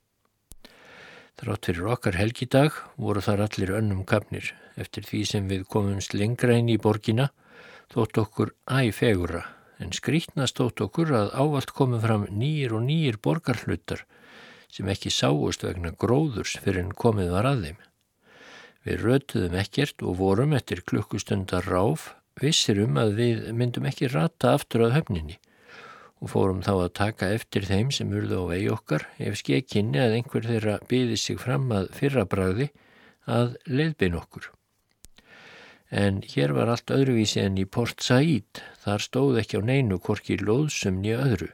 Þrátt 1.40 1.70
fyrir 1.70 1.88
okkar 1.94 2.18
helgidag 2.20 2.76
voru 3.02 3.22
þar 3.24 3.46
allir 3.48 3.72
önnum 3.78 4.04
kapnir 4.10 4.52
eftir 4.82 5.08
því 5.08 5.22
sem 5.30 5.48
við 5.52 5.66
komumst 5.72 6.16
lengra 6.18 6.58
inn 6.60 6.70
í 6.70 6.80
borgina 6.82 7.30
þótt 7.94 8.20
okkur 8.22 8.54
æfegura 8.68 9.46
en 9.82 9.94
skrítnast 9.96 10.58
tótt 10.60 10.84
okkur 10.86 11.14
að 11.18 11.32
ávalt 11.34 11.74
komið 11.78 12.04
fram 12.06 12.26
nýjir 12.42 12.76
og 12.78 12.86
nýjir 12.86 13.18
borgarhlutar 13.26 14.06
sem 14.72 14.90
ekki 14.94 15.12
sáust 15.12 15.66
vegna 15.66 15.92
gróðurs 16.04 16.56
fyrir 16.64 16.86
en 16.86 16.94
komið 16.96 17.34
var 17.34 17.50
að 17.50 17.66
þeim. 17.66 17.80
Við 18.86 19.06
rötuðum 19.06 19.58
ekkert 19.62 20.06
og 20.06 20.18
vorum 20.22 20.54
eftir 20.58 20.84
klukkustundar 20.88 21.68
ráf 21.68 22.12
vissir 22.42 22.80
um 22.86 22.98
að 23.02 23.18
við 23.20 23.48
myndum 23.58 23.88
ekki 23.90 24.10
rata 24.14 24.56
aftur 24.58 24.88
að 24.88 24.96
höfninni 25.00 25.38
og 26.22 26.30
fórum 26.30 26.62
þá 26.62 26.72
að 26.76 26.94
taka 27.00 27.30
eftir 27.36 27.66
þeim 27.66 27.92
sem 27.94 28.12
urðu 28.14 28.44
á 28.46 28.52
vegi 28.54 28.70
okkar 28.72 29.08
ef 29.18 29.40
skekinni 29.42 30.02
að 30.02 30.18
einhver 30.20 30.46
þeirra 30.46 30.80
byði 30.90 31.18
sig 31.18 31.40
fram 31.42 31.72
að 31.74 31.90
fyrrabræði 31.98 32.68
að 33.26 33.56
leiðbein 33.66 34.18
okkur. 34.20 34.52
En 35.92 36.22
hér 36.24 36.54
var 36.56 36.70
allt 36.72 36.94
öðruvísi 36.94 37.42
en 37.42 37.58
í 37.60 37.66
Port 37.66 38.00
Said, 38.06 38.62
þar 38.86 39.04
stóð 39.04 39.42
ekki 39.42 39.60
á 39.60 39.62
neinu 39.66 39.98
korki 40.00 40.38
lóðsum 40.40 41.02
nýja 41.02 41.20
öðru. 41.26 41.50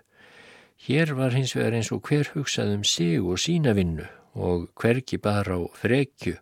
Hér 0.78 1.16
var 1.18 1.34
hins 1.34 1.56
vegar 1.58 1.74
eins 1.74 1.90
og 1.96 2.04
hver 2.06 2.30
hugsað 2.36 2.76
um 2.76 2.84
sig 2.86 3.18
og 3.18 3.42
sína 3.42 3.74
vinnu 3.74 4.06
og 4.38 4.68
hverki 4.78 5.18
bara 5.18 5.58
á 5.58 5.66
frekju 5.74 6.36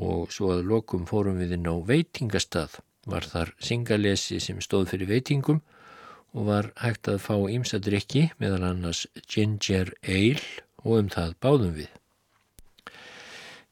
og 0.00 0.32
svo 0.32 0.54
að 0.54 0.64
lokum 0.70 1.04
fórum 1.06 1.36
við 1.38 1.58
inn 1.58 1.68
á 1.68 1.76
veitingastað 1.86 2.80
var 3.06 3.26
þar 3.28 3.52
singalesi 3.60 4.40
sem 4.40 4.62
stóð 4.64 4.88
fyrir 4.94 5.10
veitingum 5.12 5.60
og 6.34 6.48
var 6.50 6.70
hægt 6.82 7.08
að 7.10 7.22
fá 7.22 7.34
ímsadrykki 7.54 8.28
meðal 8.42 8.64
annars 8.72 9.04
ginger 9.30 9.92
ale 10.02 10.42
og 10.82 10.98
um 10.98 11.10
það 11.12 11.36
báðum 11.42 11.76
við. 11.78 11.92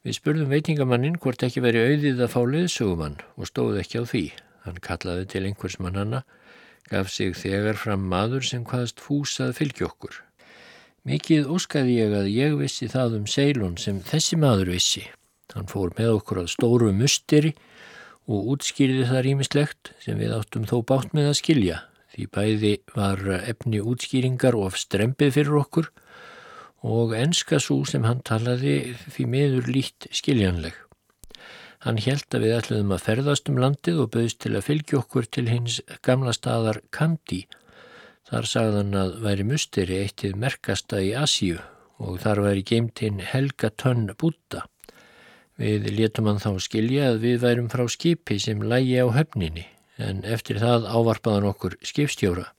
Við 0.02 0.16
spurðum 0.18 0.50
veitingamannin 0.50 1.18
hvort 1.22 1.42
ekki 1.46 1.62
veri 1.62 1.82
auðið 1.86 2.24
að 2.24 2.32
fá 2.32 2.40
leðsugumann 2.42 3.20
og 3.36 3.46
stóð 3.50 3.78
ekki 3.82 4.02
á 4.02 4.04
því. 4.06 4.24
Hann 4.62 4.80
kallaði 4.82 5.28
til 5.30 5.42
einhvers 5.46 5.78
mannanna, 5.82 6.22
gaf 6.90 7.10
sig 7.10 7.36
þegar 7.38 7.78
fram 7.78 8.08
maður 8.10 8.46
sem 8.46 8.64
hvaðst 8.66 9.02
fúsað 9.02 9.54
fylgjókkur. 9.58 10.16
Mikið 11.06 11.50
óskaði 11.50 11.98
ég 11.98 12.14
að 12.14 12.30
ég 12.30 12.58
vissi 12.58 12.86
það 12.90 13.18
um 13.20 13.30
Seilun 13.30 13.78
sem 13.78 13.98
þessi 14.06 14.38
maður 14.38 14.72
vissi. 14.74 15.04
Hann 15.54 15.70
fór 15.70 15.94
með 15.98 16.16
okkur 16.16 16.42
á 16.42 16.44
stóru 16.50 16.90
musteri 16.94 17.54
og 18.30 18.52
útskýrði 18.54 19.08
það 19.10 19.24
rýmislegt 19.26 19.94
sem 20.02 20.18
við 20.18 20.34
áttum 20.38 20.66
þó 20.66 20.80
bátt 20.86 21.14
með 21.14 21.32
að 21.32 21.40
skilja. 21.42 21.78
Því 22.12 22.26
bæði 22.28 22.72
var 22.92 23.20
efni 23.38 23.80
útskýringar 23.80 24.56
of 24.58 24.76
strempið 24.76 25.30
fyrir 25.38 25.58
okkur 25.62 25.88
og 26.84 27.14
enska 27.16 27.60
svo 27.62 27.86
sem 27.88 28.04
hann 28.04 28.20
talaði 28.26 28.92
því 29.14 29.26
meður 29.32 29.70
lít 29.72 30.08
skiljanleg. 30.12 30.74
Hann 31.82 31.98
held 32.04 32.28
að 32.36 32.44
við 32.44 32.54
ætluðum 32.58 32.92
að 32.94 33.04
ferðast 33.06 33.48
um 33.50 33.58
landið 33.64 34.04
og 34.04 34.12
bauðst 34.14 34.42
til 34.44 34.52
að 34.54 34.66
fylgja 34.68 35.00
okkur 35.00 35.26
til 35.34 35.46
hins 35.48 35.80
gamla 36.04 36.34
staðar 36.36 36.82
Kandi. 36.94 37.46
Þar 38.28 38.48
sagðan 38.50 38.94
að 38.98 39.16
væri 39.24 39.48
musteri 39.48 39.98
eittið 40.04 40.36
merkasta 40.44 41.00
í 41.02 41.10
Asíu 41.18 41.58
og 42.02 42.20
þar 42.22 42.44
væri 42.44 42.62
geimt 42.66 43.02
hinn 43.02 43.24
Helga 43.24 43.72
Tönn 43.72 44.12
Búta. 44.18 44.66
Við 45.58 45.88
letum 45.96 46.28
hann 46.28 46.42
þá 46.42 46.52
skilja 46.60 47.12
að 47.12 47.22
við 47.24 47.42
værum 47.46 47.72
frá 47.72 47.88
skipi 47.90 48.38
sem 48.42 48.62
lægi 48.62 49.00
á 49.00 49.08
höfninni 49.16 49.70
en 49.98 50.24
eftir 50.24 50.60
það 50.62 50.88
ávarpaðan 50.88 51.50
okkur 51.52 51.78
skipstjóra. 51.84 52.50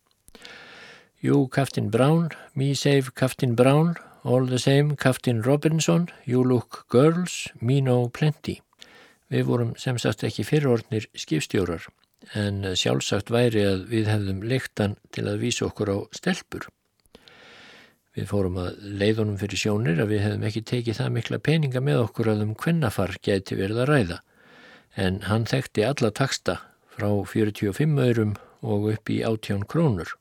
Jú, 1.23 1.47
Kaftin 1.47 1.89
Brown, 1.89 2.29
me 2.53 2.73
save 2.75 3.13
Kaftin 3.15 3.55
Brown 3.55 3.95
All 4.25 4.45
the 4.47 4.59
same, 4.59 4.95
Captain 4.95 5.41
Robinson, 5.41 6.07
you 6.23 6.41
look 6.43 6.86
girls, 6.88 7.49
me 7.59 7.81
know 7.81 8.07
plenty. 8.07 8.61
Við 9.27 9.43
vorum 9.49 9.73
sem 9.75 9.97
sagt 9.99 10.23
ekki 10.23 10.45
fyrirordnir 10.47 11.09
skipstjórar 11.11 11.89
en 12.39 12.61
sjálfsagt 12.79 13.34
væri 13.34 13.65
að 13.67 13.84
við 13.91 14.07
hefðum 14.07 14.39
leiktan 14.47 14.95
til 15.11 15.25
að 15.27 15.43
vísa 15.43 15.65
okkur 15.67 15.91
á 15.91 15.97
stelpur. 16.15 16.69
Við 18.15 18.29
fórum 18.29 18.61
að 18.63 18.79
leiðunum 19.01 19.36
fyrir 19.41 19.59
sjónir 19.59 19.99
að 19.99 20.13
við 20.13 20.23
hefðum 20.23 20.47
ekki 20.47 20.63
tekið 20.71 20.99
það 21.01 21.13
mikla 21.17 21.41
peninga 21.43 21.84
með 21.84 22.05
okkur 22.05 22.31
að 22.31 22.45
um 22.45 22.55
kvennafar 22.55 23.17
geti 23.27 23.59
verið 23.59 23.84
að 23.84 23.91
ræða 23.91 24.19
en 25.03 25.19
hann 25.27 25.49
þekkti 25.49 25.84
alla 25.89 26.13
taksta 26.15 26.61
frá 26.94 27.10
45 27.10 28.02
örum 28.08 28.36
og 28.62 28.91
upp 28.94 29.10
í 29.10 29.22
átjón 29.28 29.66
krónur. 29.70 30.14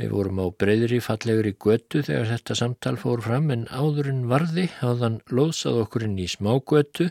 Við 0.00 0.12
vorum 0.16 0.40
á 0.40 0.46
breyðri 0.50 0.98
fallegur 1.04 1.46
í 1.50 1.54
götu 1.60 2.00
þegar 2.02 2.30
þetta 2.30 2.54
samtal 2.58 2.94
fór 2.98 3.20
fram 3.24 3.50
en 3.54 3.66
áðurinn 3.68 4.24
varði 4.30 4.70
hafðan 4.78 5.20
loðsað 5.28 5.82
okkur 5.84 6.06
inn 6.06 6.16
í 6.22 6.28
smá 6.32 6.54
götu 6.58 7.10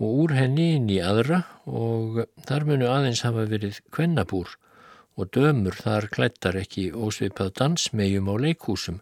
og 0.00 0.22
úr 0.24 0.36
henni 0.36 0.70
inn 0.76 0.88
í 0.92 1.00
aðra 1.04 1.42
og 1.68 2.22
þar 2.48 2.66
munu 2.68 2.88
aðeins 2.90 3.22
hafa 3.26 3.44
verið 3.50 3.82
kvennabúr 3.92 4.56
og 5.16 5.30
dömur 5.32 5.76
þar 5.76 6.08
klættar 6.12 6.58
ekki 6.60 6.90
ósveipað 6.92 7.54
dansmegjum 7.60 8.28
á 8.28 8.34
leikhúsum. 8.44 8.98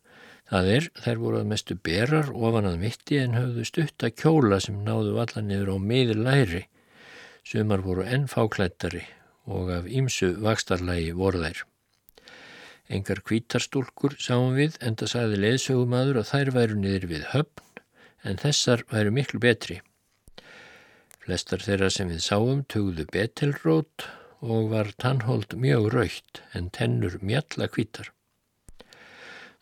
Það 0.50 0.68
er, 0.74 0.86
þær 1.02 1.22
voru 1.22 1.40
að 1.40 1.50
mestu 1.50 1.74
berar 1.88 2.30
ofan 2.34 2.68
að 2.68 2.80
mitti 2.84 3.18
en 3.22 3.34
höfðu 3.38 3.64
stutta 3.66 4.10
kjóla 4.12 4.60
sem 4.62 4.76
náðu 4.86 5.16
allan 5.22 5.48
niður 5.50 5.74
á 5.74 5.76
miður 5.80 6.20
læri. 6.26 6.62
Sumar 7.44 7.82
voru 7.84 8.06
enn 8.08 8.24
fáklættari 8.32 9.02
og 9.44 9.70
af 9.70 9.88
ímsu 10.00 10.30
vakstarlægi 10.40 11.12
voru 11.18 11.42
þær. 11.44 11.58
Engar 12.88 13.20
kvítarstúlkur 13.28 14.16
sáum 14.20 14.56
við 14.56 14.78
en 14.80 14.96
það 15.00 15.10
sagði 15.12 15.40
leðsögumadur 15.42 16.20
að 16.20 16.30
þær 16.30 16.50
væru 16.56 16.78
niður 16.80 17.06
við 17.10 17.26
höfn 17.34 17.82
en 18.24 18.40
þessar 18.40 18.84
væru 18.92 19.12
miklu 19.12 19.40
betri. 19.44 19.78
Flestar 21.24 21.60
þeirra 21.64 21.90
sem 21.92 22.10
við 22.12 22.24
sáum 22.24 22.64
tugðu 22.72 23.04
betelrót 23.12 24.06
og 24.44 24.70
var 24.72 24.92
tannhold 25.00 25.56
mjög 25.60 25.88
raukt 25.94 26.42
en 26.56 26.70
tennur 26.72 27.16
mjalla 27.20 27.68
kvítar. 27.68 28.10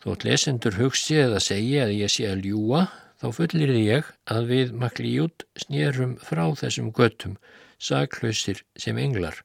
Þótt 0.03 0.23
lesendur 0.27 0.75
hugsi 0.79 1.15
eða 1.23 1.39
segja 1.43 1.85
að 1.85 1.93
ég 1.95 2.11
sé 2.11 2.27
að 2.27 2.47
ljúa, 2.47 2.81
þá 3.19 3.27
fullir 3.37 3.71
ég 3.79 4.09
að 4.27 4.49
við 4.51 4.73
makli 4.75 5.13
jút 5.15 5.45
snýrum 5.63 6.17
frá 6.19 6.43
þessum 6.59 6.91
göttum, 6.95 7.37
saklausir 7.79 8.63
sem 8.77 8.97
englar, 8.97 9.39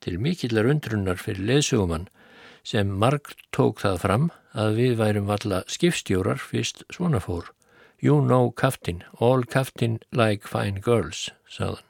til 0.00 0.18
mikillar 0.22 0.68
undrunnar 0.70 1.18
fyrir 1.20 1.46
leðsugumann 1.48 2.08
sem 2.66 2.90
marg 3.02 3.32
tók 3.54 3.82
það 3.82 4.00
fram 4.02 4.30
að 4.52 4.78
við 4.80 4.96
værum 5.00 5.28
valla 5.30 5.62
skipstjórar 5.70 6.40
fyrst 6.42 6.84
svona 6.92 7.20
fór. 7.22 7.52
You 8.00 8.20
know 8.22 8.50
kaftin, 8.50 9.02
all 9.18 9.42
kaftin 9.42 9.98
like 10.12 10.46
fine 10.46 10.80
girls, 10.80 11.30
saðan. 11.50 11.82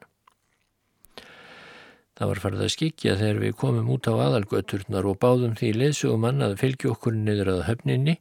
Það 2.18 2.30
var 2.32 2.40
farið 2.42 2.62
að 2.64 2.72
skikja 2.74 3.18
þegar 3.18 3.42
við 3.44 3.52
komum 3.60 3.90
út 3.94 4.08
á 4.10 4.14
aðalgöturnar 4.16 5.06
og 5.06 5.20
báðum 5.22 5.52
því 5.58 5.68
leðsugum 5.76 6.24
mann 6.24 6.42
að 6.42 6.56
fylgja 6.62 6.90
okkur 6.94 7.14
niður 7.14 7.52
að 7.52 7.66
höfninni 7.68 8.16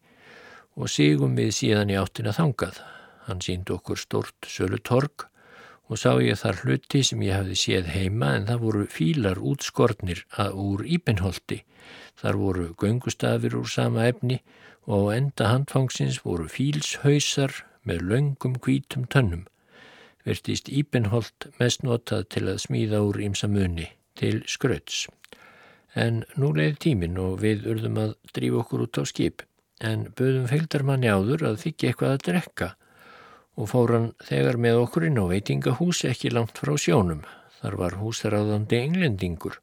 og 0.78 0.92
sigum 0.94 1.34
við 1.40 1.56
síðan 1.58 1.94
í 1.94 1.98
áttina 1.98 2.36
þangað. 2.36 2.78
Hann 3.26 3.42
sínd 3.42 3.72
okkur 3.74 3.98
stort 3.98 4.46
sölu 4.46 4.78
torg 4.86 5.26
og 5.88 6.00
sá 6.02 6.12
ég 6.24 6.40
þar 6.40 6.62
hluti 6.64 7.04
sem 7.04 7.22
ég 7.24 7.40
hafði 7.40 7.58
séð 7.64 7.92
heima 7.96 8.34
en 8.38 8.48
það 8.50 8.64
voru 8.66 8.86
fílar 8.92 9.42
útskortnir 9.52 10.24
að 10.44 10.62
úr 10.68 10.86
íbenholti. 10.98 11.64
Þar 12.20 12.42
voru 12.44 12.70
göngustafir 12.82 13.56
úr 13.60 13.70
sama 13.72 14.08
efni 14.12 14.42
og 14.88 15.12
á 15.12 15.16
enda 15.20 15.52
handfangsins 15.52 16.24
voru 16.26 16.48
fílshausar 16.52 17.64
með 17.88 18.10
löngum 18.12 18.58
kvítum 18.60 19.08
tönnum 19.08 19.46
virtist 20.28 20.68
Íbenholt 20.70 21.48
mest 21.60 21.84
notað 21.88 22.26
til 22.34 22.48
að 22.52 22.64
smíða 22.66 23.04
úr 23.08 23.22
ímsa 23.24 23.48
muni 23.52 23.88
til 24.20 24.42
skröts. 24.50 25.06
En 25.96 26.24
nú 26.38 26.52
leiði 26.54 26.78
tímin 26.88 27.20
og 27.22 27.40
við 27.44 27.68
urðum 27.72 28.02
að 28.02 28.16
drífa 28.36 28.62
okkur 28.64 28.84
út 28.86 29.00
á 29.02 29.04
skip, 29.08 29.46
en 29.80 30.08
böðum 30.18 30.50
feildarmanni 30.52 31.10
áður 31.10 31.46
að 31.52 31.62
þykja 31.64 31.92
eitthvað 31.92 32.16
að 32.16 32.26
drekka 32.28 32.70
og 33.58 33.72
fór 33.72 33.94
hann 33.96 34.12
þegar 34.28 34.60
með 34.62 34.84
okkur 34.84 35.08
inn 35.10 35.18
á 35.18 35.26
veitingahús 35.32 36.04
ekki 36.10 36.32
langt 36.34 36.62
frá 36.62 36.76
sjónum. 36.78 37.24
Þar 37.58 37.80
var 37.82 37.98
húsraðandi 37.98 38.78
englendingur 38.84 39.58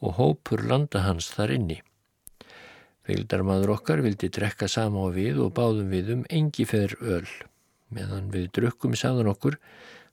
og 0.00 0.16
hópur 0.20 0.62
landa 0.62 1.02
hans 1.02 1.32
þar 1.34 1.56
inni. 1.56 1.80
Feildarmadur 3.06 3.74
okkar 3.76 4.02
vildi 4.02 4.30
drekka 4.34 4.68
sama 4.70 5.06
á 5.06 5.08
við 5.14 5.42
og 5.42 5.52
báðum 5.58 5.90
við 5.90 6.14
um 6.14 6.24
engi 6.30 6.66
feður 6.66 6.96
öll 7.18 7.34
meðan 7.94 8.32
við 8.34 8.48
drukkum 8.56 8.96
sagðan 8.98 9.30
okkur 9.30 9.58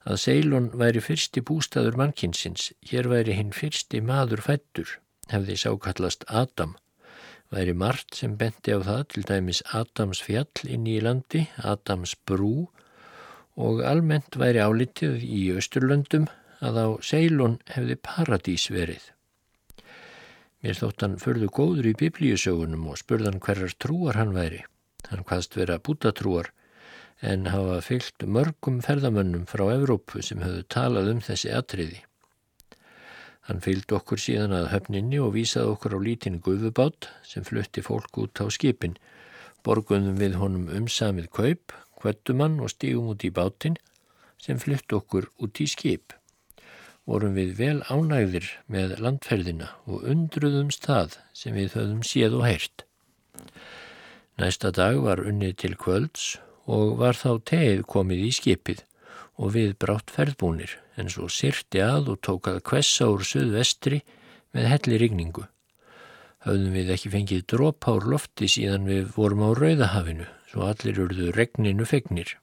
að 0.03 0.19
Ceylon 0.25 0.69
væri 0.77 1.01
fyrsti 1.01 1.41
bústaður 1.47 1.97
mannkinsins, 1.99 2.71
hér 2.85 3.07
væri 3.09 3.37
hinn 3.37 3.53
fyrsti 3.55 4.01
maður 4.03 4.43
fættur, 4.45 4.97
hefði 5.31 5.55
sákallast 5.61 6.25
Adam. 6.27 6.75
Væri 7.53 7.75
margt 7.77 8.17
sem 8.17 8.35
benti 8.37 8.73
á 8.75 8.79
það 8.83 9.03
til 9.13 9.23
dæmis 9.29 9.61
Adams 9.71 10.21
fjall 10.25 10.67
inn 10.67 10.87
í 10.89 10.99
landi, 11.01 11.45
Adams 11.57 12.15
brú 12.27 12.67
og 13.55 13.83
almennt 13.85 14.37
væri 14.39 14.61
álitið 14.63 15.23
í 15.23 15.43
Östurlöndum 15.53 16.29
að 16.63 16.79
á 16.79 16.87
Ceylon 17.03 17.59
hefði 17.73 17.97
paradís 18.01 18.69
verið. 18.73 19.03
Mér 20.63 20.79
þótt 20.79 21.03
hann 21.03 21.19
förðu 21.19 21.49
góður 21.51 21.89
í 21.91 21.97
biblíusögunum 21.99 22.87
og 22.87 22.99
spurðan 23.01 23.41
hverjar 23.43 23.75
trúar 23.75 24.15
hann 24.15 24.31
væri. 24.35 24.61
Hann 25.09 25.25
hvaðst 25.27 25.57
vera 25.59 25.81
bútatrúar 25.83 26.53
en 27.23 27.49
hafa 27.51 27.81
fyllt 27.83 28.23
mörgum 28.25 28.79
ferðamönnum 28.83 29.43
frá 29.47 29.65
Evrópu 29.73 30.23
sem 30.23 30.41
höfðu 30.43 30.63
talað 30.71 31.11
um 31.11 31.21
þessi 31.23 31.51
atriði. 31.55 31.99
Hann 33.47 33.59
fyllt 33.59 33.91
okkur 33.91 34.21
síðan 34.23 34.55
að 34.55 34.69
höfninni 34.71 35.19
og 35.19 35.33
vísaði 35.35 35.73
okkur 35.75 35.97
á 35.99 36.05
lítinn 36.05 36.39
gufubát 36.43 37.09
sem 37.27 37.43
flutti 37.43 37.83
fólk 37.83 38.23
út 38.23 38.39
á 38.39 38.47
skipin. 38.47 38.95
Borgunum 39.67 40.15
við 40.19 40.37
honum 40.39 40.69
umsamið 40.71 41.27
kaup, 41.35 41.75
kvöttumann 42.03 42.59
og 42.59 42.73
stígum 42.73 43.13
út 43.13 43.23
í 43.23 43.31
bátinn 43.31 43.79
sem 44.43 44.59
flutt 44.59 44.91
okkur 44.91 45.29
út 45.39 45.61
í 45.63 45.67
skip. 45.71 46.11
Vorum 47.07 47.35
við 47.35 47.55
vel 47.59 47.79
ánægðir 47.91 48.47
með 48.71 48.97
landferðina 49.03 49.69
og 49.87 50.03
undruðum 50.07 50.71
stað 50.71 51.17
sem 51.35 51.55
við 51.55 51.77
höfðum 51.77 52.03
séð 52.07 52.37
og 52.39 52.45
heyrt. 52.47 52.85
Næsta 54.39 54.71
dag 54.75 54.99
var 55.03 55.23
unnið 55.23 55.55
til 55.63 55.75
kvölds 55.79 56.37
og 56.65 56.97
var 56.99 57.19
þá 57.19 57.39
tegið 57.49 57.83
komið 57.91 58.23
í 58.27 58.31
skipið 58.35 58.83
og 59.39 59.55
við 59.55 59.75
brátt 59.79 60.13
ferðbúnir 60.13 60.77
en 60.99 61.09
svo 61.11 61.27
sirti 61.31 61.81
að 61.83 62.13
og 62.13 62.21
tók 62.25 62.47
að 62.51 62.63
kvessa 62.69 63.09
úr 63.11 63.25
söðvestri 63.27 64.03
með 64.53 64.69
helli 64.71 64.99
rigningu. 65.01 65.47
Hafðum 66.43 66.75
við 66.75 66.93
ekki 66.95 67.11
fengið 67.13 67.43
drópár 67.51 68.07
lofti 68.07 68.49
síðan 68.51 68.87
við 68.87 69.11
vorum 69.15 69.45
á 69.47 69.49
Rauðahafinu 69.55 70.27
svo 70.53 70.69
allir 70.69 70.99
urðu 71.01 71.31
regninu 71.33 71.85
fegnir. 71.89 72.35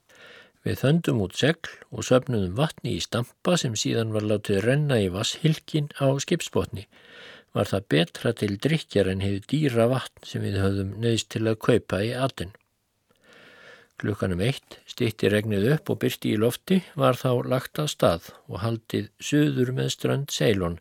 Við 0.67 0.81
þöndum 0.83 1.21
út 1.25 1.37
segl 1.39 1.71
og 1.95 2.05
söfnum 2.05 2.57
vatni 2.59 2.97
í 2.99 3.05
stampa 3.05 3.55
sem 3.61 3.77
síðan 3.79 4.11
var 4.13 4.27
látið 4.27 4.65
renna 4.67 4.99
í 5.01 5.07
vasshilkin 5.15 5.89
á 6.03 6.11
skipsbotni. 6.21 6.89
Var 7.55 7.71
það 7.71 7.87
betra 7.95 8.33
til 8.37 8.59
drikjar 8.67 9.09
en 9.13 9.23
hefði 9.25 9.47
dýra 9.53 9.87
vatn 9.95 10.27
sem 10.27 10.43
við 10.43 10.59
höfðum 10.61 10.93
neðist 11.01 11.31
til 11.33 11.47
að 11.47 11.63
kaupa 11.69 12.03
í 12.03 12.11
atin. 12.27 12.53
Klukkanum 14.01 14.43
eitt 14.43 14.79
stýtti 14.91 15.31
regnið 15.31 15.71
upp 15.77 15.91
og 15.95 16.03
byrti 16.03 16.35
í 16.35 16.39
lofti 16.41 16.83
var 16.99 17.19
þá 17.21 17.31
lagt 17.55 17.79
að 17.79 17.93
stað 17.95 18.31
og 18.49 18.63
haldið 18.65 19.11
söður 19.23 19.75
með 19.77 19.93
strand 19.97 20.33
Ceylon 20.35 20.81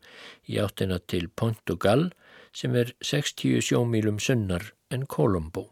í 0.49 0.59
áttina 0.63 1.01
til 1.05 1.27
Pontugal 1.29 2.11
sem 2.55 2.75
er 2.79 2.95
60 3.05 3.61
sjómílum 3.69 4.23
sunnar 4.23 4.73
en 4.89 5.05
Colombo. 5.05 5.69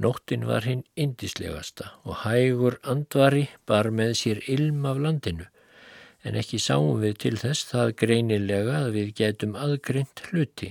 Nóttin 0.00 0.46
var 0.48 0.64
hinn 0.64 0.86
indislegasta 0.96 1.90
og 2.08 2.22
hægur 2.22 2.78
andvari 2.88 3.48
bar 3.68 3.90
með 3.92 4.14
sér 4.22 4.40
ilm 4.48 4.86
af 4.88 5.00
landinu 5.02 5.48
en 6.24 6.38
ekki 6.38 6.60
sáum 6.62 7.02
við 7.02 7.18
til 7.24 7.34
þess 7.40 7.66
það 7.68 7.96
greinilega 8.02 8.78
að 8.84 8.92
við 8.96 9.10
getum 9.18 9.56
aðgreint 9.58 10.22
hluti. 10.28 10.70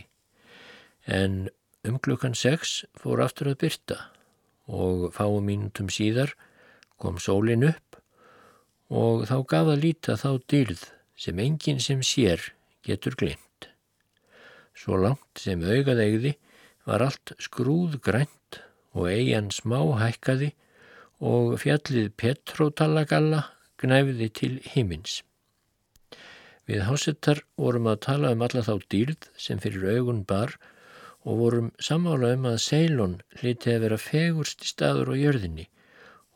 En 1.05 1.49
um 1.87 1.99
klukkan 1.99 2.35
6 2.37 2.73
fór 3.01 3.21
aftur 3.25 3.51
að 3.51 3.59
byrta 3.65 3.99
og 4.71 5.09
fáum 5.15 5.45
mínutum 5.49 5.91
síðar 5.91 6.33
kom 7.01 7.19
sólin 7.19 7.67
upp 7.67 7.99
og 8.91 9.25
þá 9.29 9.37
gaf 9.53 9.71
að 9.73 9.83
líta 9.85 10.17
þá 10.19 10.31
dyrð 10.51 10.85
sem 11.19 11.39
enginn 11.39 11.81
sem 11.83 12.01
sér 12.05 12.51
getur 12.87 13.17
glind. 13.19 13.67
Svo 14.73 14.97
langt 14.97 15.41
sem 15.41 15.61
augað 15.61 16.01
eigði 16.05 16.35
var 16.87 17.03
allt 17.05 17.35
skrúð 17.43 17.99
grænt 18.01 18.40
og 18.93 19.09
eigin 19.11 19.51
smá 19.55 19.79
hækkaði 20.01 20.51
og 21.21 21.57
fjallið 21.61 22.11
Petrótallagalla 22.17 23.43
gnæfiði 23.81 24.29
til 24.39 24.53
himins. 24.73 25.21
Við 26.69 26.85
hásettar 26.87 27.41
vorum 27.59 27.89
að 27.91 28.03
tala 28.05 28.31
um 28.35 28.43
alla 28.45 28.63
þá 28.65 28.75
dýrð 28.93 29.29
sem 29.45 29.59
fyrir 29.61 29.97
augun 29.97 30.23
bar 30.27 30.55
og 31.25 31.41
vorum 31.41 31.71
samála 31.81 32.33
um 32.35 32.47
að 32.51 32.61
Ceylon 32.65 33.17
hliti 33.39 33.73
að 33.73 33.83
vera 33.85 33.99
fegurst 34.01 34.65
í 34.65 34.69
staður 34.71 35.13
á 35.13 35.15
jörðinni 35.19 35.67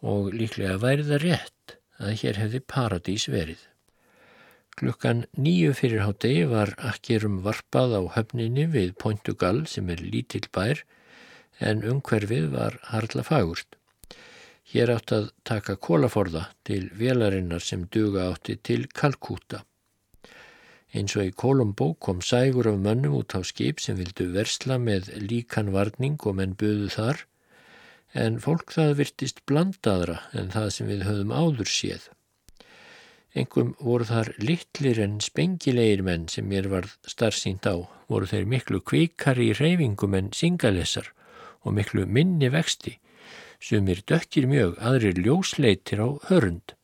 og 0.05 0.33
líklega 0.33 0.77
væri 0.81 1.05
það 1.07 1.23
rétt 1.23 1.77
að 2.01 2.17
hér 2.21 2.41
hefði 2.41 2.61
paradís 2.73 3.25
verið. 3.31 3.61
Klukkan 4.75 5.23
nýju 5.39 5.71
fyrir 5.79 6.03
hátegi 6.03 6.43
var 6.51 6.73
akkerum 6.83 7.39
varpað 7.45 7.95
á 7.95 8.01
höfninni 8.17 8.65
við 8.73 8.91
Pointugal 8.99 9.63
sem 9.71 9.87
er 9.93 10.03
lítill 10.03 10.49
bær 10.51 10.83
en 11.59 11.83
umhverfið 11.83 12.49
var 12.53 12.79
harla 12.91 13.23
fagurst. 13.23 13.75
Hér 14.65 14.91
átt 14.95 15.13
að 15.13 15.29
taka 15.45 15.75
kólaforða 15.77 16.47
til 16.65 16.89
velarinnar 16.97 17.61
sem 17.61 17.85
duga 17.93 18.31
átti 18.31 18.57
til 18.57 18.87
Kalkúta. 18.89 19.61
Eins 20.95 21.15
og 21.19 21.27
í 21.27 21.35
Kolumbó 21.35 21.93
kom 21.99 22.21
sægur 22.23 22.71
af 22.71 22.79
mönnum 22.81 23.17
út 23.19 23.35
á 23.37 23.43
skip 23.43 23.81
sem 23.83 23.97
vildu 23.99 24.31
versla 24.33 24.77
með 24.81 25.11
líkan 25.21 25.71
varning 25.75 26.17
og 26.23 26.37
menn 26.39 26.55
buðu 26.57 26.89
þar, 26.93 27.25
en 28.15 28.39
fólk 28.39 28.71
það 28.71 28.93
virtist 29.01 29.41
blandaðra 29.45 30.21
en 30.33 30.53
það 30.55 30.69
sem 30.71 30.87
við 30.87 31.03
höfum 31.09 31.33
áður 31.35 31.71
séð. 31.71 32.07
Engum 33.35 33.73
voru 33.83 34.07
þar 34.07 34.31
litlir 34.39 35.01
en 35.03 35.19
spengilegir 35.19 36.01
menn 36.07 36.29
sem 36.31 36.47
mér 36.47 36.69
var 36.71 36.87
starfsýnd 37.03 37.67
á, 37.67 37.75
voru 38.07 38.29
þeir 38.31 38.47
miklu 38.47 38.79
kvikari 38.79 39.51
í 39.51 39.57
reyfingum 39.59 40.15
en 40.15 40.31
singalessar 40.31 41.11
og 41.65 41.75
miklu 41.75 42.05
minni 42.05 42.51
vexti, 42.53 42.95
sem 43.59 43.87
er 43.89 44.03
dökkir 44.05 44.47
mjög 44.47 44.77
aðrir 44.79 45.19
ljósleitir 45.25 45.99
á 46.05 46.09
hörund. 46.29 46.75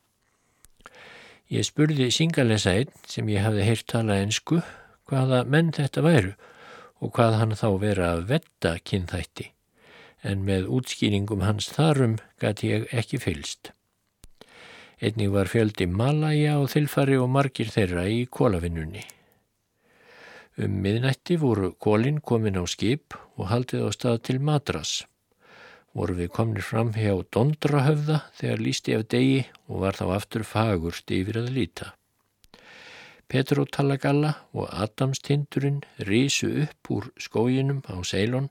Ég 1.52 1.68
spurði 1.68 2.10
Singalesa 2.12 2.74
einn 2.80 2.92
sem 3.06 3.30
ég 3.30 3.46
hafði 3.46 3.68
heyrt 3.68 3.88
tala 3.92 4.18
ensku 4.24 4.62
hvaða 5.12 5.44
menn 5.46 5.74
þetta 5.76 6.04
væru 6.06 6.36
og 7.02 7.12
hvað 7.16 7.38
hann 7.40 7.58
þá 7.60 7.68
vera 7.82 8.14
að 8.16 8.28
vetta 8.32 8.78
kynþætti 8.88 9.52
en 10.24 10.44
með 10.46 10.68
útskýringum 10.78 11.44
hans 11.46 11.70
þarum 11.74 12.20
gæti 12.42 12.72
ég 12.72 12.90
ekki 12.94 13.20
fylst. 13.22 13.72
Einnig 15.02 15.32
var 15.34 15.50
fjöldi 15.50 15.88
Malaja 15.90 16.60
og 16.62 16.70
þilfari 16.74 17.18
og 17.18 17.32
margir 17.34 17.72
þeirra 17.74 18.06
í 18.06 18.28
kólavinnunni. 18.30 19.02
Um 20.62 20.78
miðnætti 20.84 21.40
voru 21.42 21.72
kólinn 21.82 22.20
komin 22.22 22.60
á 22.62 22.64
skip 22.70 23.16
og 23.42 23.50
haldið 23.50 23.88
á 23.88 23.90
stað 23.98 24.22
til 24.30 24.40
Madras 24.40 25.00
voru 25.98 26.16
við 26.16 26.30
komnir 26.36 26.64
fram 26.64 26.94
hjá 26.96 27.14
Dondrahöfða 27.36 28.22
þegar 28.38 28.64
lísti 28.66 28.96
af 28.96 29.08
degi 29.12 29.42
og 29.68 29.82
var 29.84 29.98
þá 30.00 30.06
aftur 30.16 30.46
fagurst 30.48 31.12
yfir 31.12 31.42
að 31.42 31.52
líta. 31.58 31.92
Petro 33.32 33.64
Talagalla 33.64 34.34
og 34.52 34.72
Adamstindurinn 34.72 35.82
rísu 36.08 36.50
upp 36.66 36.92
úr 36.96 37.12
skóginum 37.20 37.80
á 37.88 37.96
Ceylon 38.08 38.50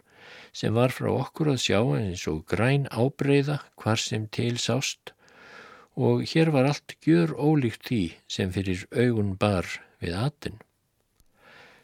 sem 0.56 0.74
var 0.76 0.92
frá 0.92 1.10
okkur 1.12 1.52
að 1.52 1.62
sjá 1.64 1.80
eins 1.96 2.26
og 2.32 2.44
græn 2.48 2.88
ábreyða 2.88 3.60
hvar 3.80 4.00
sem 4.00 4.26
til 4.28 4.56
sást 4.60 5.14
og 6.00 6.24
hér 6.32 6.52
var 6.54 6.70
allt 6.70 6.96
gjör 7.04 7.34
ólíkt 7.36 7.88
því 7.88 8.02
sem 8.28 8.52
fyrir 8.52 8.86
augun 8.92 9.36
bar 9.36 9.68
við 10.00 10.16
atin. 10.16 10.60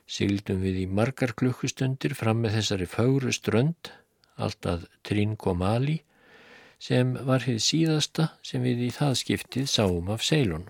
Sigldum 0.06 0.60
við 0.62 0.82
í 0.84 0.86
margar 0.86 1.32
klukkustundir 1.34 2.14
fram 2.14 2.44
með 2.44 2.60
þessari 2.60 2.86
fáru 2.86 3.32
strönd 3.34 3.90
allt 4.36 4.68
að 4.70 4.86
Trincomalee 5.06 6.04
sem 6.78 7.14
var 7.26 7.42
hér 7.46 7.58
síðasta 7.62 8.30
sem 8.44 8.62
við 8.62 8.86
í 8.86 8.90
það 8.94 9.14
skiptið 9.22 9.68
sáum 9.72 10.10
af 10.12 10.22
Ceylon. 10.22 10.68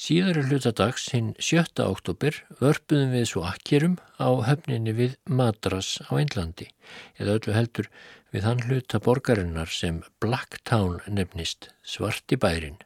Síðari 0.00 0.46
hlutadags 0.46 1.10
hinn 1.12 1.34
7. 1.36 1.82
oktober 1.84 2.36
vörpuðum 2.62 3.10
við 3.12 3.26
svo 3.28 3.42
akkerum 3.44 3.98
á 4.16 4.32
höfninni 4.46 4.94
við 4.96 5.18
Madras 5.28 5.98
á 6.08 6.16
Einlandi 6.16 6.70
eða 7.18 7.34
öllu 7.36 7.56
heldur 7.58 7.90
við 8.32 8.46
hann 8.46 8.62
hluta 8.64 9.02
borgarinnar 9.04 9.68
sem 9.74 10.00
Blacktown 10.22 11.02
nefnist 11.10 11.68
svarti 11.84 12.38
bærin 12.40 12.80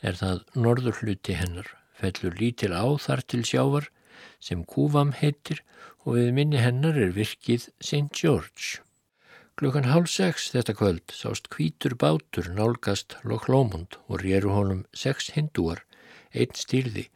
er 0.00 0.16
það 0.16 0.46
norður 0.54 1.02
hluti 1.02 1.36
hennar 1.36 1.68
fellur 2.00 2.38
lítil 2.40 2.72
á 2.72 2.86
þar 3.04 3.24
til 3.28 3.42
sjávar 3.44 3.90
sem 4.40 4.64
Kúvam 4.64 5.12
heitir 5.16 5.62
og 6.04 6.16
við 6.18 6.32
minni 6.36 6.62
hennar 6.62 6.98
er 6.98 7.14
virkið 7.16 7.68
St. 7.80 8.10
George. 8.14 8.82
Klukkan 9.56 9.88
hálf 9.88 10.10
sex 10.12 10.50
þetta 10.52 10.74
kvöld 10.76 11.12
sást 11.16 11.48
kvítur 11.52 11.96
bátur 11.96 12.50
nálgast 12.52 13.16
Loch 13.24 13.48
Lomond 13.48 13.96
og 14.06 14.20
réru 14.20 14.52
honum 14.52 14.82
sex 14.92 15.30
hindúar, 15.32 15.80
einn 16.36 16.52
stýrði 16.52 17.06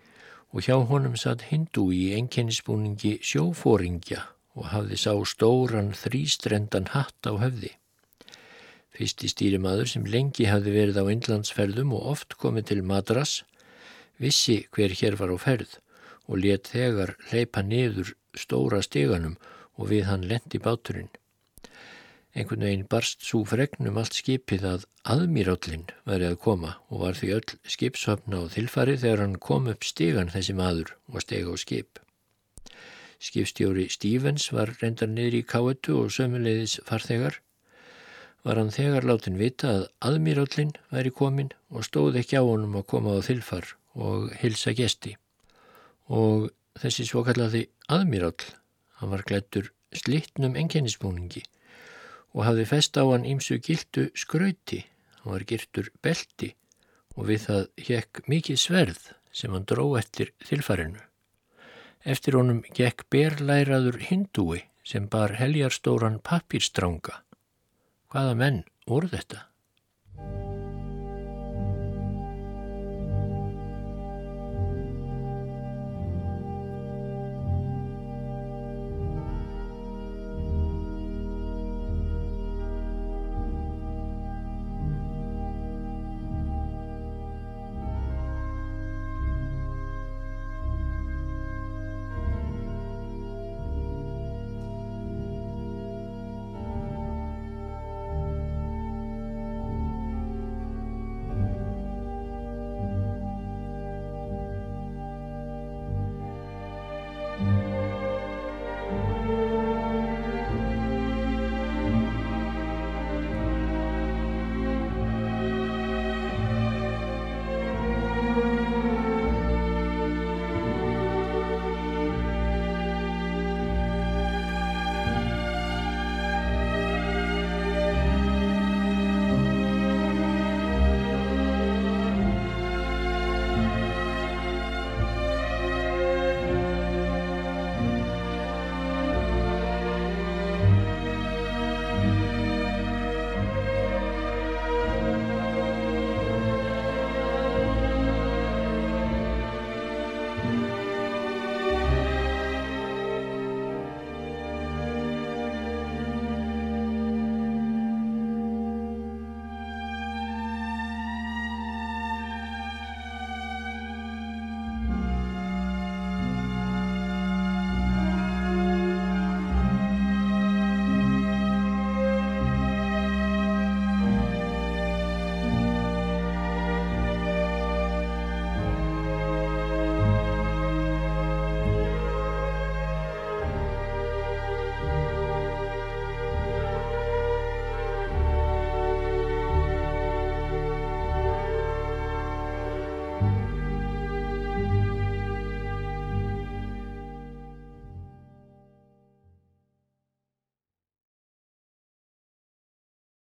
og 0.51 0.65
hjá 0.67 0.79
honum 0.91 1.19
satt 1.21 1.45
hindú 1.51 1.91
í 1.95 2.15
enkennisbúningi 2.17 3.19
sjófóringja 3.23 4.25
og 4.57 4.71
hafði 4.73 4.99
sá 5.03 5.13
stóran 5.29 5.93
þrýstrendan 5.95 6.91
hatt 6.95 7.29
á 7.29 7.37
höfði. 7.39 7.75
Fyrsti 8.91 9.31
stýrimaður 9.31 9.93
sem 9.93 10.09
lengi 10.09 10.49
hafði 10.51 10.75
verið 10.75 10.99
á 10.99 11.05
innlandsferðum 11.13 11.95
og 11.95 12.09
oft 12.15 12.35
komið 12.41 12.73
til 12.73 12.83
Madras 12.83 13.37
vissi 14.21 14.63
hver 14.75 14.97
hér 14.97 15.21
var 15.21 15.31
á 15.31 15.39
ferð 15.39 15.79
og 16.31 16.45
let 16.45 16.71
þegar 16.73 17.17
leipa 17.33 17.63
niður 17.67 18.15
stóra 18.39 18.81
steganum 18.87 19.35
og 19.77 19.91
við 19.91 20.07
hann 20.07 20.29
lendi 20.31 20.61
báturinn. 20.63 21.11
Einhvern 22.31 22.63
veginn 22.63 22.87
barst 22.91 23.25
svo 23.27 23.41
fregnum 23.53 23.97
allt 23.99 24.15
skipið 24.15 24.67
að 24.73 24.85
aðmírállin 25.13 25.89
væri 26.07 26.29
að 26.31 26.39
koma 26.45 26.77
og 26.87 27.03
var 27.03 27.17
því 27.19 27.31
öll 27.39 27.57
skipshöfna 27.75 28.45
og 28.45 28.53
þilfari 28.55 28.95
þegar 29.03 29.25
hann 29.25 29.41
kom 29.43 29.67
upp 29.73 29.87
stegan 29.89 30.31
þessi 30.31 30.55
maður 30.61 30.93
og 31.11 31.25
steg 31.25 31.51
á 31.51 31.55
skip. 31.59 31.99
Skipstjóri 33.21 33.89
Stevens 33.93 34.47
var 34.55 34.77
reyndar 34.79 35.11
niður 35.11 35.41
í 35.41 35.47
káetu 35.53 35.97
og 36.05 36.15
sömuleiðis 36.15 36.79
farþegar. 36.87 37.41
Var 38.47 38.63
hann 38.63 38.71
þegar 38.73 39.09
látin 39.11 39.41
vita 39.41 39.73
að 39.75 39.89
aðmírállin 40.09 40.71
væri 40.95 41.11
komin 41.11 41.51
og 41.69 41.85
stóð 41.89 42.23
ekki 42.23 42.39
á 42.39 42.47
honum 42.47 42.79
að 42.79 42.87
koma 42.95 43.19
á 43.19 43.27
þilfar 43.27 43.75
og 43.99 44.31
hilsa 44.41 44.73
gesti. 44.79 45.17
Og 46.11 46.51
þessi 46.81 47.07
svokallaði 47.07 47.67
aðmíráll, 47.91 48.49
hann 48.99 49.13
var 49.13 49.25
glættur 49.27 49.71
slittnum 49.95 50.57
enginnisbúningi 50.59 51.43
og 52.35 52.45
hafði 52.47 52.67
fest 52.71 52.99
á 52.99 53.03
hann 53.07 53.27
ímsu 53.27 53.59
gildu 53.63 54.09
skrauti, 54.15 54.85
hann 55.21 55.35
var 55.35 55.47
girtur 55.47 55.91
belti 56.03 56.53
og 57.17 57.27
við 57.31 57.47
það 57.47 57.65
hekk 57.89 58.23
mikið 58.31 58.61
sverð 58.63 59.01
sem 59.35 59.55
hann 59.55 59.67
dró 59.67 59.87
eftir 59.99 60.33
þilfarinu. 60.47 61.03
Eftir 62.07 62.39
honum 62.39 62.63
gekk 62.75 63.05
berlæraður 63.13 64.01
hindúi 64.09 64.63
sem 64.87 65.07
bar 65.11 65.35
heljarstóran 65.37 66.19
pappirstranga. 66.25 67.21
Hvaða 68.11 68.35
menn 68.39 68.63
voru 68.89 69.11
þetta? 69.13 69.50